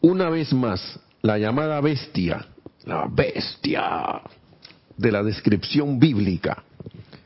Una 0.00 0.30
vez 0.30 0.52
más, 0.52 1.00
la 1.22 1.38
llamada 1.38 1.80
bestia, 1.80 2.46
la 2.84 3.06
bestia 3.10 4.22
de 4.96 5.12
la 5.12 5.22
descripción 5.22 5.98
bíblica, 5.98 6.62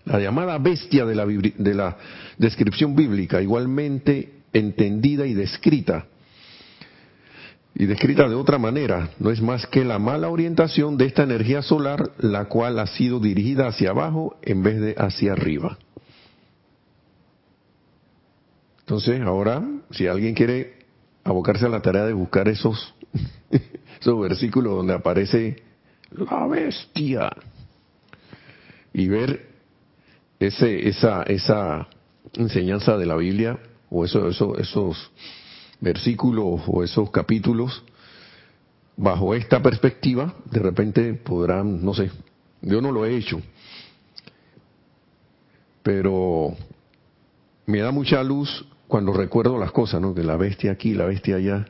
la 0.04 0.18
llamada 0.18 0.58
bestia 0.58 1.04
de 1.04 1.14
la, 1.14 1.26
de 1.26 1.74
la 1.74 1.96
descripción 2.38 2.96
bíblica, 2.96 3.42
igualmente 3.42 4.32
entendida 4.52 5.26
y 5.26 5.34
descrita, 5.34 6.06
y 7.74 7.86
descrita 7.86 8.28
de 8.28 8.34
otra 8.34 8.58
manera, 8.58 9.10
no 9.18 9.30
es 9.30 9.40
más 9.40 9.66
que 9.66 9.84
la 9.84 9.98
mala 9.98 10.28
orientación 10.28 10.96
de 10.96 11.06
esta 11.06 11.22
energía 11.22 11.62
solar, 11.62 12.12
la 12.18 12.44
cual 12.44 12.78
ha 12.78 12.86
sido 12.86 13.18
dirigida 13.18 13.66
hacia 13.66 13.90
abajo 13.90 14.36
en 14.42 14.62
vez 14.62 14.80
de 14.80 14.94
hacia 14.98 15.32
arriba. 15.32 15.78
Entonces, 18.80 19.20
ahora, 19.22 19.62
si 19.90 20.06
alguien 20.06 20.34
quiere 20.34 20.82
abocarse 21.24 21.64
a 21.64 21.70
la 21.70 21.80
tarea 21.80 22.04
de 22.04 22.12
buscar 22.12 22.48
esos, 22.48 22.94
esos 24.00 24.20
versículos 24.20 24.76
donde 24.76 24.94
aparece 24.94 25.62
la 26.10 26.46
bestia 26.46 27.30
y 28.92 29.08
ver 29.08 29.48
ese, 30.38 30.88
esa, 30.88 31.22
esa 31.22 31.88
enseñanza 32.34 32.98
de 32.98 33.06
la 33.06 33.16
Biblia 33.16 33.58
o 33.88 34.04
eso, 34.04 34.28
eso, 34.28 34.58
esos 34.58 35.10
versículos 35.82 36.62
o 36.66 36.82
esos 36.82 37.10
capítulos 37.10 37.84
bajo 38.96 39.34
esta 39.34 39.60
perspectiva, 39.60 40.34
de 40.50 40.60
repente 40.60 41.12
podrán, 41.14 41.84
no 41.84 41.92
sé, 41.92 42.10
yo 42.62 42.80
no 42.80 42.92
lo 42.92 43.04
he 43.04 43.16
hecho, 43.16 43.42
pero 45.82 46.56
me 47.66 47.80
da 47.80 47.90
mucha 47.90 48.22
luz 48.22 48.64
cuando 48.86 49.12
recuerdo 49.12 49.58
las 49.58 49.72
cosas, 49.72 50.00
¿no? 50.00 50.14
De 50.14 50.22
la 50.22 50.36
bestia 50.36 50.70
aquí, 50.70 50.94
la 50.94 51.06
bestia 51.06 51.36
allá. 51.36 51.66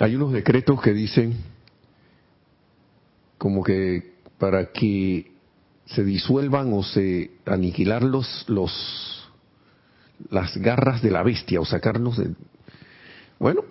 Hay 0.00 0.16
unos 0.16 0.32
decretos 0.32 0.80
que 0.82 0.92
dicen 0.92 1.36
como 3.38 3.62
que 3.62 4.14
para 4.38 4.72
que 4.72 5.30
se 5.84 6.02
disuelvan 6.02 6.72
o 6.72 6.82
se 6.82 7.30
aniquilar 7.46 8.02
los, 8.02 8.44
los 8.48 9.19
las 10.30 10.56
garras 10.56 11.02
de 11.02 11.10
la 11.10 11.22
bestia 11.22 11.60
o 11.60 11.64
sacarnos 11.64 12.18
de... 12.18 12.34
Bueno, 13.38 13.62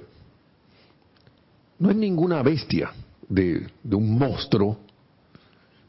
no 1.78 1.90
es 1.90 1.96
ninguna 1.96 2.42
bestia 2.42 2.92
de, 3.28 3.68
de 3.84 3.96
un 3.96 4.18
monstruo, 4.18 4.80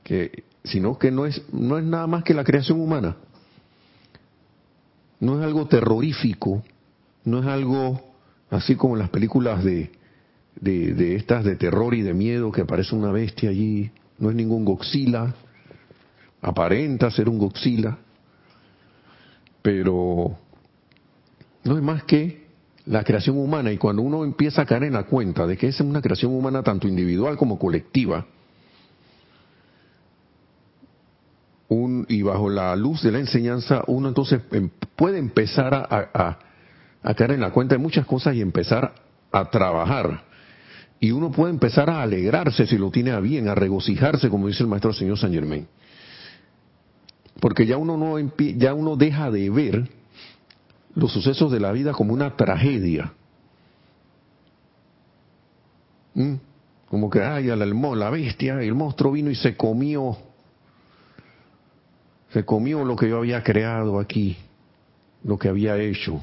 que, 0.04 0.44
sino 0.64 0.98
que 0.98 1.10
no 1.10 1.26
es, 1.26 1.42
no 1.52 1.78
es 1.78 1.84
nada 1.84 2.06
más 2.06 2.22
que 2.24 2.34
la 2.34 2.44
creación 2.44 2.80
humana. 2.80 3.16
No 5.18 5.38
es 5.38 5.44
algo 5.44 5.66
terrorífico, 5.66 6.62
no 7.24 7.40
es 7.40 7.46
algo 7.46 8.00
así 8.50 8.76
como 8.76 8.94
en 8.94 9.00
las 9.00 9.10
películas 9.10 9.64
de, 9.64 9.90
de, 10.60 11.16
estas 11.16 11.44
de 11.44 11.56
terror 11.56 11.94
y 11.94 12.02
de 12.02 12.14
miedo 12.14 12.52
que 12.52 12.62
aparece 12.62 12.94
una 12.94 13.12
bestia 13.12 13.50
allí, 13.50 13.90
no 14.18 14.30
es 14.30 14.36
ningún 14.36 14.64
Godzilla, 14.64 15.34
aparenta 16.42 17.10
ser 17.10 17.28
un 17.28 17.38
Godzilla, 17.38 17.98
pero 19.62 20.38
no 21.64 21.76
es 21.76 21.82
más 21.82 22.04
que 22.04 22.46
la 22.86 23.04
creación 23.04 23.38
humana 23.38 23.72
y 23.72 23.78
cuando 23.78 24.02
uno 24.02 24.24
empieza 24.24 24.62
a 24.62 24.66
caer 24.66 24.84
en 24.84 24.94
la 24.94 25.04
cuenta 25.04 25.46
de 25.46 25.56
que 25.56 25.68
es 25.68 25.80
una 25.80 26.00
creación 26.00 26.32
humana 26.32 26.62
tanto 26.62 26.88
individual 26.88 27.36
como 27.36 27.58
colectiva, 27.58 28.26
y 32.08 32.22
bajo 32.22 32.50
la 32.50 32.74
luz 32.74 33.02
de 33.02 33.12
la 33.12 33.20
enseñanza, 33.20 33.84
uno 33.86 34.08
entonces 34.08 34.40
em, 34.50 34.70
puede 34.96 35.18
empezar 35.18 35.72
a, 35.72 36.38
a, 37.02 37.14
caer 37.14 37.32
en 37.32 37.40
la 37.40 37.52
cuenta 37.52 37.76
de 37.76 37.78
muchas 37.78 38.04
cosas 38.04 38.34
y 38.34 38.40
empezar 38.40 38.92
a 39.30 39.50
trabajar. 39.50 40.24
Y 40.98 41.12
uno 41.12 41.30
puede 41.30 41.52
empezar 41.52 41.88
a 41.88 42.02
alegrarse 42.02 42.66
si 42.66 42.76
lo 42.76 42.90
tiene 42.90 43.12
a 43.12 43.20
bien, 43.20 43.48
a 43.48 43.54
regocijarse, 43.54 44.28
como 44.28 44.48
dice 44.48 44.64
el 44.64 44.68
maestro 44.68 44.92
señor 44.92 45.18
San 45.18 45.32
Germain. 45.32 45.66
Porque 47.40 47.64
ya 47.64 47.76
uno 47.76 47.96
no 47.96 48.18
ya 48.56 48.74
uno 48.74 48.96
deja 48.96 49.30
de 49.30 49.48
ver 49.48 49.88
los 50.94 51.12
sucesos 51.12 51.50
de 51.50 51.60
la 51.60 51.72
vida 51.72 51.92
como 51.92 52.12
una 52.12 52.36
tragedia. 52.36 53.12
¿Mm? 56.14 56.34
Como 56.88 57.08
que, 57.08 57.22
ay, 57.22 57.46
la 57.46 58.10
bestia, 58.10 58.60
el 58.60 58.74
monstruo 58.74 59.12
vino 59.12 59.30
y 59.30 59.36
se 59.36 59.56
comió, 59.56 60.16
se 62.32 62.44
comió 62.44 62.84
lo 62.84 62.96
que 62.96 63.08
yo 63.08 63.18
había 63.18 63.42
creado 63.44 64.00
aquí, 64.00 64.36
lo 65.22 65.38
que 65.38 65.48
había 65.48 65.76
hecho. 65.76 66.20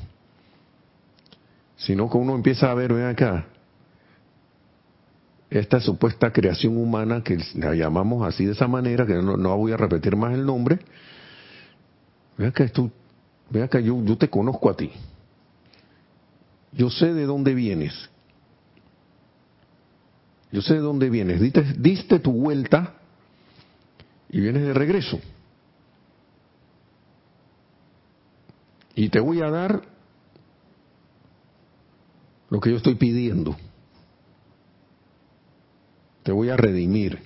Sino 1.78 2.10
que 2.10 2.18
uno 2.18 2.36
empieza 2.36 2.70
a 2.70 2.74
ver, 2.74 2.94
ven 2.94 3.06
acá, 3.06 3.46
esta 5.50 5.80
supuesta 5.80 6.32
creación 6.32 6.78
humana 6.78 7.24
que 7.24 7.38
la 7.56 7.74
llamamos 7.74 8.28
así 8.28 8.46
de 8.46 8.52
esa 8.52 8.68
manera, 8.68 9.06
que 9.06 9.14
no, 9.14 9.58
voy 9.58 9.72
a 9.72 9.78
repetir 9.78 10.16
más 10.16 10.34
el 10.34 10.46
nombre, 10.46 10.80
vea 12.38 12.52
que 12.52 12.68
tú, 12.68 12.92
vea 13.50 13.68
que 13.68 13.84
yo, 13.84 14.18
te 14.18 14.30
conozco 14.30 14.70
a 14.70 14.76
ti. 14.76 14.92
Yo 16.72 16.90
sé 16.90 17.14
de 17.14 17.26
dónde 17.26 17.54
vienes. 17.54 18.10
Yo 20.52 20.62
sé 20.62 20.76
de 20.76 20.80
dónde 20.80 21.10
vienes. 21.10 21.42
Diste, 21.42 21.64
diste 21.78 22.20
tu 22.20 22.32
vuelta 22.32 22.96
y 24.30 24.40
vienes 24.40 24.64
de 24.64 24.74
regreso. 24.74 25.20
Y 28.96 29.10
te 29.10 29.20
voy 29.20 29.42
a 29.42 29.50
dar 29.50 29.84
lo 32.50 32.60
que 32.60 32.72
yo 32.72 32.78
estoy 32.78 32.96
pidiendo. 32.96 33.56
Te 36.24 36.32
voy 36.32 36.50
a 36.50 36.58
redimir. 36.58 37.20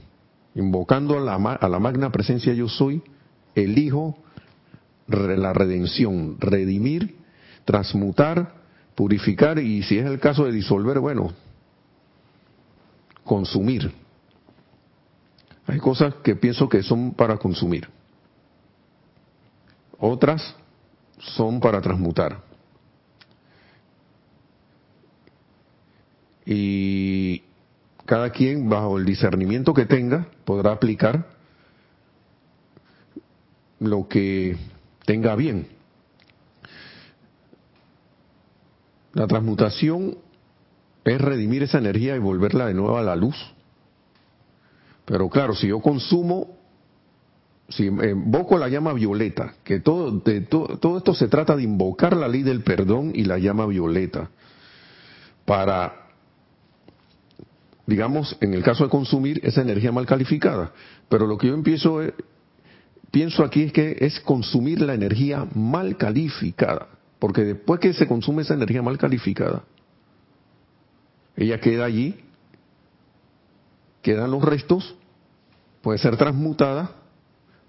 Invocando 0.53 1.17
a 1.17 1.21
la, 1.21 1.35
a 1.35 1.69
la 1.69 1.79
magna 1.79 2.11
presencia 2.11 2.53
yo 2.53 2.67
soy, 2.67 3.01
elijo 3.55 4.17
la 5.11 5.53
redención, 5.53 6.37
redimir, 6.39 7.15
transmutar, 7.65 8.53
purificar 8.95 9.59
y 9.59 9.83
si 9.83 9.97
es 9.97 10.05
el 10.05 10.19
caso 10.19 10.45
de 10.45 10.51
disolver, 10.51 10.99
bueno, 10.99 11.33
consumir. 13.23 13.91
Hay 15.67 15.79
cosas 15.79 16.15
que 16.23 16.35
pienso 16.35 16.67
que 16.67 16.83
son 16.83 17.13
para 17.13 17.37
consumir. 17.37 17.87
Otras 19.99 20.55
son 21.19 21.59
para 21.59 21.79
transmutar. 21.81 22.41
Y 26.45 27.43
cada 28.05 28.31
quien, 28.31 28.67
bajo 28.67 28.97
el 28.97 29.05
discernimiento 29.05 29.73
que 29.73 29.85
tenga, 29.85 30.27
podrá 30.43 30.71
aplicar 30.71 31.25
lo 33.79 34.07
que 34.07 34.57
tenga 35.05 35.35
bien. 35.35 35.67
La 39.13 39.27
transmutación 39.27 40.17
es 41.03 41.19
redimir 41.19 41.63
esa 41.63 41.79
energía 41.79 42.15
y 42.15 42.19
volverla 42.19 42.67
de 42.67 42.73
nuevo 42.73 42.97
a 42.97 43.03
la 43.03 43.15
luz. 43.15 43.35
Pero 45.05 45.29
claro, 45.29 45.55
si 45.55 45.67
yo 45.67 45.81
consumo, 45.81 46.55
si 47.67 47.85
invoco 47.87 48.57
la 48.57 48.69
llama 48.69 48.93
violeta, 48.93 49.55
que 49.63 49.79
todo, 49.79 50.11
de, 50.11 50.41
todo 50.41 50.97
esto 50.97 51.13
se 51.13 51.27
trata 51.27 51.55
de 51.55 51.63
invocar 51.63 52.15
la 52.15 52.27
ley 52.27 52.43
del 52.43 52.61
perdón 52.61 53.11
y 53.13 53.25
la 53.25 53.37
llama 53.37 53.65
violeta, 53.65 54.29
para, 55.45 55.93
digamos, 57.85 58.37
en 58.39 58.53
el 58.53 58.63
caso 58.63 58.83
de 58.83 58.89
consumir 58.89 59.41
esa 59.43 59.61
energía 59.61 59.91
mal 59.91 60.05
calificada. 60.05 60.71
Pero 61.09 61.27
lo 61.27 61.37
que 61.37 61.47
yo 61.47 61.53
empiezo, 61.53 62.01
pienso 63.11 63.43
aquí 63.43 63.63
es 63.63 63.73
que 63.73 63.97
es 63.99 64.19
consumir 64.21 64.81
la 64.81 64.93
energía 64.93 65.45
mal 65.53 65.97
calificada, 65.97 66.87
porque 67.19 67.43
después 67.43 67.79
que 67.79 67.93
se 67.93 68.07
consume 68.07 68.41
esa 68.41 68.53
energía 68.53 68.81
mal 68.81 68.97
calificada, 68.97 69.63
ella 71.35 71.59
queda 71.59 71.85
allí, 71.85 72.19
quedan 74.01 74.31
los 74.31 74.43
restos, 74.43 74.95
puede 75.81 75.99
ser 75.99 76.17
transmutada, 76.17 76.91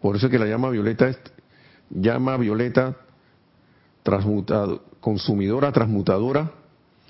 por 0.00 0.16
eso 0.16 0.26
es 0.26 0.33
que 0.33 0.38
la 0.38 0.46
llama 0.46 0.70
violeta 0.70 1.09
es 1.09 1.18
llama 1.90 2.37
violeta 2.37 2.96
transmutado, 4.02 4.83
consumidora, 5.00 5.72
transmutadora 5.72 6.50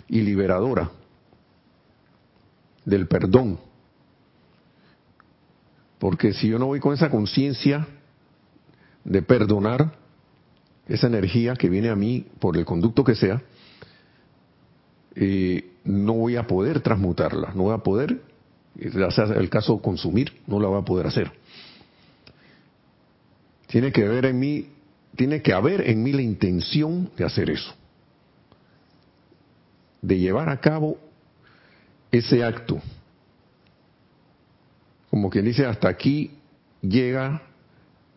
y 0.08 0.20
liberadora 0.20 0.90
del 2.84 3.06
perdón. 3.06 3.58
Porque 5.98 6.32
si 6.32 6.48
yo 6.48 6.58
no 6.58 6.66
voy 6.66 6.80
con 6.80 6.92
esa 6.94 7.10
conciencia 7.10 7.86
de 9.04 9.22
perdonar, 9.22 9.92
esa 10.88 11.06
energía 11.06 11.54
que 11.54 11.68
viene 11.68 11.90
a 11.90 11.96
mí 11.96 12.26
por 12.38 12.56
el 12.56 12.64
conducto 12.64 13.04
que 13.04 13.14
sea, 13.14 13.42
eh, 15.14 15.70
no 15.84 16.14
voy 16.14 16.36
a 16.36 16.46
poder 16.46 16.80
transmutarla, 16.80 17.52
no 17.54 17.64
voy 17.64 17.74
a 17.74 17.78
poder, 17.78 18.20
el 18.76 19.50
caso 19.50 19.80
consumir, 19.80 20.40
no 20.46 20.58
la 20.60 20.68
voy 20.68 20.80
a 20.80 20.84
poder 20.84 21.06
hacer. 21.06 21.32
Tiene 23.66 23.92
que 23.92 24.04
haber 24.04 24.26
en 24.26 24.38
mí, 24.38 24.68
tiene 25.16 25.42
que 25.42 25.52
haber 25.52 25.88
en 25.88 26.02
mí 26.02 26.12
la 26.12 26.22
intención 26.22 27.10
de 27.16 27.24
hacer 27.24 27.50
eso, 27.50 27.74
de 30.00 30.18
llevar 30.18 30.48
a 30.48 30.60
cabo 30.60 30.98
ese 32.10 32.44
acto. 32.44 32.80
Como 35.10 35.30
quien 35.30 35.44
dice, 35.44 35.66
hasta 35.66 35.88
aquí 35.88 36.30
llega 36.80 37.42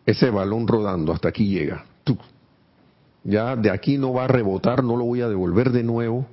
ese 0.06 0.30
balón 0.30 0.66
rodando, 0.68 1.12
hasta 1.12 1.28
aquí 1.28 1.48
llega. 1.48 1.84
Ya 3.24 3.56
de 3.56 3.70
aquí 3.70 3.98
no 3.98 4.12
va 4.12 4.24
a 4.24 4.28
rebotar, 4.28 4.84
no 4.84 4.96
lo 4.96 5.04
voy 5.04 5.20
a 5.20 5.28
devolver 5.28 5.72
de 5.72 5.82
nuevo 5.82 6.26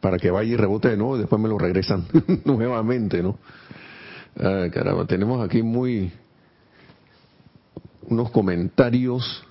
para 0.00 0.18
que 0.18 0.30
vaya 0.30 0.52
y 0.52 0.56
rebote 0.56 0.90
de 0.90 0.96
nuevo 0.98 1.16
y 1.16 1.20
después 1.20 1.40
me 1.40 1.48
lo 1.48 1.58
regresan 1.58 2.04
nuevamente, 2.44 3.22
¿no? 3.22 3.38
Ah, 4.38 4.66
caramba, 4.70 5.06
tenemos 5.06 5.42
aquí 5.44 5.62
muy 5.62 6.12
unos 8.02 8.30
comentarios. 8.30 9.42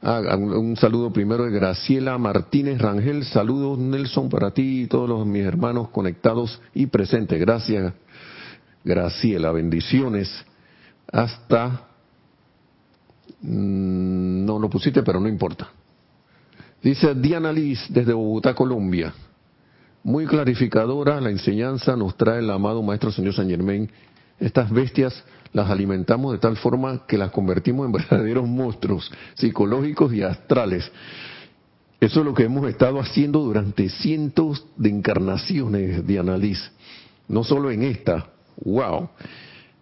Ah, 0.00 0.36
un, 0.36 0.76
saludo 0.76 1.12
primero 1.12 1.44
de 1.44 1.50
Graciela 1.50 2.16
Martínez 2.18 2.80
Rangel. 2.80 3.24
Saludos 3.24 3.76
Nelson 3.78 4.28
para 4.28 4.52
ti 4.52 4.82
y 4.82 4.86
todos 4.86 5.08
los, 5.08 5.26
mis 5.26 5.44
hermanos 5.44 5.88
conectados 5.88 6.62
y 6.72 6.86
presentes. 6.86 7.40
Gracias 7.40 7.92
Graciela, 8.84 9.50
bendiciones. 9.50 10.30
Hasta... 11.10 11.95
Mm, 13.42 14.44
no 14.44 14.58
lo 14.58 14.70
pusiste, 14.70 15.02
pero 15.02 15.20
no 15.20 15.28
importa. 15.28 15.68
Dice 16.82 17.14
Diana 17.14 17.52
Liz 17.52 17.86
desde 17.88 18.12
Bogotá, 18.12 18.54
Colombia. 18.54 19.12
Muy 20.04 20.26
clarificadora 20.26 21.20
la 21.20 21.30
enseñanza 21.30 21.96
nos 21.96 22.16
trae 22.16 22.38
el 22.38 22.50
amado 22.50 22.82
Maestro 22.82 23.10
Señor 23.10 23.34
San 23.34 23.48
Germain. 23.48 23.90
Estas 24.38 24.70
bestias 24.70 25.24
las 25.52 25.70
alimentamos 25.70 26.32
de 26.32 26.38
tal 26.38 26.56
forma 26.56 27.06
que 27.06 27.18
las 27.18 27.30
convertimos 27.30 27.86
en 27.86 27.92
verdaderos 27.98 28.46
monstruos 28.46 29.10
psicológicos 29.34 30.12
y 30.12 30.22
astrales. 30.22 30.90
Eso 31.98 32.20
es 32.20 32.26
lo 32.26 32.34
que 32.34 32.44
hemos 32.44 32.68
estado 32.68 33.00
haciendo 33.00 33.40
durante 33.40 33.88
cientos 33.88 34.66
de 34.76 34.90
encarnaciones 34.90 36.06
de 36.06 36.38
Liz. 36.38 36.70
No 37.26 37.42
solo 37.42 37.70
en 37.70 37.82
esta. 37.82 38.28
¡Wow! 38.64 39.08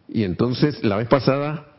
Y 0.08 0.22
entonces, 0.22 0.82
la 0.84 0.96
vez 0.96 1.08
pasada, 1.08 1.73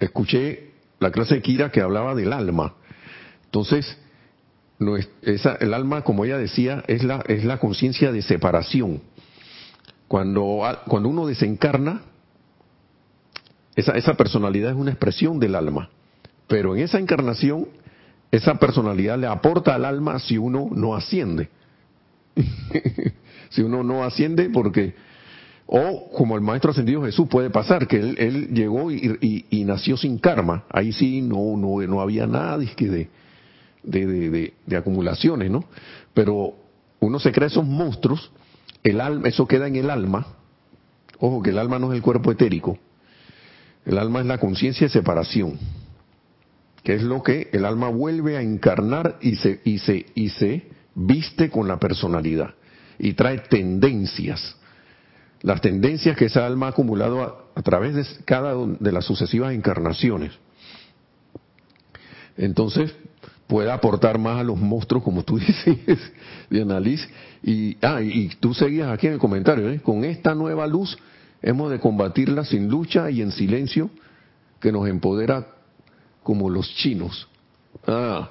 escuché 0.00 0.70
la 0.98 1.10
clase 1.10 1.36
de 1.36 1.42
Kira 1.42 1.70
que 1.70 1.80
hablaba 1.80 2.14
del 2.14 2.32
alma. 2.32 2.74
Entonces, 3.44 3.96
el 4.80 5.74
alma, 5.74 6.02
como 6.02 6.24
ella 6.24 6.38
decía, 6.38 6.82
es 6.86 7.04
la, 7.04 7.22
es 7.26 7.44
la 7.44 7.58
conciencia 7.58 8.12
de 8.12 8.22
separación. 8.22 9.02
Cuando, 10.08 10.62
cuando 10.86 11.08
uno 11.08 11.26
desencarna, 11.26 12.02
esa, 13.76 13.92
esa 13.92 14.14
personalidad 14.14 14.70
es 14.70 14.76
una 14.76 14.90
expresión 14.90 15.38
del 15.38 15.54
alma. 15.54 15.90
Pero 16.48 16.74
en 16.74 16.82
esa 16.82 16.98
encarnación, 16.98 17.68
esa 18.30 18.54
personalidad 18.56 19.18
le 19.18 19.26
aporta 19.26 19.74
al 19.74 19.84
alma 19.84 20.18
si 20.18 20.38
uno 20.38 20.68
no 20.72 20.96
asciende. 20.96 21.48
si 23.50 23.62
uno 23.62 23.82
no 23.82 24.04
asciende 24.04 24.50
porque, 24.50 24.94
o 25.72 26.10
como 26.10 26.34
el 26.34 26.40
Maestro 26.42 26.72
Ascendido 26.72 27.04
Jesús 27.04 27.28
puede 27.28 27.48
pasar, 27.48 27.86
que 27.86 27.96
él, 27.96 28.48
llegó 28.52 28.90
y, 28.90 29.64
nació 29.64 29.96
sin 29.96 30.18
karma. 30.18 30.64
Ahí 30.68 30.90
sí 30.90 31.22
no, 31.22 31.56
no, 31.56 31.80
no 31.86 32.00
había 32.00 32.26
nada 32.26 32.58
de, 32.58 33.08
de, 33.84 34.52
de, 34.66 34.76
acumulaciones, 34.76 35.48
¿no? 35.48 35.64
Pero 36.12 36.54
uno 36.98 37.20
se 37.20 37.30
crea 37.30 37.46
esos 37.46 37.64
monstruos, 37.64 38.32
el 38.82 39.00
alma, 39.00 39.28
eso 39.28 39.46
queda 39.46 39.68
en 39.68 39.76
el 39.76 39.90
alma. 39.90 40.26
Ojo, 41.20 41.40
que 41.40 41.50
el 41.50 41.58
alma 41.58 41.78
no 41.78 41.92
es 41.92 41.96
el 41.96 42.02
cuerpo 42.02 42.32
etérico. 42.32 42.76
El 43.86 43.96
alma 43.98 44.20
es 44.20 44.26
la 44.26 44.38
conciencia 44.38 44.88
de 44.88 44.92
separación, 44.92 45.56
que 46.82 46.94
es 46.94 47.02
lo 47.02 47.22
que 47.22 47.48
el 47.52 47.64
alma 47.64 47.90
vuelve 47.90 48.36
a 48.36 48.42
encarnar 48.42 49.18
y 49.20 49.36
se, 49.36 49.60
y 49.64 49.78
se, 49.78 50.06
y 50.16 50.30
se 50.30 50.68
viste 50.96 51.48
con 51.48 51.68
la 51.68 51.78
personalidad 51.78 52.54
y 52.98 53.12
trae 53.12 53.38
tendencias. 53.38 54.56
Las 55.42 55.60
tendencias 55.60 56.16
que 56.16 56.26
esa 56.26 56.46
alma 56.46 56.66
ha 56.66 56.70
acumulado 56.70 57.48
a, 57.54 57.62
través 57.62 57.94
de 57.94 58.24
cada 58.24 58.54
de 58.54 58.92
las 58.92 59.04
sucesivas 59.04 59.54
encarnaciones. 59.54 60.32
Entonces, 62.36 62.94
pueda 63.46 63.74
aportar 63.74 64.18
más 64.18 64.40
a 64.40 64.44
los 64.44 64.58
monstruos, 64.58 65.02
como 65.02 65.24
tú 65.24 65.38
dices, 65.66 66.12
análisis. 66.50 67.08
Y, 67.42 67.76
ah, 67.82 68.00
y 68.00 68.28
tú 68.40 68.54
seguías 68.54 68.90
aquí 68.90 69.06
en 69.06 69.14
el 69.14 69.18
comentario, 69.18 69.68
¿eh? 69.70 69.80
con 69.80 70.04
esta 70.04 70.34
nueva 70.34 70.66
luz 70.66 70.96
hemos 71.42 71.70
de 71.70 71.80
combatirla 71.80 72.44
sin 72.44 72.68
lucha 72.68 73.10
y 73.10 73.22
en 73.22 73.32
silencio, 73.32 73.90
que 74.60 74.72
nos 74.72 74.86
empodera 74.88 75.46
como 76.22 76.50
los 76.50 76.68
chinos. 76.76 77.28
Ah, 77.86 78.28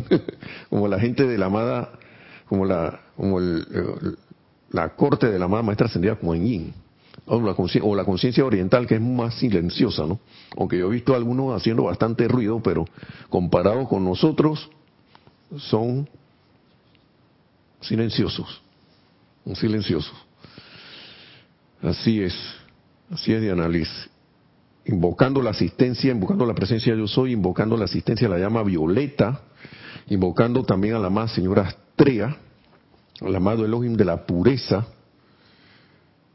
como 0.70 0.88
la 0.88 0.98
gente 0.98 1.26
de 1.26 1.38
la 1.38 1.46
amada, 1.46 1.92
como 2.48 2.64
la, 2.64 3.00
como 3.16 3.38
la 4.72 4.88
corte 4.90 5.30
de 5.30 5.38
la 5.38 5.44
amada 5.44 5.62
maestra 5.62 5.86
ascendida 5.86 6.18
en 6.20 6.44
Yin 6.44 6.74
o 7.26 7.94
la 7.94 8.04
conciencia 8.04 8.44
oriental 8.44 8.86
que 8.86 8.96
es 8.96 9.00
más 9.00 9.34
silenciosa, 9.34 10.04
¿no? 10.06 10.18
Aunque 10.56 10.78
yo 10.78 10.88
he 10.88 10.90
visto 10.90 11.14
a 11.14 11.16
algunos 11.16 11.54
haciendo 11.54 11.84
bastante 11.84 12.26
ruido, 12.26 12.60
pero 12.60 12.84
comparado 13.28 13.86
con 13.86 14.04
nosotros 14.04 14.68
son 15.56 16.08
silenciosos, 17.80 18.60
silenciosos. 19.54 20.14
Así 21.82 22.22
es, 22.22 22.34
así 23.10 23.32
es 23.32 23.40
de 23.40 23.50
análisis. 23.50 24.10
Invocando 24.84 25.42
la 25.42 25.50
asistencia, 25.50 26.10
invocando 26.10 26.44
la 26.44 26.54
presencia 26.54 26.92
de 26.92 26.98
yo 26.98 27.06
soy, 27.06 27.32
invocando 27.32 27.76
la 27.76 27.84
asistencia 27.84 28.28
la 28.28 28.38
llama 28.38 28.62
violeta, 28.64 29.42
invocando 30.08 30.64
también 30.64 30.94
a 30.94 30.98
la 30.98 31.10
más 31.10 31.32
señora 31.32 31.62
Astrea, 31.62 32.36
al 33.24 33.34
amado 33.34 33.64
Elohim 33.64 33.94
de 33.94 34.04
la 34.04 34.26
pureza, 34.26 34.86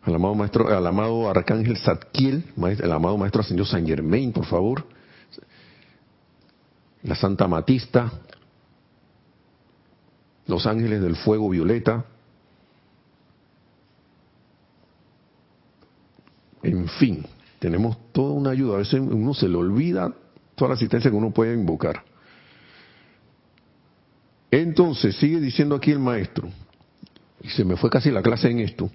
al 0.04 0.16
amado 0.16 0.36
maestro, 0.36 0.68
al 0.76 0.88
amado 0.88 1.30
arcángel 1.30 1.78
Zadkiel, 1.78 2.44
el 2.58 2.92
amado 2.92 3.18
maestro 3.18 3.42
ascendió 3.42 3.66
San 3.66 3.86
Germain, 3.86 4.32
por 4.32 4.46
favor, 4.46 4.86
la 7.04 7.16
Santa 7.16 7.48
Matista, 7.48 8.12
los 10.48 10.66
ángeles 10.66 11.02
del 11.02 11.16
fuego 11.16 11.50
violeta, 11.50 12.06
en 16.64 16.88
fin, 16.88 17.26
tenemos 17.60 17.98
toda 18.12 18.34
una 18.34 18.52
ayuda. 18.52 18.76
A 18.76 18.80
veces 18.80 19.00
uno 19.00 19.34
se 19.34 19.48
le 19.48 19.56
olvida 19.56 20.14
toda 20.56 20.70
la 20.70 20.76
asistencia 20.76 21.10
que 21.10 21.16
uno 21.16 21.32
puede 21.32 21.54
invocar. 21.54 22.04
Entonces, 24.52 25.16
sigue 25.18 25.40
diciendo 25.40 25.76
aquí 25.76 25.92
el 25.92 26.00
maestro, 26.00 26.50
y 27.42 27.50
se 27.50 27.64
me 27.64 27.76
fue 27.76 27.90
casi 27.90 28.12
la 28.12 28.22
clase 28.22 28.50
en 28.50 28.60
esto, 28.60 28.90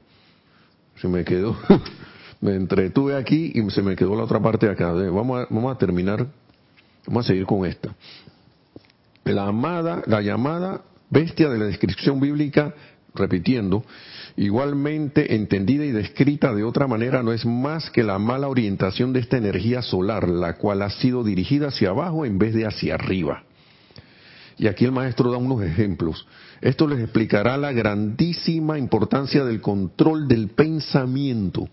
se 0.96 1.08
me 1.08 1.24
quedó, 1.24 1.56
me 2.40 2.54
entretuve 2.54 3.16
aquí 3.16 3.52
y 3.54 3.70
se 3.70 3.82
me 3.82 3.96
quedó 3.96 4.16
la 4.16 4.24
otra 4.24 4.40
parte 4.40 4.66
de 4.66 4.72
acá. 4.72 4.92
Vamos 4.92 5.40
a, 5.40 5.46
vamos 5.52 5.74
a 5.74 5.78
terminar, 5.78 6.26
vamos 7.06 7.24
a 7.24 7.28
seguir 7.28 7.46
con 7.46 7.66
esta. 7.66 7.94
La 9.24 9.46
amada, 9.46 10.02
la 10.06 10.20
llamada 10.20 10.82
bestia 11.10 11.48
de 11.48 11.58
la 11.58 11.66
descripción 11.66 12.18
bíblica, 12.18 12.74
repitiendo, 13.14 13.84
igualmente 14.36 15.34
entendida 15.34 15.84
y 15.84 15.92
descrita 15.92 16.54
de 16.54 16.64
otra 16.64 16.86
manera, 16.86 17.22
no 17.22 17.32
es 17.32 17.44
más 17.44 17.90
que 17.90 18.02
la 18.02 18.18
mala 18.18 18.48
orientación 18.48 19.12
de 19.12 19.20
esta 19.20 19.36
energía 19.36 19.82
solar, 19.82 20.28
la 20.28 20.54
cual 20.54 20.82
ha 20.82 20.90
sido 20.90 21.22
dirigida 21.22 21.68
hacia 21.68 21.90
abajo 21.90 22.24
en 22.24 22.38
vez 22.38 22.54
de 22.54 22.66
hacia 22.66 22.94
arriba. 22.94 23.44
Y 24.58 24.66
aquí 24.66 24.84
el 24.84 24.92
maestro 24.92 25.30
da 25.30 25.38
unos 25.38 25.62
ejemplos. 25.62 26.26
Esto 26.60 26.86
les 26.86 27.00
explicará 27.00 27.56
la 27.56 27.72
grandísima 27.72 28.78
importancia 28.78 29.44
del 29.44 29.60
control 29.60 30.28
del 30.28 30.48
pensamiento, 30.48 31.68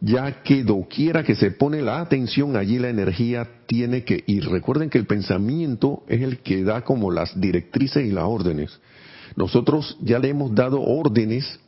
ya 0.00 0.42
que 0.42 0.64
doquiera 0.64 1.22
que 1.22 1.34
se 1.34 1.50
pone 1.50 1.82
la 1.82 2.00
atención, 2.00 2.56
allí 2.56 2.78
la 2.78 2.88
energía 2.88 3.48
tiene 3.66 4.04
que 4.04 4.24
ir. 4.26 4.48
Recuerden 4.48 4.90
que 4.90 4.98
el 4.98 5.06
pensamiento 5.06 6.02
es 6.08 6.22
el 6.22 6.38
que 6.38 6.64
da 6.64 6.82
como 6.82 7.10
las 7.10 7.40
directrices 7.40 8.04
y 8.04 8.10
las 8.10 8.24
órdenes. 8.24 8.80
Nosotros 9.36 9.96
ya 10.00 10.18
le 10.18 10.30
hemos 10.30 10.54
dado 10.54 10.80
órdenes 10.80 11.60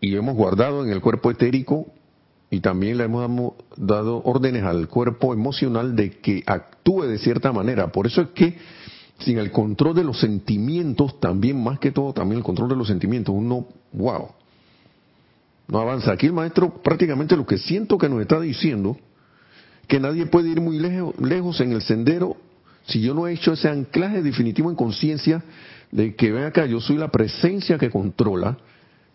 y 0.00 0.14
hemos 0.16 0.34
guardado 0.34 0.84
en 0.84 0.90
el 0.90 1.00
cuerpo 1.00 1.30
etérico 1.30 1.86
y 2.50 2.60
también 2.60 2.98
le 2.98 3.04
hemos 3.04 3.54
dado 3.76 4.22
órdenes 4.24 4.62
al 4.62 4.88
cuerpo 4.88 5.32
emocional 5.32 5.96
de 5.96 6.10
que 6.10 6.42
actúe 6.46 7.02
de 7.02 7.18
cierta 7.18 7.52
manera. 7.52 7.90
Por 7.90 8.06
eso 8.06 8.22
es 8.22 8.28
que 8.28 8.56
sin 9.18 9.38
el 9.38 9.50
control 9.50 9.94
de 9.94 10.04
los 10.04 10.20
sentimientos, 10.20 11.18
también 11.20 11.62
más 11.62 11.78
que 11.78 11.90
todo, 11.90 12.12
también 12.12 12.38
el 12.38 12.44
control 12.44 12.68
de 12.68 12.76
los 12.76 12.86
sentimientos, 12.86 13.34
uno, 13.34 13.66
wow, 13.92 14.28
no 15.68 15.78
avanza. 15.78 16.12
Aquí 16.12 16.26
el 16.26 16.32
maestro 16.32 16.82
prácticamente 16.82 17.36
lo 17.36 17.46
que 17.46 17.58
siento 17.58 17.98
que 17.98 18.08
nos 18.08 18.20
está 18.20 18.38
diciendo, 18.40 18.96
que 19.88 19.98
nadie 19.98 20.26
puede 20.26 20.50
ir 20.50 20.60
muy 20.60 20.78
lejos, 20.78 21.18
lejos 21.20 21.60
en 21.60 21.72
el 21.72 21.82
sendero 21.82 22.36
si 22.86 23.00
yo 23.00 23.14
no 23.14 23.26
he 23.26 23.32
hecho 23.32 23.52
ese 23.52 23.68
anclaje 23.68 24.22
definitivo 24.22 24.70
en 24.70 24.76
conciencia 24.76 25.42
de 25.90 26.14
que 26.14 26.32
ven 26.32 26.44
acá, 26.44 26.66
yo 26.66 26.80
soy 26.80 26.96
la 26.96 27.10
presencia 27.10 27.78
que 27.78 27.90
controla, 27.90 28.58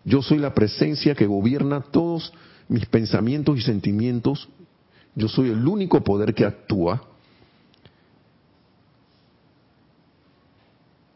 yo 0.04 0.22
soy 0.22 0.38
la 0.38 0.52
presencia 0.52 1.14
que 1.14 1.26
gobierna 1.26 1.80
todos 1.80 2.32
mis 2.68 2.86
pensamientos 2.86 3.58
y 3.58 3.62
sentimientos, 3.62 4.48
yo 5.14 5.28
soy 5.28 5.50
el 5.50 5.66
único 5.66 6.02
poder 6.02 6.34
que 6.34 6.44
actúa, 6.44 7.02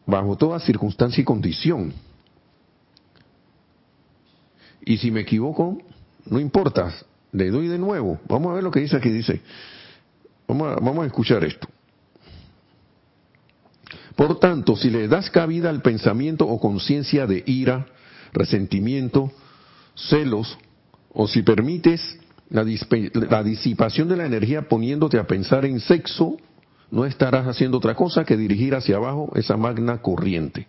bajo 0.05 0.37
toda 0.37 0.59
circunstancia 0.59 1.21
y 1.21 1.25
condición. 1.25 1.93
Y 4.85 4.97
si 4.97 5.11
me 5.11 5.21
equivoco, 5.21 5.77
no 6.25 6.39
importa, 6.39 6.93
le 7.33 7.51
doy 7.51 7.67
de 7.67 7.77
nuevo. 7.77 8.19
Vamos 8.27 8.51
a 8.51 8.55
ver 8.55 8.63
lo 8.63 8.71
que 8.71 8.79
dice 8.79 8.95
aquí, 8.95 9.09
dice. 9.09 9.41
Vamos 10.47 10.67
a, 10.67 10.75
vamos 10.75 11.03
a 11.03 11.07
escuchar 11.07 11.43
esto. 11.43 11.67
Por 14.15 14.39
tanto, 14.39 14.75
si 14.75 14.89
le 14.89 15.07
das 15.07 15.29
cabida 15.29 15.69
al 15.69 15.81
pensamiento 15.81 16.47
o 16.47 16.59
conciencia 16.59 17.27
de 17.27 17.43
ira, 17.45 17.85
resentimiento, 18.33 19.31
celos, 19.93 20.57
o 21.13 21.27
si 21.27 21.41
permites 21.41 22.19
la, 22.49 22.65
la, 23.29 23.43
disipación 23.43 24.07
de 24.07 24.17
la 24.17 24.25
energía 24.25 24.67
poniéndote 24.69 25.19
a 25.19 25.27
pensar 25.27 25.65
en 25.65 25.79
sexo, 25.79 26.37
no 26.91 27.05
estarás 27.05 27.47
haciendo 27.47 27.77
otra 27.77 27.95
cosa 27.95 28.23
que 28.23 28.37
dirigir 28.37 28.75
hacia 28.75 28.97
abajo 28.97 29.31
esa 29.35 29.57
magna 29.57 30.01
corriente. 30.01 30.67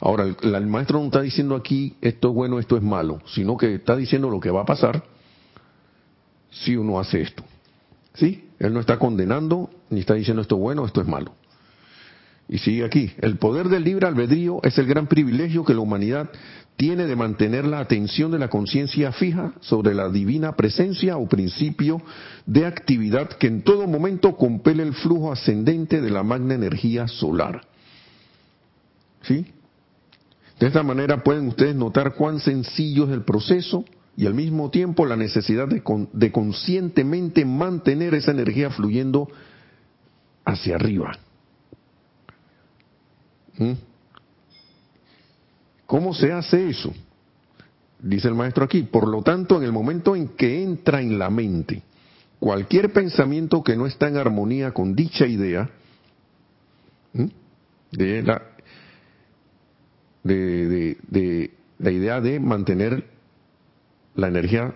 Ahora, 0.00 0.24
el, 0.42 0.66
maestro 0.66 0.98
no 0.98 1.06
está 1.06 1.22
diciendo 1.22 1.54
aquí 1.54 1.96
esto 2.00 2.28
es 2.28 2.34
bueno, 2.34 2.58
esto 2.58 2.76
es 2.76 2.82
malo, 2.82 3.20
sino 3.26 3.56
que 3.56 3.74
está 3.76 3.96
diciendo 3.96 4.28
lo 4.28 4.40
que 4.40 4.50
va 4.50 4.62
a 4.62 4.66
pasar 4.66 5.04
si 6.50 6.76
uno 6.76 6.98
hace 6.98 7.22
esto. 7.22 7.44
¿Sí? 8.14 8.48
Él 8.58 8.72
no 8.72 8.80
está 8.80 8.98
condenando 8.98 9.70
ni 9.90 10.00
está 10.00 10.14
diciendo 10.14 10.42
esto 10.42 10.56
es 10.56 10.60
bueno, 10.60 10.84
esto 10.84 11.00
es 11.00 11.06
malo. 11.06 11.34
Y 12.48 12.58
sigue 12.58 12.84
aquí, 12.84 13.12
el 13.20 13.38
poder 13.38 13.68
del 13.68 13.84
libre 13.84 14.06
albedrío 14.06 14.60
es 14.62 14.76
el 14.78 14.86
gran 14.86 15.06
privilegio 15.06 15.64
que 15.64 15.72
la 15.72 15.80
humanidad 15.80 16.28
tiene 16.76 17.06
de 17.06 17.16
mantener 17.16 17.64
la 17.64 17.78
atención 17.78 18.32
de 18.32 18.38
la 18.38 18.48
conciencia 18.48 19.12
fija 19.12 19.52
sobre 19.60 19.94
la 19.94 20.08
divina 20.08 20.56
presencia 20.56 21.16
o 21.16 21.28
principio 21.28 22.02
de 22.46 22.66
actividad 22.66 23.28
que 23.30 23.46
en 23.46 23.62
todo 23.62 23.86
momento 23.86 24.36
compele 24.36 24.82
el 24.82 24.94
flujo 24.94 25.32
ascendente 25.32 26.00
de 26.00 26.10
la 26.10 26.22
magna 26.22 26.54
energía 26.54 27.06
solar. 27.06 27.62
¿Sí? 29.22 29.46
De 30.58 30.66
esta 30.66 30.82
manera 30.82 31.22
pueden 31.22 31.48
ustedes 31.48 31.76
notar 31.76 32.14
cuán 32.14 32.40
sencillo 32.40 33.04
es 33.04 33.10
el 33.10 33.22
proceso 33.22 33.84
y 34.16 34.26
al 34.26 34.34
mismo 34.34 34.70
tiempo 34.70 35.06
la 35.06 35.16
necesidad 35.16 35.68
de, 35.68 35.82
de 36.12 36.32
conscientemente 36.32 37.44
mantener 37.44 38.14
esa 38.14 38.32
energía 38.32 38.70
fluyendo 38.70 39.28
hacia 40.44 40.76
arriba. 40.76 41.18
¿Mm? 43.58 43.72
¿Cómo 45.86 46.14
se 46.14 46.32
hace 46.32 46.68
eso? 46.68 46.92
Dice 48.00 48.28
el 48.28 48.34
maestro 48.34 48.64
aquí, 48.64 48.82
por 48.82 49.08
lo 49.08 49.22
tanto, 49.22 49.56
en 49.56 49.64
el 49.64 49.72
momento 49.72 50.14
en 50.14 50.28
que 50.28 50.62
entra 50.62 51.00
en 51.00 51.18
la 51.18 51.30
mente 51.30 51.82
cualquier 52.38 52.92
pensamiento 52.92 53.62
que 53.62 53.76
no 53.76 53.86
está 53.86 54.08
en 54.08 54.18
armonía 54.18 54.72
con 54.72 54.94
dicha 54.94 55.26
idea, 55.26 55.70
de 57.90 58.22
la, 58.22 58.42
de, 60.22 61.50
la 61.78 61.90
idea 61.90 62.20
de 62.20 62.40
mantener 62.40 63.04
la 64.14 64.28
energía 64.28 64.74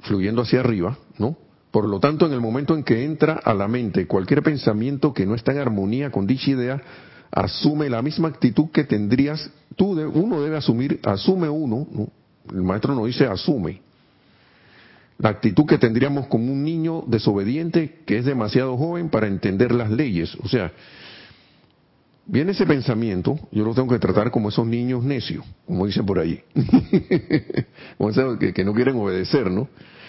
fluyendo 0.00 0.42
hacia 0.42 0.60
arriba, 0.60 0.98
¿no? 1.18 1.36
Por 1.70 1.88
lo 1.88 2.00
tanto, 2.00 2.26
en 2.26 2.32
el 2.32 2.40
momento 2.40 2.74
en 2.74 2.82
que 2.82 3.04
entra 3.04 3.34
a 3.34 3.54
la 3.54 3.68
mente 3.68 4.06
cualquier 4.06 4.42
pensamiento 4.42 5.12
que 5.12 5.26
no 5.26 5.34
está 5.34 5.52
en 5.52 5.58
armonía 5.58 6.10
con 6.10 6.26
dicha 6.26 6.50
idea, 6.50 6.82
asume 7.30 7.90
la 7.90 8.02
misma 8.02 8.28
actitud 8.28 8.70
que 8.70 8.84
tendrías, 8.84 9.50
tú 9.76 9.92
uno 9.92 10.40
debe 10.40 10.56
asumir, 10.56 11.00
asume 11.04 11.48
uno, 11.48 11.86
el 12.50 12.62
maestro 12.62 12.94
nos 12.94 13.06
dice 13.06 13.26
asume, 13.26 13.80
la 15.18 15.30
actitud 15.30 15.66
que 15.66 15.78
tendríamos 15.78 16.28
como 16.28 16.52
un 16.52 16.62
niño 16.62 17.02
desobediente 17.06 17.98
que 18.06 18.18
es 18.18 18.24
demasiado 18.24 18.76
joven 18.76 19.08
para 19.10 19.26
entender 19.26 19.72
las 19.72 19.90
leyes. 19.90 20.36
O 20.36 20.48
sea, 20.48 20.72
viene 22.24 22.52
ese 22.52 22.66
pensamiento, 22.66 23.36
yo 23.50 23.64
lo 23.64 23.74
tengo 23.74 23.88
que 23.88 23.98
tratar 23.98 24.30
como 24.30 24.50
esos 24.50 24.66
niños 24.66 25.02
necios, 25.02 25.44
como 25.66 25.86
dicen 25.86 26.06
por 26.06 26.20
ahí, 26.20 26.40
como 27.98 28.10
esos 28.10 28.38
que, 28.38 28.52
que, 28.52 28.64
no 28.64 28.72
quieren 28.72 28.96
obedecer, 28.96 29.50
¿no? 29.50 29.68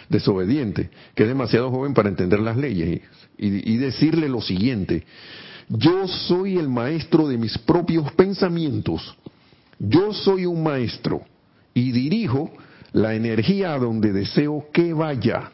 Desobediente, 0.10 0.90
que 1.16 1.24
es 1.24 1.30
demasiado 1.30 1.72
joven 1.72 1.94
para 1.94 2.10
entender 2.10 2.40
las 2.40 2.58
leyes 2.58 3.02
y 3.38 3.78
decirle 3.78 4.28
lo 4.28 4.42
siguiente, 4.42 5.06
yo 5.70 6.08
soy 6.08 6.58
el 6.58 6.68
maestro 6.68 7.28
de 7.28 7.38
mis 7.38 7.58
propios 7.60 8.12
pensamientos, 8.14 9.16
yo 9.78 10.12
soy 10.14 10.46
un 10.46 10.64
maestro 10.64 11.22
y 11.74 11.92
dirijo 11.92 12.52
la 12.92 13.14
energía 13.14 13.74
a 13.74 13.78
donde 13.78 14.12
deseo 14.12 14.66
que 14.74 14.94
vaya. 14.94 15.52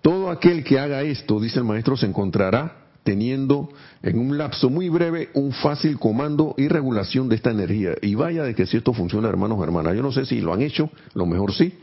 Todo 0.00 0.30
aquel 0.30 0.64
que 0.64 0.78
haga 0.78 1.02
esto, 1.02 1.38
dice 1.38 1.58
el 1.58 1.64
maestro, 1.64 1.96
se 1.96 2.06
encontrará 2.06 2.86
teniendo 3.02 3.68
en 4.02 4.18
un 4.18 4.38
lapso 4.38 4.70
muy 4.70 4.88
breve 4.88 5.30
un 5.34 5.52
fácil 5.52 5.98
comando 5.98 6.54
y 6.56 6.68
regulación 6.68 7.28
de 7.28 7.36
esta 7.36 7.50
energía. 7.50 7.92
Y 8.00 8.14
vaya 8.14 8.42
de 8.42 8.54
que 8.54 8.66
si 8.66 8.78
esto 8.78 8.92
funciona, 8.92 9.28
hermanos, 9.28 9.62
hermanas. 9.62 9.94
Yo 9.94 10.02
no 10.02 10.12
sé 10.12 10.24
si 10.24 10.40
lo 10.40 10.54
han 10.54 10.62
hecho, 10.62 10.90
lo 11.14 11.26
mejor 11.26 11.52
sí. 11.52 11.74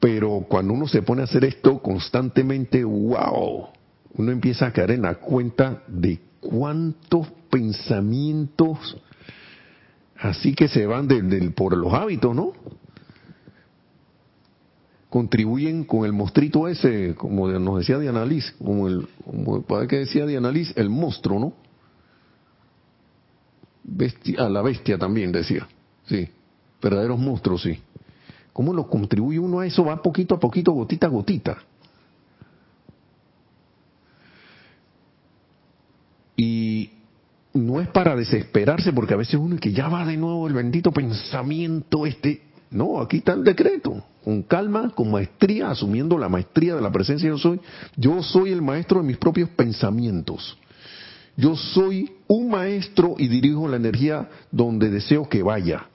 Pero 0.00 0.46
cuando 0.48 0.72
uno 0.72 0.88
se 0.88 1.02
pone 1.02 1.20
a 1.20 1.24
hacer 1.24 1.44
esto 1.44 1.80
constantemente, 1.80 2.82
wow, 2.82 3.68
uno 4.14 4.32
empieza 4.32 4.66
a 4.66 4.72
caer 4.72 4.92
en 4.92 5.02
la 5.02 5.16
cuenta 5.16 5.82
de 5.86 6.18
cuántos 6.40 7.28
pensamientos 7.50 8.96
así 10.20 10.54
que 10.54 10.68
se 10.68 10.86
van 10.86 11.08
del, 11.08 11.52
por 11.52 11.76
los 11.76 11.92
hábitos, 11.92 12.34
¿no? 12.34 12.52
Contribuyen 15.08 15.84
con 15.84 16.04
el 16.04 16.12
mostrito 16.12 16.68
ese, 16.68 17.14
como 17.16 17.48
nos 17.48 17.78
decía 17.78 17.98
Diana 17.98 18.24
Liz, 18.24 18.54
como 18.58 18.86
el, 18.86 19.08
como 19.24 19.64
que 19.88 19.98
decía 19.98 20.26
Diana 20.26 20.52
Liz, 20.52 20.72
el 20.76 20.88
monstruo, 20.88 21.40
¿no? 21.40 21.52
Bestia, 23.82 24.48
la 24.48 24.62
bestia 24.62 24.98
también 24.98 25.32
decía, 25.32 25.66
sí, 26.04 26.28
verdaderos 26.80 27.18
monstruos, 27.18 27.62
sí. 27.62 27.80
¿Cómo 28.60 28.74
lo 28.74 28.90
contribuye 28.90 29.38
uno 29.38 29.60
a 29.60 29.66
eso? 29.66 29.86
Va 29.86 30.02
poquito 30.02 30.34
a 30.34 30.38
poquito, 30.38 30.72
gotita 30.72 31.06
a 31.06 31.08
gotita. 31.08 31.56
Y 36.36 36.90
no 37.54 37.80
es 37.80 37.88
para 37.88 38.14
desesperarse, 38.14 38.92
porque 38.92 39.14
a 39.14 39.16
veces 39.16 39.36
uno 39.36 39.54
es 39.54 39.62
que 39.62 39.72
ya 39.72 39.88
va 39.88 40.04
de 40.04 40.18
nuevo 40.18 40.46
el 40.46 40.52
bendito 40.52 40.92
pensamiento 40.92 42.04
este. 42.04 42.42
No, 42.70 43.00
aquí 43.00 43.16
está 43.16 43.32
el 43.32 43.44
decreto. 43.44 44.04
Con 44.22 44.42
calma, 44.42 44.90
con 44.90 45.10
maestría, 45.10 45.70
asumiendo 45.70 46.18
la 46.18 46.28
maestría 46.28 46.74
de 46.74 46.82
la 46.82 46.92
presencia 46.92 47.30
yo 47.30 47.38
soy. 47.38 47.62
Yo 47.96 48.22
soy 48.22 48.52
el 48.52 48.60
maestro 48.60 49.00
de 49.00 49.06
mis 49.06 49.16
propios 49.16 49.48
pensamientos. 49.48 50.58
Yo 51.34 51.56
soy 51.56 52.12
un 52.26 52.50
maestro 52.50 53.14
y 53.16 53.26
dirijo 53.28 53.66
la 53.66 53.76
energía 53.76 54.28
donde 54.52 54.90
deseo 54.90 55.30
que 55.30 55.42
vaya. 55.42 55.86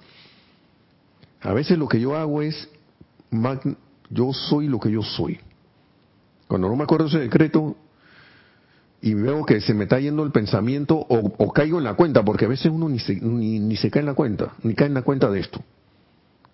A 1.45 1.53
veces 1.53 1.77
lo 1.77 1.87
que 1.87 1.99
yo 1.99 2.15
hago 2.15 2.41
es, 2.41 2.67
yo 4.09 4.33
soy 4.33 4.67
lo 4.67 4.79
que 4.79 4.91
yo 4.91 5.03
soy. 5.03 5.39
Cuando 6.47 6.67
no 6.67 6.75
me 6.75 6.83
acuerdo 6.83 7.05
ese 7.05 7.19
decreto, 7.19 7.75
y 8.99 9.13
veo 9.13 9.45
que 9.45 9.61
se 9.61 9.75
me 9.75 9.83
está 9.83 9.99
yendo 9.99 10.23
el 10.23 10.31
pensamiento 10.31 10.97
o, 10.97 11.53
caigo 11.53 11.77
en 11.77 11.83
la 11.83 11.93
cuenta, 11.93 12.25
porque 12.25 12.45
a 12.45 12.47
veces 12.47 12.71
uno 12.71 12.89
ni 12.89 12.97
se, 12.97 13.15
ni, 13.21 13.75
se 13.77 13.91
cae 13.91 13.99
en 13.99 14.07
la 14.07 14.15
cuenta, 14.15 14.53
ni 14.63 14.73
cae 14.73 14.87
en 14.87 14.95
la 14.95 15.03
cuenta 15.03 15.29
de 15.29 15.39
esto. 15.39 15.61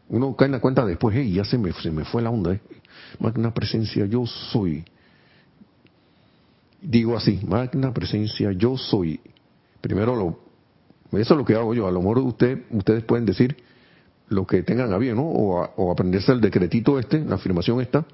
Uno 0.09 0.35
cae 0.35 0.47
en 0.47 0.51
la 0.51 0.59
cuenta 0.59 0.85
después, 0.85 1.15
hey, 1.17 1.31
ya 1.31 1.45
se 1.45 1.57
me, 1.57 1.71
se 1.71 1.89
me 1.89 2.03
fue 2.03 2.21
la 2.21 2.29
onda. 2.29 2.53
¿eh? 2.53 2.59
Magna 3.19 3.53
presencia, 3.53 4.05
yo 4.05 4.25
soy. 4.25 4.83
Digo 6.81 7.15
así, 7.15 7.39
magna 7.47 7.93
presencia, 7.93 8.51
yo 8.51 8.75
soy. 8.75 9.21
Primero, 9.79 10.17
lo, 10.17 10.39
eso 11.17 11.33
es 11.33 11.37
lo 11.37 11.45
que 11.45 11.55
hago 11.55 11.73
yo. 11.73 11.87
A 11.87 11.91
lo 11.91 12.01
mejor 12.01 12.19
usted, 12.19 12.65
ustedes 12.71 13.05
pueden 13.05 13.25
decir 13.25 13.55
lo 14.31 14.47
que 14.47 14.63
tengan 14.63 14.93
a 14.93 14.97
bien, 14.97 15.17
¿no? 15.17 15.23
O, 15.23 15.61
o 15.75 15.91
aprenderse 15.91 16.31
el 16.31 16.41
decretito 16.41 16.97
este, 16.97 17.19
la 17.19 17.35
afirmación 17.35 17.81
esta. 17.81 18.05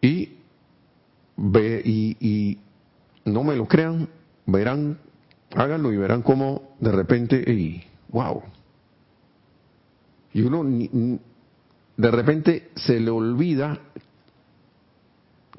Y 0.00 0.36
ve 1.36 1.82
y, 1.84 2.58
no 3.24 3.42
me 3.42 3.56
lo 3.56 3.66
crean, 3.66 4.08
verán, 4.46 4.98
háganlo 5.54 5.92
y 5.92 5.96
verán 5.96 6.22
cómo 6.22 6.74
de 6.80 6.92
repente, 6.92 7.36
y 7.52 7.84
wow. 8.08 8.42
Y 10.32 10.42
uno 10.42 10.64
de 11.96 12.10
repente 12.10 12.70
se 12.76 12.98
le 13.00 13.10
olvida 13.10 13.78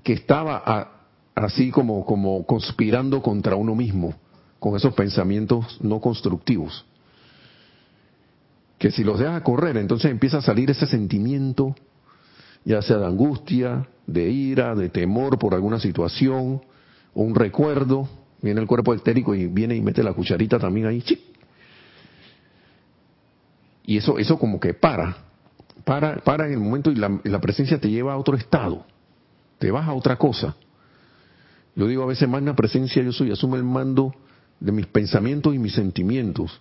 que 0.04 0.14
estaba 0.14 0.90
así 1.36 1.70
como, 1.70 2.06
como 2.06 2.46
conspirando 2.46 3.22
contra 3.22 3.56
uno 3.56 3.76
mismo, 3.76 4.14
con 4.60 4.76
esos 4.76 4.94
pensamientos 4.94 5.80
no 5.82 6.00
constructivos. 6.00 6.86
Que 8.84 8.92
si 8.92 9.06
los 9.06 9.18
deja 9.18 9.42
correr, 9.44 9.78
entonces 9.78 10.12
empieza 10.12 10.40
a 10.40 10.42
salir 10.42 10.70
ese 10.70 10.86
sentimiento, 10.86 11.74
ya 12.66 12.82
sea 12.82 12.98
de 12.98 13.06
angustia, 13.06 13.88
de 14.06 14.30
ira, 14.30 14.76
de 14.76 14.90
temor 14.90 15.40
por 15.40 15.54
alguna 15.54 15.80
situación, 15.80 16.62
o 17.14 17.24
un 17.24 17.34
recuerdo, 17.34 18.10
viene 18.42 18.60
el 18.60 18.68
cuerpo 18.68 18.94
etérico 18.94 19.36
y 19.36 19.48
viene 19.48 19.74
y 19.74 19.82
mete 19.82 20.04
la 20.04 20.12
cucharita 20.12 20.60
también 20.60 20.88
ahí, 20.88 21.02
Y 23.86 23.96
eso, 23.96 24.18
eso 24.20 24.38
como 24.38 24.60
que 24.60 24.74
para, 24.74 25.16
para, 25.86 26.18
para 26.18 26.48
en 26.48 26.52
el 26.52 26.60
momento 26.60 26.92
y 26.92 26.96
la, 26.96 27.22
la 27.24 27.40
presencia 27.40 27.80
te 27.80 27.90
lleva 27.90 28.12
a 28.12 28.18
otro 28.18 28.36
estado, 28.36 28.86
te 29.60 29.72
vas 29.72 29.88
a 29.88 29.94
otra 29.94 30.18
cosa. 30.18 30.58
Yo 31.74 31.88
digo 31.88 32.04
a 32.04 32.08
veces, 32.08 32.28
magna 32.28 32.54
presencia 32.54 33.02
yo 33.02 33.14
soy, 33.14 33.32
asume 33.32 33.56
el 33.56 33.64
mando 33.64 34.14
de 34.60 34.74
mis 34.74 34.88
pensamientos 34.88 35.56
y 35.56 35.58
mis 35.58 35.74
sentimientos. 35.74 36.60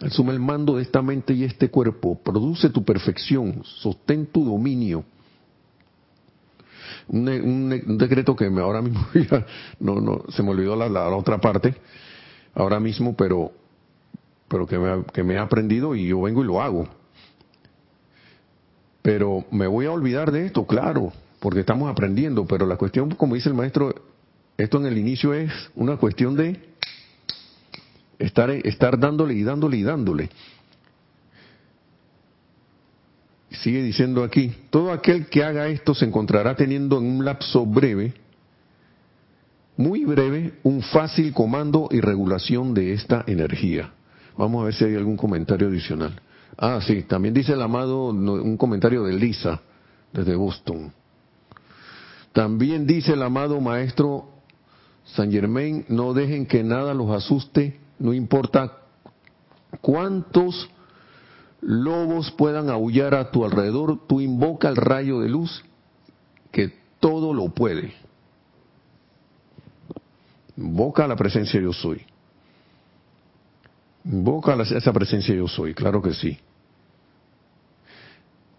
Asume 0.00 0.32
el 0.32 0.40
mando 0.40 0.76
de 0.76 0.82
esta 0.82 1.02
mente 1.02 1.34
y 1.34 1.44
este 1.44 1.70
cuerpo. 1.70 2.18
Produce 2.22 2.70
tu 2.70 2.84
perfección, 2.84 3.62
sostén 3.64 4.26
tu 4.26 4.44
dominio 4.44 5.04
un, 7.08 7.98
decreto 7.98 8.36
que 8.36 8.48
me, 8.50 8.60
ahora 8.60 8.82
mismo 8.82 9.06
ya 9.14 9.46
no, 9.78 10.00
no, 10.00 10.24
se 10.28 10.42
me 10.42 10.50
olvidó 10.50 10.76
la, 10.76 10.88
la, 10.88 11.08
otra 11.08 11.38
parte, 11.38 11.74
ahora 12.54 12.80
mismo, 12.80 13.16
pero, 13.16 13.52
pero 14.48 14.66
que 14.66 14.78
me, 14.78 15.04
que 15.12 15.22
me 15.22 15.34
he 15.34 15.38
aprendido 15.38 15.94
y 15.94 16.08
yo 16.08 16.22
vengo 16.22 16.42
y 16.42 16.46
lo 16.46 16.60
hago. 16.60 16.88
Pero 19.02 19.44
me 19.50 19.66
voy 19.66 19.86
a 19.86 19.92
olvidar 19.92 20.30
de 20.30 20.46
esto, 20.46 20.66
claro, 20.66 21.12
porque 21.40 21.60
estamos 21.60 21.90
aprendiendo, 21.90 22.46
pero 22.46 22.66
la 22.66 22.76
cuestión, 22.76 23.10
como 23.10 23.34
dice 23.34 23.48
el 23.48 23.54
maestro, 23.54 23.94
esto 24.58 24.78
en 24.78 24.86
el 24.86 24.98
inicio 24.98 25.32
es 25.32 25.50
una 25.74 25.96
cuestión 25.96 26.36
de 26.36 26.69
estar, 28.20 28.50
estar 28.50 28.98
dándole 28.98 29.34
y 29.34 29.42
dándole 29.42 29.76
y 29.78 29.82
dándole 29.82 30.30
sigue 33.60 33.82
diciendo 33.82 34.22
aquí, 34.22 34.52
todo 34.70 34.92
aquel 34.92 35.26
que 35.26 35.44
haga 35.44 35.68
esto 35.68 35.94
se 35.94 36.04
encontrará 36.04 36.54
teniendo 36.54 36.98
en 36.98 37.04
un 37.04 37.24
lapso 37.24 37.66
breve, 37.66 38.14
muy 39.76 40.04
breve, 40.04 40.54
un 40.62 40.82
fácil 40.82 41.32
comando 41.32 41.88
y 41.90 42.00
regulación 42.00 42.74
de 42.74 42.92
esta 42.92 43.24
energía. 43.26 43.92
Vamos 44.36 44.62
a 44.62 44.64
ver 44.66 44.74
si 44.74 44.84
hay 44.84 44.94
algún 44.94 45.16
comentario 45.16 45.68
adicional. 45.68 46.20
Ah, 46.56 46.80
sí, 46.86 47.02
también 47.02 47.34
dice 47.34 47.52
el 47.52 47.62
amado 47.62 48.08
un 48.08 48.56
comentario 48.56 49.04
de 49.04 49.14
Lisa 49.14 49.60
desde 50.12 50.34
Boston. 50.34 50.92
También 52.32 52.86
dice 52.86 53.14
el 53.14 53.22
amado 53.22 53.60
maestro 53.60 54.28
San 55.04 55.32
Germain, 55.32 55.84
no 55.88 56.14
dejen 56.14 56.46
que 56.46 56.62
nada 56.62 56.94
los 56.94 57.10
asuste, 57.10 57.78
no 58.00 58.14
importa 58.14 58.78
cuántos 59.80 60.68
lobos 61.60 62.32
puedan 62.32 62.70
aullar 62.70 63.14
a 63.14 63.30
tu 63.30 63.44
alrededor, 63.44 64.06
tú 64.08 64.20
invoca 64.20 64.68
el 64.68 64.76
rayo 64.76 65.20
de 65.20 65.28
luz 65.28 65.62
que 66.50 66.72
todo 66.98 67.32
lo 67.34 67.50
puede. 67.50 67.92
Invoca 70.56 71.06
la 71.06 71.14
presencia 71.14 71.60
yo 71.60 71.72
soy. 71.72 72.04
Invoca 74.04 74.54
esa 74.62 74.92
presencia 74.92 75.34
yo 75.34 75.46
soy, 75.46 75.74
claro 75.74 76.00
que 76.00 76.14
sí. 76.14 76.38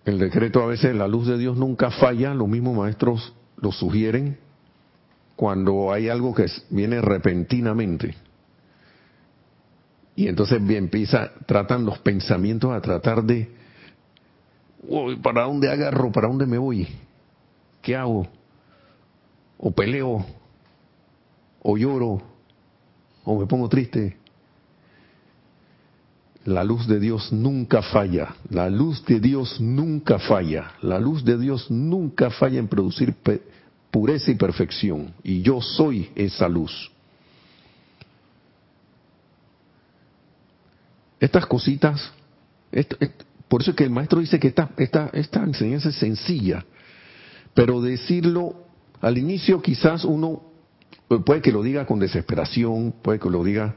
El 0.06 0.20
decreto 0.20 0.62
a 0.62 0.68
veces, 0.68 0.96
la 0.96 1.08
luz 1.08 1.28
de 1.28 1.38
Dios 1.38 1.58
nunca 1.58 1.90
falla, 1.90 2.34
los 2.36 2.48
mismos 2.48 2.78
maestros 2.78 3.34
lo 3.58 3.72
sugieren 3.72 4.38
cuando 5.36 5.92
hay 5.92 6.10
algo 6.10 6.36
que 6.36 6.46
viene 6.70 7.02
repentinamente. 7.02 8.16
Y 10.22 10.28
entonces 10.28 10.62
empieza, 10.70 11.32
tratan 11.48 11.84
los 11.84 11.98
pensamientos 11.98 12.72
a 12.72 12.80
tratar 12.80 13.24
de, 13.24 13.50
¿para 15.24 15.46
dónde 15.46 15.68
agarro? 15.68 16.12
¿Para 16.12 16.28
dónde 16.28 16.46
me 16.46 16.60
voy? 16.60 16.88
¿Qué 17.82 17.96
hago? 17.96 18.28
O 19.58 19.72
peleo, 19.72 20.24
o 21.64 21.76
lloro, 21.76 22.22
o 23.24 23.40
me 23.40 23.48
pongo 23.48 23.68
triste. 23.68 24.16
La 26.46 26.64
luz 26.64 26.86
de 26.86 27.00
Dios 27.00 27.34
nunca 27.34 27.82
falla, 27.82 28.36
la 28.52 28.70
luz 28.70 29.04
de 29.08 29.20
Dios 29.20 29.60
nunca 29.60 30.20
falla, 30.20 30.74
la 30.84 31.00
luz 31.00 31.26
de 31.26 31.40
Dios 31.40 31.72
nunca 31.72 32.30
falla 32.30 32.60
en 32.60 32.68
producir 32.68 33.16
pureza 33.90 34.30
y 34.30 34.36
perfección, 34.36 35.16
y 35.24 35.42
yo 35.42 35.62
soy 35.62 36.12
esa 36.14 36.48
luz. 36.48 36.92
Estas 41.22 41.46
cositas, 41.46 42.12
por 43.48 43.62
eso 43.62 43.72
es 43.72 43.78
que 43.78 43.84
el 43.84 43.92
maestro 43.92 44.20
dice 44.20 44.40
que 44.40 44.48
esta, 44.48 44.72
esta, 44.78 45.12
esta 45.14 45.44
enseñanza 45.44 45.90
es 45.90 45.96
sencilla, 45.96 46.66
pero 47.54 47.80
decirlo 47.80 48.56
al 49.00 49.20
inicio 49.20 49.62
quizás 49.62 50.04
uno 50.04 50.42
puede 51.24 51.42
que 51.42 51.52
lo 51.52 51.62
diga 51.62 51.86
con 51.86 52.00
desesperación, 52.00 52.96
puede 53.04 53.20
que 53.20 53.30
lo 53.30 53.44
diga 53.44 53.76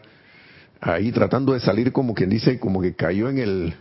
ahí 0.80 1.12
tratando 1.12 1.52
de 1.52 1.60
salir 1.60 1.92
como 1.92 2.14
quien 2.14 2.30
dice, 2.30 2.58
como 2.58 2.80
que 2.80 2.94
cayó 2.94 3.28
en 3.28 3.38
el 3.38 3.74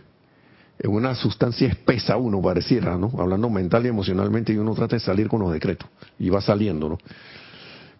en 0.78 0.90
una 0.90 1.14
sustancia 1.14 1.68
espesa 1.68 2.18
uno 2.18 2.42
pareciera, 2.42 2.98
¿no? 2.98 3.12
Hablando 3.16 3.48
mental 3.48 3.86
y 3.86 3.88
emocionalmente 3.88 4.52
y 4.52 4.58
uno 4.58 4.74
trata 4.74 4.96
de 4.96 5.00
salir 5.00 5.28
con 5.28 5.40
los 5.40 5.52
decretos 5.52 5.88
y 6.18 6.28
va 6.28 6.42
saliendo, 6.42 6.88
¿no? 6.88 6.98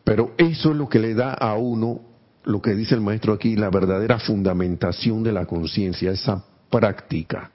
Pero 0.03 0.35
eso 0.37 0.73
es 0.73 0.77
lo 0.77 0.91
que 0.91 0.99
le 0.99 1.15
da 1.15 1.33
a 1.33 1.55
uno 1.55 2.14
lo 2.45 2.61
que 2.61 2.75
dice 2.75 2.95
el 2.95 3.01
maestro 3.01 3.33
aquí, 3.33 3.57
la 3.57 3.71
verdadera 3.71 4.19
fundamentación 4.19 5.23
de 5.23 5.33
la 5.33 5.47
conciencia, 5.47 6.11
esa 6.11 6.45
práctica. 6.71 7.51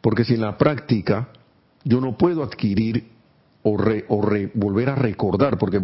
Porque 0.00 0.24
sin 0.24 0.40
la 0.40 0.56
práctica 0.56 1.28
yo 1.84 2.00
no 2.00 2.16
puedo 2.16 2.42
adquirir 2.42 3.08
o, 3.62 3.76
o 4.08 4.22
volver 4.54 4.90
a 4.90 4.94
recordar, 4.94 5.58
porque 5.58 5.80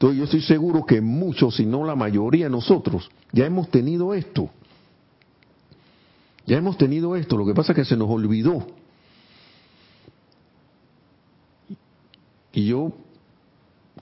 yo 0.00 0.24
estoy 0.24 0.40
seguro 0.40 0.86
que 0.86 1.00
muchos, 1.00 1.56
si 1.56 1.66
no 1.66 1.84
la 1.84 1.94
mayoría 1.94 2.46
de 2.46 2.50
nosotros, 2.50 3.10
ya 3.32 3.44
hemos 3.44 3.70
tenido 3.70 4.14
esto. 4.14 4.50
Ya 6.46 6.56
hemos 6.56 6.78
tenido 6.78 7.16
esto, 7.16 7.36
lo 7.36 7.46
que 7.46 7.54
pasa 7.54 7.72
es 7.72 7.76
que 7.76 7.84
se 7.84 7.96
nos 7.96 8.08
olvidó. 8.08 8.66
Y 12.52 12.66
yo 12.66 12.92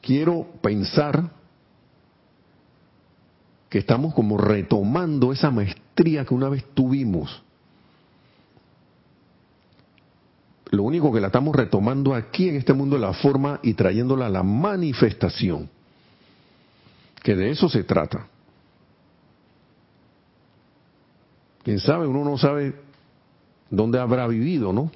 quiero 0.00 0.46
pensar 0.62 1.37
que 3.68 3.78
estamos 3.78 4.14
como 4.14 4.38
retomando 4.38 5.32
esa 5.32 5.50
maestría 5.50 6.24
que 6.24 6.34
una 6.34 6.48
vez 6.48 6.64
tuvimos. 6.74 7.42
Lo 10.70 10.82
único 10.82 11.12
que 11.12 11.20
la 11.20 11.28
estamos 11.28 11.54
retomando 11.56 12.14
aquí 12.14 12.48
en 12.48 12.56
este 12.56 12.72
mundo 12.72 12.96
es 12.96 13.02
la 13.02 13.14
forma 13.14 13.60
y 13.62 13.74
trayéndola 13.74 14.26
a 14.26 14.30
la 14.30 14.42
manifestación. 14.42 15.70
Que 17.22 17.34
de 17.34 17.50
eso 17.50 17.68
se 17.68 17.84
trata. 17.84 18.26
Quién 21.62 21.80
sabe, 21.80 22.06
uno 22.06 22.24
no 22.24 22.38
sabe 22.38 22.74
dónde 23.70 23.98
habrá 23.98 24.26
vivido, 24.26 24.72
¿no? 24.72 24.90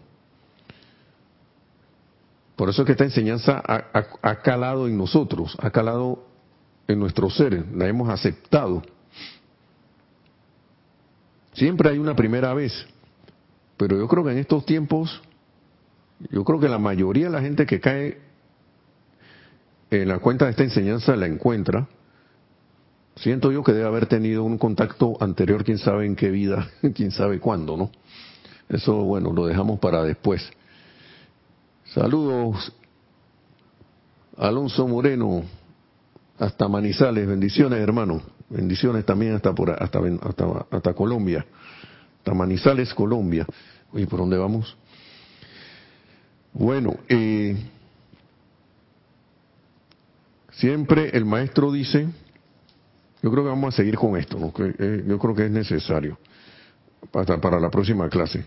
Por 2.57 2.68
eso 2.68 2.83
es 2.83 2.87
que 2.87 2.93
esta 2.93 3.05
enseñanza 3.05 3.62
ha, 3.66 4.37
calado 4.37 4.87
en 4.87 4.97
nosotros, 4.97 5.57
ha 5.61 5.70
calado 5.70 6.25
en 6.89 6.99
nuestros 6.99 7.37
seres, 7.37 7.64
la 7.74 7.89
hemos 7.89 8.09
aceptado. 8.09 8.83
Siempre 11.53 11.91
hay 11.91 11.99
una 11.99 12.16
primera 12.16 12.55
vez, 12.55 12.72
pero 13.76 13.97
yo 13.97 14.09
creo 14.09 14.24
que 14.24 14.33
en 14.33 14.39
estos 14.39 14.64
tiempos, 14.64 15.22
yo 16.30 16.45
creo 16.45 16.61
que 16.61 16.68
la 16.68 16.78
mayoría 16.78 17.26
de 17.26 17.33
la 17.33 17.41
gente 17.41 17.66
que 17.66 17.80
cae 17.80 18.18
en 19.91 20.09
la 20.09 20.18
cuenta 20.18 20.47
de 20.47 20.53
esta 20.53 20.64
enseñanza 20.64 21.14
la 21.16 21.26
encuentra, 21.26 21.87
Siento 23.16 23.53
yo 23.53 23.62
que 23.62 23.72
debe 23.72 23.87
haber 23.87 24.07
tenido 24.07 24.43
un 24.43 24.59
contacto 24.59 25.16
anterior, 25.20 25.64
quién 25.64 25.78
sabe 25.78 26.07
en 26.07 26.16
qué 26.16 26.30
vida, 26.30 26.68
quién 26.95 27.11
sabe 27.11 27.41
cuándo, 27.41 27.76
¿no? 27.76 27.91
Eso, 28.68 28.95
bueno, 28.95 29.33
lo 29.33 29.47
dejamos 29.47 29.78
para 29.80 30.03
después. 30.03 30.49
Saludos, 31.85 32.72
Alonso 34.39 34.89
Moreno, 34.89 35.43
hasta 36.43 36.66
Manizales, 36.66 37.26
bendiciones 37.26 37.78
hermano, 37.78 38.20
bendiciones 38.49 39.07
también 39.07 39.36
hasta 39.36 39.51
hasta, 39.51 40.01
hasta, 40.22 40.66
hasta 40.70 40.93
Colombia, 40.93 41.47
hasta 42.18 42.34
Manizales, 42.34 42.93
Colombia. 42.95 43.47
¿Y 43.95 44.07
por 44.07 44.18
dónde 44.20 44.36
vamos? 44.36 44.76
Bueno, 46.53 46.97
eh, 47.09 47.57
siempre 50.51 51.11
el 51.16 51.24
maestro 51.24 51.70
dice 51.70 52.09
yo 53.22 53.30
creo 53.30 53.45
que 53.45 53.51
vamos 53.51 53.72
a 53.72 53.76
seguir 53.76 53.95
con 53.95 54.16
esto, 54.16 54.53
eh, 54.59 55.05
yo 55.07 55.18
creo 55.20 55.36
que 55.36 55.45
es 55.45 55.51
necesario 55.51 56.18
para, 57.12 57.40
para 57.40 57.61
la 57.61 57.70
próxima 57.70 58.09
clase. 58.09 58.45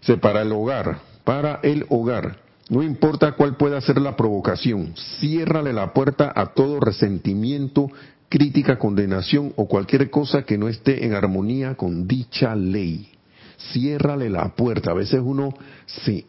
Se 0.00 0.16
para 0.16 0.42
el 0.42 0.50
hogar, 0.50 0.98
para 1.22 1.60
el 1.62 1.86
hogar, 1.90 2.38
no 2.70 2.82
importa 2.82 3.32
cuál 3.32 3.56
pueda 3.56 3.80
ser 3.80 4.00
la 4.00 4.16
provocación, 4.16 4.94
ciérrale 5.18 5.72
la 5.72 5.92
puerta 5.92 6.32
a 6.34 6.46
todo 6.46 6.80
resentimiento, 6.80 7.90
crítica, 8.28 8.78
condenación 8.78 9.52
o 9.56 9.66
cualquier 9.66 10.08
cosa 10.08 10.44
que 10.44 10.56
no 10.56 10.68
esté 10.68 11.04
en 11.04 11.12
armonía 11.12 11.74
con 11.74 12.08
dicha 12.08 12.54
ley. 12.56 13.10
Ciérrale 13.72 14.30
la 14.30 14.54
puerta. 14.54 14.92
A 14.92 14.94
veces 14.94 15.20
uno, 15.22 15.52
sí, 15.86 16.24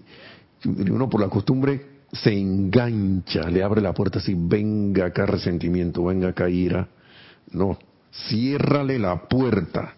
uno 0.66 1.10
por 1.10 1.22
la 1.22 1.30
costumbre 1.30 1.86
se 2.12 2.38
engancha, 2.38 3.50
le 3.50 3.64
abre 3.64 3.80
la 3.80 3.94
puerta 3.94 4.20
así, 4.20 4.36
venga 4.36 5.06
acá 5.06 5.26
resentimiento, 5.26 6.04
venga 6.04 6.28
acá 6.30 6.50
ira 6.50 6.90
no, 7.52 7.78
ciérrale 8.30 9.00
la 9.00 9.28
puerta. 9.28 9.96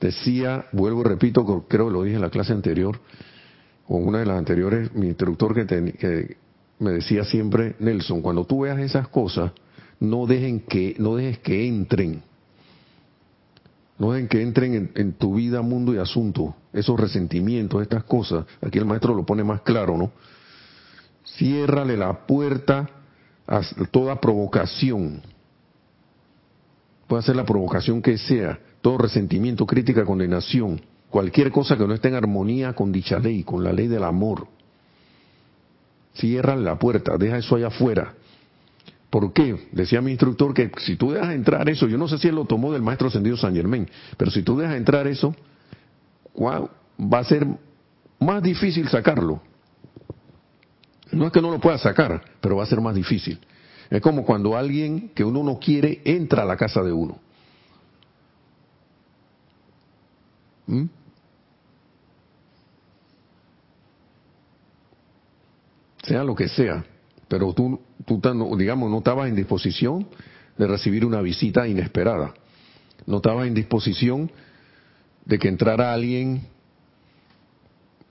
Decía, 0.00 0.66
vuelvo 0.72 1.02
y 1.02 1.04
repito, 1.04 1.44
creo 1.68 1.86
que 1.86 1.92
lo 1.92 2.02
dije 2.02 2.16
en 2.16 2.22
la 2.22 2.30
clase 2.30 2.52
anterior, 2.52 3.00
o 3.92 3.96
una 3.96 4.20
de 4.20 4.24
las 4.24 4.38
anteriores, 4.38 4.94
mi 4.94 5.08
instructor 5.08 5.52
que, 5.54 6.36
me 6.78 6.92
decía 6.92 7.24
siempre, 7.24 7.76
Nelson, 7.78 8.22
cuando 8.22 8.46
tú 8.46 8.60
veas 8.60 8.78
esas 8.78 9.06
cosas, 9.08 9.52
no 10.00 10.26
dejen 10.26 10.60
que, 10.60 10.96
no 10.98 11.14
dejes 11.16 11.40
que 11.40 11.68
entren. 11.68 12.22
No 13.98 14.12
dejen 14.12 14.28
que 14.28 14.40
entren 14.40 14.74
en, 14.74 14.92
en, 14.94 15.12
tu 15.12 15.34
vida, 15.34 15.60
mundo 15.60 15.92
y 15.92 15.98
asunto, 15.98 16.56
esos 16.72 16.98
resentimientos, 16.98 17.82
estas 17.82 18.04
cosas. 18.04 18.46
Aquí 18.62 18.78
el 18.78 18.86
maestro 18.86 19.14
lo 19.14 19.26
pone 19.26 19.44
más 19.44 19.60
claro, 19.60 19.98
¿no? 19.98 20.10
Ciérrale 21.36 21.94
la 21.94 22.26
puerta 22.26 22.88
a 23.46 23.60
toda 23.90 24.18
provocación, 24.18 25.20
puede 27.06 27.24
ser 27.24 27.36
la 27.36 27.44
provocación 27.44 28.00
que 28.00 28.16
sea, 28.16 28.58
todo 28.80 28.96
resentimiento, 28.96 29.66
crítica, 29.66 30.06
condenación, 30.06 30.80
cualquier 31.12 31.52
cosa 31.52 31.76
que 31.76 31.86
no 31.86 31.92
esté 31.92 32.08
en 32.08 32.14
armonía 32.14 32.72
con 32.72 32.90
dicha 32.90 33.18
ley, 33.18 33.44
con 33.44 33.62
la 33.62 33.70
ley 33.70 33.86
del 33.86 34.02
amor. 34.02 34.48
Cierra 36.14 36.56
la 36.56 36.78
puerta, 36.78 37.18
deja 37.18 37.36
eso 37.36 37.54
allá 37.54 37.68
afuera. 37.68 38.14
¿Por 39.10 39.34
qué? 39.34 39.68
Decía 39.72 40.00
mi 40.00 40.10
instructor 40.10 40.54
que 40.54 40.72
si 40.78 40.96
tú 40.96 41.12
dejas 41.12 41.34
entrar 41.34 41.68
eso, 41.68 41.86
yo 41.86 41.98
no 41.98 42.08
sé 42.08 42.16
si 42.16 42.28
él 42.28 42.34
lo 42.34 42.46
tomó 42.46 42.72
del 42.72 42.80
maestro 42.80 43.08
ascendido 43.08 43.36
San 43.36 43.54
Germán, 43.54 43.88
pero 44.16 44.30
si 44.30 44.42
tú 44.42 44.56
dejas 44.56 44.74
entrar 44.74 45.06
eso, 45.06 45.36
va 46.34 47.18
a 47.18 47.24
ser 47.24 47.46
más 48.18 48.42
difícil 48.42 48.88
sacarlo. 48.88 49.42
No 51.10 51.26
es 51.26 51.32
que 51.32 51.42
no 51.42 51.50
lo 51.50 51.60
pueda 51.60 51.76
sacar, 51.76 52.22
pero 52.40 52.56
va 52.56 52.62
a 52.62 52.66
ser 52.66 52.80
más 52.80 52.94
difícil. 52.94 53.38
Es 53.90 54.00
como 54.00 54.24
cuando 54.24 54.56
alguien 54.56 55.10
que 55.10 55.24
uno 55.24 55.42
no 55.42 55.58
quiere 55.58 56.00
entra 56.06 56.44
a 56.44 56.46
la 56.46 56.56
casa 56.56 56.82
de 56.82 56.92
uno. 56.92 57.18
¿Mm? 60.66 61.01
Sea 66.02 66.24
lo 66.24 66.34
que 66.34 66.48
sea, 66.48 66.84
pero 67.28 67.52
tú, 67.52 67.80
tú, 68.04 68.20
digamos, 68.56 68.90
no 68.90 68.98
estabas 68.98 69.28
en 69.28 69.36
disposición 69.36 70.08
de 70.58 70.66
recibir 70.66 71.04
una 71.04 71.20
visita 71.20 71.66
inesperada. 71.66 72.34
No 73.06 73.16
estabas 73.16 73.46
en 73.46 73.54
disposición 73.54 74.30
de 75.24 75.38
que 75.38 75.48
entrara 75.48 75.92
alguien 75.92 76.42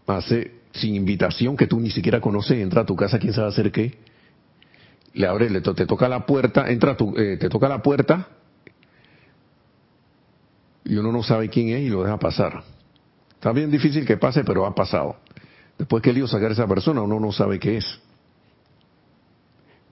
hace, 0.07 0.51
sin 0.73 0.95
invitación 0.95 1.55
que 1.55 1.67
tú 1.67 1.79
ni 1.79 1.91
siquiera 1.91 2.19
conoces, 2.21 2.57
entra 2.59 2.81
a 2.81 2.85
tu 2.85 2.95
casa, 2.95 3.19
quién 3.19 3.33
sabe 3.33 3.49
hacer 3.49 3.71
qué 3.71 3.97
le 5.13 5.27
abre, 5.27 5.49
le 5.49 5.61
te 5.61 5.85
toca 5.85 6.07
la 6.07 6.25
puerta, 6.25 6.69
entra 6.69 6.95
tu, 6.95 7.15
eh, 7.17 7.37
te 7.37 7.49
toca 7.49 7.67
la 7.67 7.81
puerta 7.81 8.27
y 10.83 10.95
uno 10.95 11.11
no 11.11 11.23
sabe 11.23 11.49
quién 11.49 11.69
es 11.69 11.81
y 11.81 11.89
lo 11.89 12.03
deja 12.03 12.17
pasar. 12.17 12.63
Está 13.33 13.51
bien 13.51 13.71
difícil 13.71 14.05
que 14.05 14.17
pase, 14.17 14.43
pero 14.43 14.65
ha 14.65 14.73
pasado. 14.73 15.17
Después 15.81 16.03
que 16.03 16.13
lío 16.13 16.27
sacar 16.27 16.51
a 16.51 16.53
esa 16.53 16.67
persona, 16.67 17.01
uno 17.01 17.19
no 17.19 17.31
sabe 17.31 17.57
qué 17.57 17.77
es. 17.77 17.99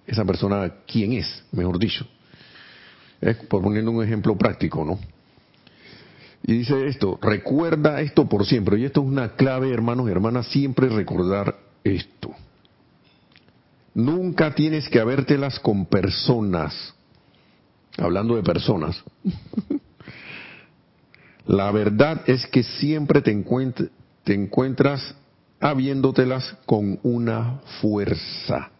Esa 0.05 0.23
persona, 0.23 0.71
quién 0.85 1.13
es, 1.13 1.43
mejor 1.51 1.79
dicho. 1.79 2.05
Es 3.19 3.37
por 3.37 3.63
poniendo 3.63 3.89
un 3.89 4.03
ejemplo 4.03 4.37
práctico, 4.37 4.85
¿no? 4.85 4.99
Y 6.43 6.59
dice 6.59 6.85
esto, 6.85 7.17
recuerda 7.19 8.01
esto 8.01 8.29
por 8.29 8.45
siempre. 8.45 8.77
Y 8.77 8.85
esto 8.85 9.01
es 9.01 9.07
una 9.07 9.29
clave, 9.29 9.73
hermanos 9.73 10.07
y 10.07 10.11
hermanas, 10.11 10.45
siempre 10.49 10.89
recordar 10.89 11.57
esto. 11.83 12.35
Nunca 13.95 14.53
tienes 14.53 14.87
que 14.89 14.99
habértelas 14.99 15.59
con 15.59 15.87
personas. 15.87 16.93
Hablando 17.97 18.35
de 18.35 18.43
personas. 18.43 19.03
La 21.47 21.71
verdad 21.71 22.21
es 22.27 22.45
que 22.45 22.61
siempre 22.61 23.23
te, 23.23 23.31
encuentras 23.31 25.15
habiéndotelas 25.59 26.55
con 26.65 26.99
una 27.03 27.59
fuerza. 27.81 28.71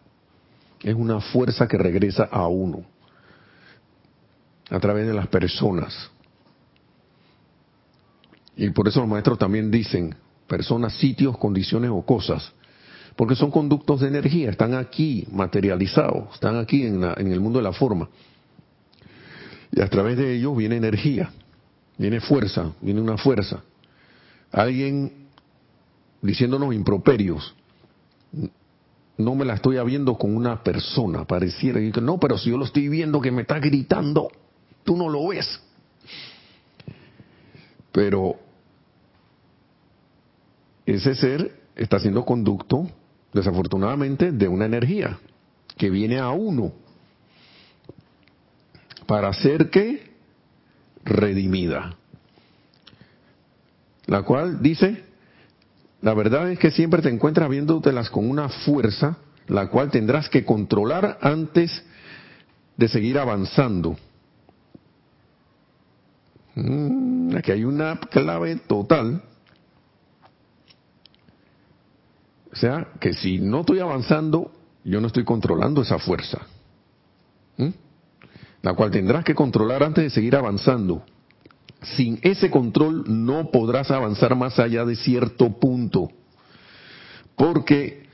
es 0.81 0.95
una 0.95 1.19
fuerza 1.19 1.67
que 1.67 1.77
regresa 1.77 2.23
a 2.31 2.47
uno 2.47 2.85
a 4.69 4.79
través 4.79 5.07
de 5.07 5.13
las 5.13 5.27
personas. 5.27 6.09
Y 8.55 8.69
por 8.69 8.87
eso 8.87 8.99
los 8.99 9.09
maestros 9.09 9.37
también 9.37 9.71
dicen 9.71 10.15
personas, 10.47 10.93
sitios, 10.93 11.37
condiciones 11.37 11.91
o 11.91 12.01
cosas, 12.03 12.51
porque 13.15 13.35
son 13.35 13.51
conductos 13.51 14.01
de 14.01 14.07
energía, 14.07 14.49
están 14.49 14.73
aquí 14.73 15.27
materializados, 15.31 16.33
están 16.33 16.57
aquí 16.57 16.85
en, 16.85 17.03
en 17.03 17.31
el 17.31 17.39
mundo 17.39 17.59
de 17.59 17.63
la 17.63 17.73
forma. 17.73 18.09
Y 19.71 19.81
a 19.81 19.89
través 19.89 20.17
de 20.17 20.35
ellos 20.35 20.55
viene 20.55 20.77
energía, 20.77 21.31
viene 21.97 22.21
fuerza, 22.21 22.71
viene 22.81 23.01
una 23.01 23.17
fuerza. 23.17 23.61
Alguien 24.51 25.18
diciéndonos 26.21 26.73
improperios, 26.73 27.55
no 29.17 29.35
me 29.35 29.45
la 29.45 29.55
estoy 29.55 29.83
viendo 29.85 30.17
con 30.17 30.35
una 30.35 30.63
persona, 30.63 31.25
pareciera 31.25 31.79
no, 32.01 32.19
pero 32.19 32.37
si 32.37 32.49
yo 32.49 32.57
lo 32.57 32.65
estoy 32.65 32.87
viendo 32.87 33.19
que 33.19 33.31
me 33.31 33.41
está 33.41 33.59
gritando, 33.59 34.31
tú 34.83 34.95
no 34.95 35.09
lo 35.09 35.27
ves. 35.27 35.61
Pero 37.91 38.35
ese 40.85 41.15
ser 41.15 41.59
está 41.75 41.99
siendo 41.99 42.23
conducto, 42.23 42.89
desafortunadamente, 43.33 44.31
de 44.31 44.47
una 44.47 44.65
energía 44.65 45.19
que 45.77 45.89
viene 45.89 46.17
a 46.19 46.29
uno 46.29 46.71
para 49.05 49.33
ser 49.33 49.69
que 49.69 50.13
redimida. 51.03 51.95
La 54.05 54.23
cual 54.23 54.61
dice, 54.61 55.03
la 56.01 56.13
verdad 56.13 56.49
es 56.49 56.59
que 56.59 56.71
siempre 56.71 57.01
te 57.01 57.09
encuentras 57.09 57.49
viéndotelas 57.49 58.09
con 58.09 58.29
una 58.29 58.49
fuerza, 58.49 59.17
la 59.47 59.67
cual 59.67 59.91
tendrás 59.91 60.29
que 60.29 60.45
controlar 60.45 61.17
antes 61.21 61.83
de 62.77 62.87
seguir 62.87 63.19
avanzando. 63.19 63.97
Mm, 66.55 67.35
aquí 67.35 67.51
hay 67.51 67.65
una 67.65 67.99
clave 67.99 68.55
total. 68.55 69.21
O 72.51 72.55
sea, 72.55 72.87
que 72.99 73.13
si 73.13 73.39
no 73.39 73.61
estoy 73.61 73.79
avanzando, 73.79 74.51
yo 74.83 75.01
no 75.01 75.07
estoy 75.07 75.25
controlando 75.25 75.81
esa 75.81 75.99
fuerza. 75.99 76.39
¿Mm? 77.57 77.69
La 78.61 78.73
cual 78.73 78.91
tendrás 78.91 79.25
que 79.25 79.35
controlar 79.35 79.83
antes 79.83 80.05
de 80.05 80.09
seguir 80.09 80.35
avanzando 80.35 81.03
sin 81.81 82.19
ese 82.23 82.49
control 82.49 83.03
no 83.07 83.51
podrás 83.51 83.91
avanzar 83.91 84.35
más 84.35 84.59
allá 84.59 84.85
de 84.85 84.95
cierto 84.95 85.59
punto, 85.59 86.09
porque 87.35 88.07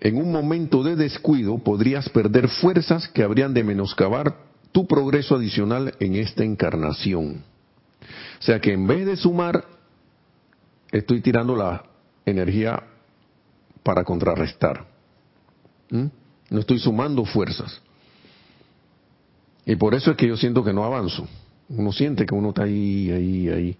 en 0.00 0.16
un 0.16 0.30
momento 0.30 0.82
de 0.82 0.96
descuido 0.96 1.58
podrías 1.58 2.08
perder 2.08 2.48
fuerzas 2.48 3.08
que 3.08 3.22
habrían 3.22 3.54
de 3.54 3.64
menoscabar 3.64 4.36
tu 4.70 4.86
progreso 4.86 5.34
adicional 5.34 5.94
en 5.98 6.14
esta 6.14 6.44
encarnación. 6.44 7.42
O 8.38 8.42
sea 8.42 8.60
que 8.60 8.72
en 8.72 8.86
vez 8.86 9.06
de 9.06 9.16
sumar, 9.16 9.64
estoy 10.92 11.20
tirando 11.20 11.56
la 11.56 11.84
energía 12.24 12.84
para 13.82 14.04
contrarrestar. 14.04 14.86
¿Mm? 15.90 16.06
No 16.50 16.60
estoy 16.60 16.78
sumando 16.78 17.24
fuerzas. 17.24 17.80
Y 19.66 19.76
por 19.76 19.94
eso 19.94 20.12
es 20.12 20.16
que 20.16 20.28
yo 20.28 20.36
siento 20.36 20.62
que 20.62 20.72
no 20.72 20.84
avanzo. 20.84 21.26
Uno 21.68 21.92
siente 21.92 22.24
que 22.24 22.34
uno 22.34 22.50
está 22.50 22.64
ahí, 22.64 23.10
ahí, 23.10 23.48
ahí. 23.48 23.76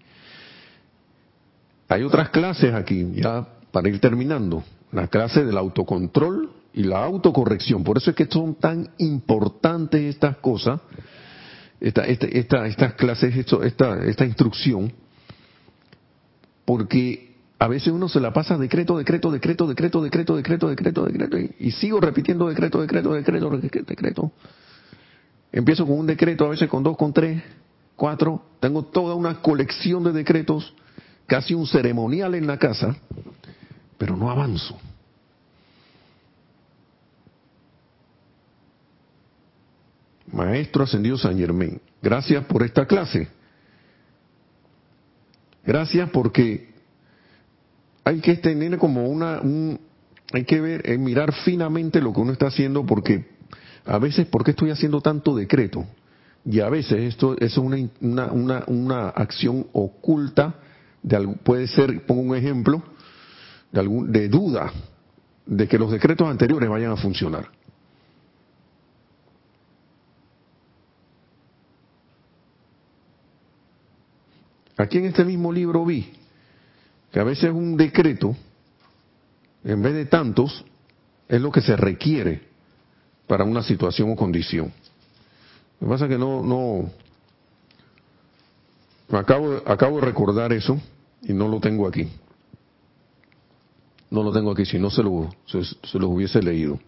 Hay 1.87 2.03
otras 2.03 2.29
clases 2.29 2.73
aquí, 2.73 3.07
ya 3.15 3.47
para 3.71 3.89
ir 3.89 3.99
terminando. 3.99 4.63
La 4.91 5.07
clase 5.07 5.43
del 5.43 5.57
autocontrol 5.57 6.51
y 6.73 6.83
la 6.83 7.03
autocorrección. 7.03 7.83
Por 7.83 7.97
eso 7.97 8.11
es 8.11 8.15
que 8.15 8.25
son 8.25 8.55
tan 8.55 8.89
importantes 8.99 10.01
estas 10.01 10.37
cosas, 10.37 10.79
esta, 11.79 12.05
esta, 12.05 12.65
estas 12.67 12.93
clases, 12.93 13.35
esta, 13.35 14.03
esta 14.03 14.25
instrucción, 14.25 14.93
porque 16.65 17.35
a 17.57 17.67
veces 17.67 17.91
uno 17.91 18.07
se 18.07 18.19
la 18.19 18.31
pasa 18.31 18.57
decreto, 18.57 18.97
decreto, 18.97 19.31
decreto, 19.31 19.67
decreto, 19.67 20.03
decreto, 20.03 20.35
decreto, 20.35 20.69
decreto, 20.69 21.05
decreto, 21.05 21.39
y, 21.39 21.55
y 21.59 21.71
sigo 21.71 21.99
repitiendo 21.99 22.47
decreto, 22.47 22.81
decreto, 22.81 23.13
decreto, 23.13 23.49
decreto, 23.49 23.85
decreto. 23.87 24.31
Empiezo 25.51 25.85
con 25.85 25.97
un 25.97 26.05
decreto, 26.05 26.45
a 26.45 26.49
veces 26.49 26.69
con 26.69 26.83
dos, 26.83 26.95
con 26.95 27.11
tres, 27.11 27.41
cuatro, 27.99 28.41
tengo 28.59 28.83
toda 28.83 29.13
una 29.13 29.41
colección 29.41 30.03
de 30.05 30.13
decretos, 30.13 30.73
casi 31.27 31.53
un 31.53 31.67
ceremonial 31.67 32.33
en 32.33 32.47
la 32.47 32.57
casa, 32.57 32.95
pero 33.97 34.15
no 34.15 34.31
avanzo. 34.31 34.79
Maestro 40.31 40.83
Ascendido 40.83 41.17
San 41.17 41.37
Germán, 41.37 41.81
gracias 42.01 42.45
por 42.45 42.63
esta 42.63 42.85
clase. 42.85 43.27
Gracias 45.65 46.09
porque 46.11 46.69
hay 48.03 48.21
que 48.21 48.37
tener 48.37 48.77
como 48.77 49.07
una, 49.07 49.41
hay 50.31 50.45
que 50.45 50.61
ver, 50.61 50.89
eh, 50.89 50.97
mirar 50.97 51.33
finamente 51.33 51.99
lo 52.01 52.13
que 52.13 52.21
uno 52.21 52.31
está 52.31 52.47
haciendo 52.47 52.85
porque 52.85 53.27
a 53.85 53.99
veces, 53.99 54.27
¿por 54.27 54.43
qué 54.43 54.51
estoy 54.51 54.71
haciendo 54.71 55.01
tanto 55.01 55.35
decreto? 55.35 55.85
Y 56.45 56.61
a 56.61 56.69
veces 56.69 56.99
esto 56.99 57.35
es 57.39 57.57
una, 57.57 57.77
una, 58.01 58.63
una, 58.67 59.09
acción 59.09 59.67
oculta, 59.73 60.55
de, 61.03 61.27
puede 61.43 61.67
ser, 61.67 62.05
pongo 62.05 62.21
un 62.21 62.35
ejemplo, 62.35 62.81
de, 63.71 63.79
algún, 63.79 64.11
de 64.11 64.29
duda 64.29 64.71
de 65.45 65.67
que 65.67 65.77
los 65.77 65.91
decretos 65.91 66.27
anteriores 66.27 66.69
vayan 66.69 66.91
a 66.91 66.97
funcionar. 66.97 67.49
Aquí 74.77 74.97
en 74.97 75.05
este 75.05 75.25
mismo 75.25 75.51
libro 75.51 75.83
vi 75.83 76.09
que 77.11 77.19
a 77.19 77.23
veces 77.23 77.51
un 77.51 77.75
decreto, 77.75 78.35
en 79.63 79.81
vez 79.81 79.93
de 79.93 80.05
tantos, 80.05 80.63
es 81.27 81.41
lo 81.41 81.51
que 81.51 81.61
se 81.61 81.75
requiere 81.75 82.47
para 83.27 83.43
una 83.43 83.61
situación 83.61 84.11
o 84.11 84.15
condición. 84.15 84.71
Lo 85.79 85.87
que 85.87 85.91
pasa 85.91 86.05
es 86.05 86.09
que 86.09 86.17
no, 86.17 86.43
no, 86.43 86.89
acabo, 89.17 89.61
acabo 89.65 89.99
de 89.99 90.05
recordar 90.05 90.51
eso 90.51 90.79
y 91.21 91.33
no 91.33 91.47
lo 91.47 91.59
tengo 91.59 91.87
aquí. 91.87 92.07
No 94.11 94.23
lo 94.23 94.31
tengo 94.31 94.51
aquí, 94.51 94.65
si 94.65 94.79
no 94.79 94.89
se 94.89 95.03
lo, 95.03 95.29
se, 95.45 95.59
los 95.99 96.09
hubiese 96.09 96.41
leído. 96.41 96.79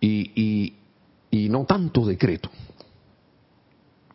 Y, 0.00 0.30
y, 0.34 0.74
y 1.30 1.48
no 1.48 1.64
tanto 1.64 2.06
decreto. 2.06 2.48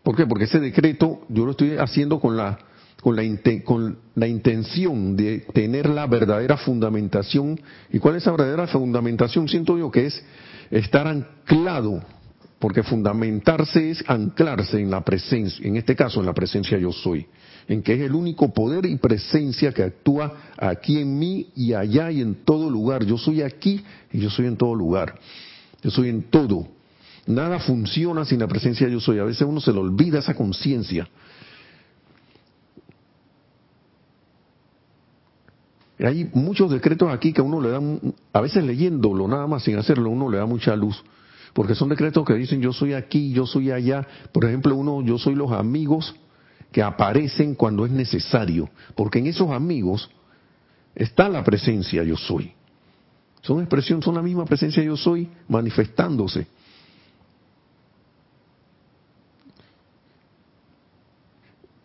¿Por 0.04 0.16
qué? 0.16 0.26
Porque 0.26 0.46
ese 0.46 0.60
decreto 0.60 1.22
yo 1.30 1.46
lo 1.46 1.52
estoy 1.52 1.78
haciendo 1.78 2.20
con 2.20 2.36
la, 2.38 2.58
con 3.02 3.16
la, 3.16 3.24
con 3.64 3.98
la 4.16 4.28
intención 4.28 5.16
de 5.16 5.40
tener 5.54 5.90
la 5.90 6.08
verdadera 6.08 6.58
fundamentación. 6.58 7.60
¿Y 7.92 8.00
cuál 8.00 8.16
es 8.16 8.24
esa 8.24 8.32
verdadera 8.32 8.68
fundamentación? 8.68 9.48
Siento 9.48 9.78
yo 9.78 9.92
que 9.92 10.08
es 10.08 10.24
estar 10.72 11.08
anclado, 11.08 12.02
porque 12.60 12.84
fundamentarse 12.84 13.92
es 13.92 14.04
anclarse 14.08 14.80
en 14.80 14.90
la 14.90 15.02
presencia, 15.04 15.66
en 15.68 15.76
este 15.76 15.96
caso 15.96 16.20
en 16.20 16.26
la 16.26 16.34
presencia 16.34 16.78
yo 16.78 16.92
soy, 16.92 17.26
en 17.68 17.82
que 17.82 17.94
es 17.94 18.02
el 18.02 18.14
único 18.14 18.54
poder 18.54 18.86
y 18.86 18.96
presencia 18.96 19.72
que 19.72 19.84
actúa 19.84 20.54
aquí 20.58 21.00
en 21.00 21.20
mí 21.20 21.48
y 21.56 21.74
allá 21.74 22.12
y 22.12 22.22
en 22.22 22.36
todo 22.46 22.70
lugar. 22.70 23.06
Yo 23.06 23.18
soy 23.18 23.42
aquí 23.42 23.84
y 24.12 24.20
yo 24.20 24.30
soy 24.30 24.48
en 24.48 24.58
todo 24.58 24.74
lugar. 24.76 25.16
Yo 25.84 25.90
soy 25.92 26.10
en 26.10 26.24
todo. 26.24 26.68
Nada 27.28 27.60
funciona 27.60 28.26
sin 28.26 28.40
la 28.40 28.48
presencia 28.48 28.88
yo 28.88 29.00
soy. 29.00 29.20
A 29.20 29.24
veces 29.24 29.44
uno 29.48 29.62
se 29.62 29.72
le 29.72 29.80
olvida 29.80 30.20
esa 30.20 30.34
conciencia. 30.34 31.08
Hay 36.04 36.30
muchos 36.34 36.72
decretos 36.72 37.12
aquí 37.12 37.32
que 37.32 37.42
uno 37.42 37.62
le 37.62 37.70
da, 37.70 37.80
a 38.34 38.42
veces 38.42 38.64
leyéndolo 38.64 39.28
nada 39.28 39.46
más 39.48 39.64
sin 39.64 39.78
hacerlo, 39.78 40.10
uno 40.10 40.30
le 40.30 40.38
da 40.38 40.46
mucha 40.46 40.76
luz. 40.76 41.04
Porque 41.54 41.76
son 41.76 41.90
decretos 41.90 42.26
que 42.26 42.34
dicen 42.34 42.62
yo 42.62 42.74
soy 42.74 42.94
aquí, 42.94 43.32
yo 43.32 43.46
soy 43.46 43.72
allá. 43.72 44.08
Por 44.32 44.46
ejemplo, 44.46 44.76
uno, 44.76 45.02
yo 45.02 45.18
soy 45.18 45.36
los 45.36 45.52
amigos 45.52 46.16
que 46.72 46.82
aparecen 46.82 47.56
cuando 47.56 47.86
es 47.86 47.92
necesario. 47.92 48.70
Porque 48.96 49.20
en 49.20 49.28
esos 49.28 49.52
amigos 49.52 50.10
está 50.96 51.28
la 51.30 51.44
presencia 51.44 52.04
yo 52.04 52.16
soy. 52.16 52.54
Son 53.42 53.60
expresión, 53.60 54.02
son 54.02 54.16
la 54.16 54.22
misma 54.22 54.46
presencia 54.46 54.82
yo 54.84 54.96
soy 54.96 55.28
manifestándose. 55.50 56.48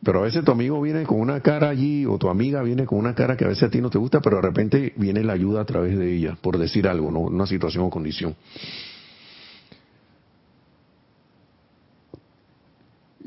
Pero 0.07 0.21
a 0.21 0.23
veces 0.23 0.45
tu 0.45 0.53
amigo 0.53 0.81
viene 0.81 1.03
con 1.03 1.19
una 1.19 1.41
cara 1.41 1.69
allí 1.69 2.07
o 2.07 2.17
tu 2.17 2.29
amiga 2.29 2.63
viene 2.63 2.87
con 2.87 2.97
una 3.01 3.13
cara 3.13 3.37
que 3.37 3.45
a 3.45 3.49
veces 3.49 3.65
a 3.65 3.71
ti 3.71 3.81
no 3.81 3.91
te 3.91 3.99
gusta, 3.99 4.21
pero 4.21 4.37
de 4.37 4.43
repente 4.43 4.93
viene 4.95 5.25
la 5.25 5.33
ayuda 5.33 5.63
a 5.63 5.65
través 5.65 5.99
de 5.99 6.15
ella, 6.15 6.39
por 6.41 6.59
decir 6.59 6.87
algo, 6.87 7.11
¿no? 7.11 7.23
Una 7.23 7.45
situación 7.45 7.87
o 7.87 7.91
condición. 7.91 8.37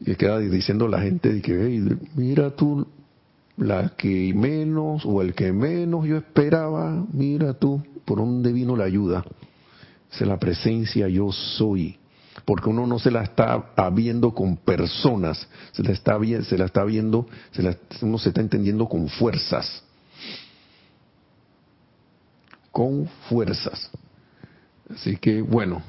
Y 0.05 0.15
queda 0.15 0.39
diciendo 0.39 0.87
la 0.87 1.01
gente 1.01 1.33
de 1.33 1.41
que, 1.41 1.97
mira 2.15 2.55
tú 2.55 2.87
la 3.57 3.89
que 3.97 4.33
menos 4.33 5.05
o 5.05 5.21
el 5.21 5.33
que 5.33 5.51
menos 5.51 6.07
yo 6.07 6.15
esperaba, 6.15 7.05
mira 7.11 7.55
tú, 7.55 7.83
por 8.05 8.19
dónde 8.19 8.53
vino 8.53 8.77
la 8.77 8.85
ayuda. 8.85 9.25
Es 10.09 10.21
la 10.21 10.39
presencia 10.39 11.09
yo 11.09 11.29
soy. 11.33 11.99
Porque 12.45 12.69
uno 12.69 12.87
no 12.87 12.99
se 12.99 13.11
la 13.11 13.23
está 13.23 13.89
viendo 13.91 14.33
con 14.33 14.57
personas, 14.57 15.47
se 15.71 15.83
la 15.83 15.91
está, 15.91 16.17
se 16.43 16.57
la 16.57 16.65
está 16.65 16.83
viendo, 16.83 17.27
se 17.51 17.77
uno 18.01 18.17
se 18.17 18.29
está 18.29 18.41
entendiendo 18.41 18.87
con 18.87 19.07
fuerzas. 19.07 19.83
Con 22.71 23.07
fuerzas. 23.27 23.89
Así 24.93 25.17
que 25.17 25.41
bueno, 25.41 25.81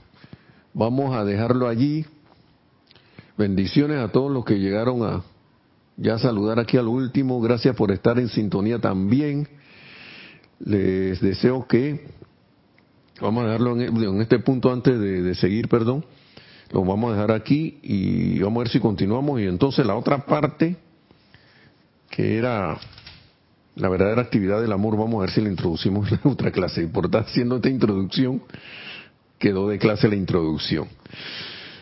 vamos 0.75 1.15
a 1.15 1.25
dejarlo 1.25 1.69
allí. 1.69 2.05
Bendiciones 3.37 3.99
a 3.99 4.13
todos 4.13 4.31
los 4.31 4.45
que 4.45 4.59
llegaron 4.59 5.03
a 5.03 5.23
ya 5.97 6.19
saludar 6.19 6.59
aquí 6.59 6.77
al 6.77 6.89
último. 6.89 7.41
Gracias 7.41 7.77
por 7.77 7.93
estar 7.93 8.19
en 8.19 8.29
sintonía 8.29 8.79
también. 8.79 9.49
Les 10.59 11.21
deseo 11.21 11.67
que, 11.67 12.07
vamos 13.21 13.45
a 13.45 13.47
dejarlo 13.47 13.81
en, 13.81 14.21
este 14.21 14.39
punto 14.39 14.73
antes 14.73 14.99
de, 14.99 15.35
seguir, 15.35 15.69
perdón. 15.69 16.05
Lo 16.71 16.85
vamos 16.85 17.11
a 17.11 17.15
dejar 17.15 17.33
aquí 17.33 17.79
y 17.83 18.39
vamos 18.41 18.61
a 18.61 18.65
ver 18.65 18.69
si 18.69 18.81
continuamos. 18.81 19.41
Y 19.41 19.45
entonces 19.45 19.85
la 19.85 19.97
otra 19.97 20.25
parte, 20.25 20.77
que 22.11 22.37
era 22.37 22.79
la 23.75 23.89
verdadera 23.89 24.23
actividad 24.23 24.61
del 24.61 24.73
amor, 24.73 24.97
vamos 24.97 25.19
a 25.19 25.21
ver 25.23 25.31
si 25.31 25.41
la 25.43 25.49
introducimos 25.49 26.11
en 26.13 26.21
otra 26.25 26.53
clase. 26.53 26.87
Por 26.87 27.07
estar 27.07 27.23
haciendo 27.23 27.57
esta 27.57 27.69
introducción, 27.69 28.43
quedó 29.39 29.69
de 29.69 29.79
clase 29.79 30.09
la 30.09 30.17
introducción. 30.17 30.87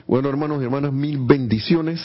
Bueno, 0.07 0.31
hermanos 0.31 0.63
y 0.63 0.65
hermanas, 0.65 0.93
mil 0.93 1.19
bendiciones. 1.19 2.01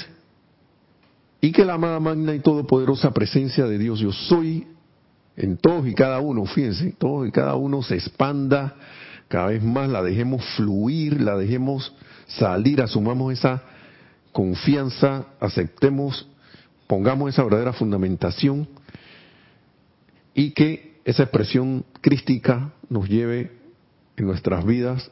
Y 1.39 1.51
que 1.51 1.65
la 1.65 1.73
amada 1.73 1.99
magna 1.99 2.33
y 2.33 2.39
todopoderosa 2.39 3.11
presencia 3.11 3.65
de 3.65 3.77
Dios, 3.77 3.99
yo 3.99 4.11
soy, 4.11 4.67
en 5.35 5.57
todos 5.57 5.87
y 5.87 5.93
cada 5.93 6.19
uno, 6.19 6.45
fíjense, 6.45 6.93
todos 6.97 7.27
y 7.27 7.31
cada 7.31 7.55
uno 7.55 7.81
se 7.81 7.95
expanda 7.95 8.75
cada 9.33 9.47
vez 9.47 9.63
más, 9.63 9.89
la 9.89 10.03
dejemos 10.03 10.45
fluir, 10.55 11.19
la 11.19 11.35
dejemos 11.35 11.91
salir, 12.27 12.83
asumamos 12.83 13.33
esa 13.33 13.63
confianza, 14.31 15.25
aceptemos, 15.39 16.29
pongamos 16.85 17.33
esa 17.33 17.43
verdadera 17.43 17.73
fundamentación 17.73 18.69
y 20.35 20.51
que 20.51 20.99
esa 21.03 21.23
expresión 21.23 21.83
crística 21.99 22.73
nos 22.89 23.09
lleve 23.09 23.51
en 24.17 24.27
nuestras 24.27 24.63
vidas 24.67 25.09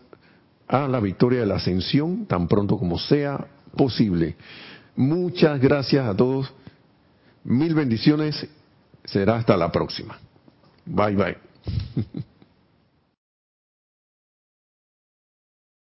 a 0.68 0.88
la 0.88 1.00
victoria 1.00 1.40
de 1.40 1.48
la 1.48 1.56
ascensión 1.56 2.28
tan 2.28 2.48
pronto 2.48 2.78
como 2.78 3.00
sea 3.00 3.48
posible. 3.76 4.36
Muchas 4.96 5.60
gracias 5.60 6.08
a 6.08 6.16
todos. 6.16 6.54
Mil 7.44 7.74
bendiciones. 7.74 8.48
Será 9.04 9.38
hasta 9.38 9.58
la 9.58 9.72
próxima. 9.72 10.20
Bye 10.86 11.16
bye. 11.16 11.38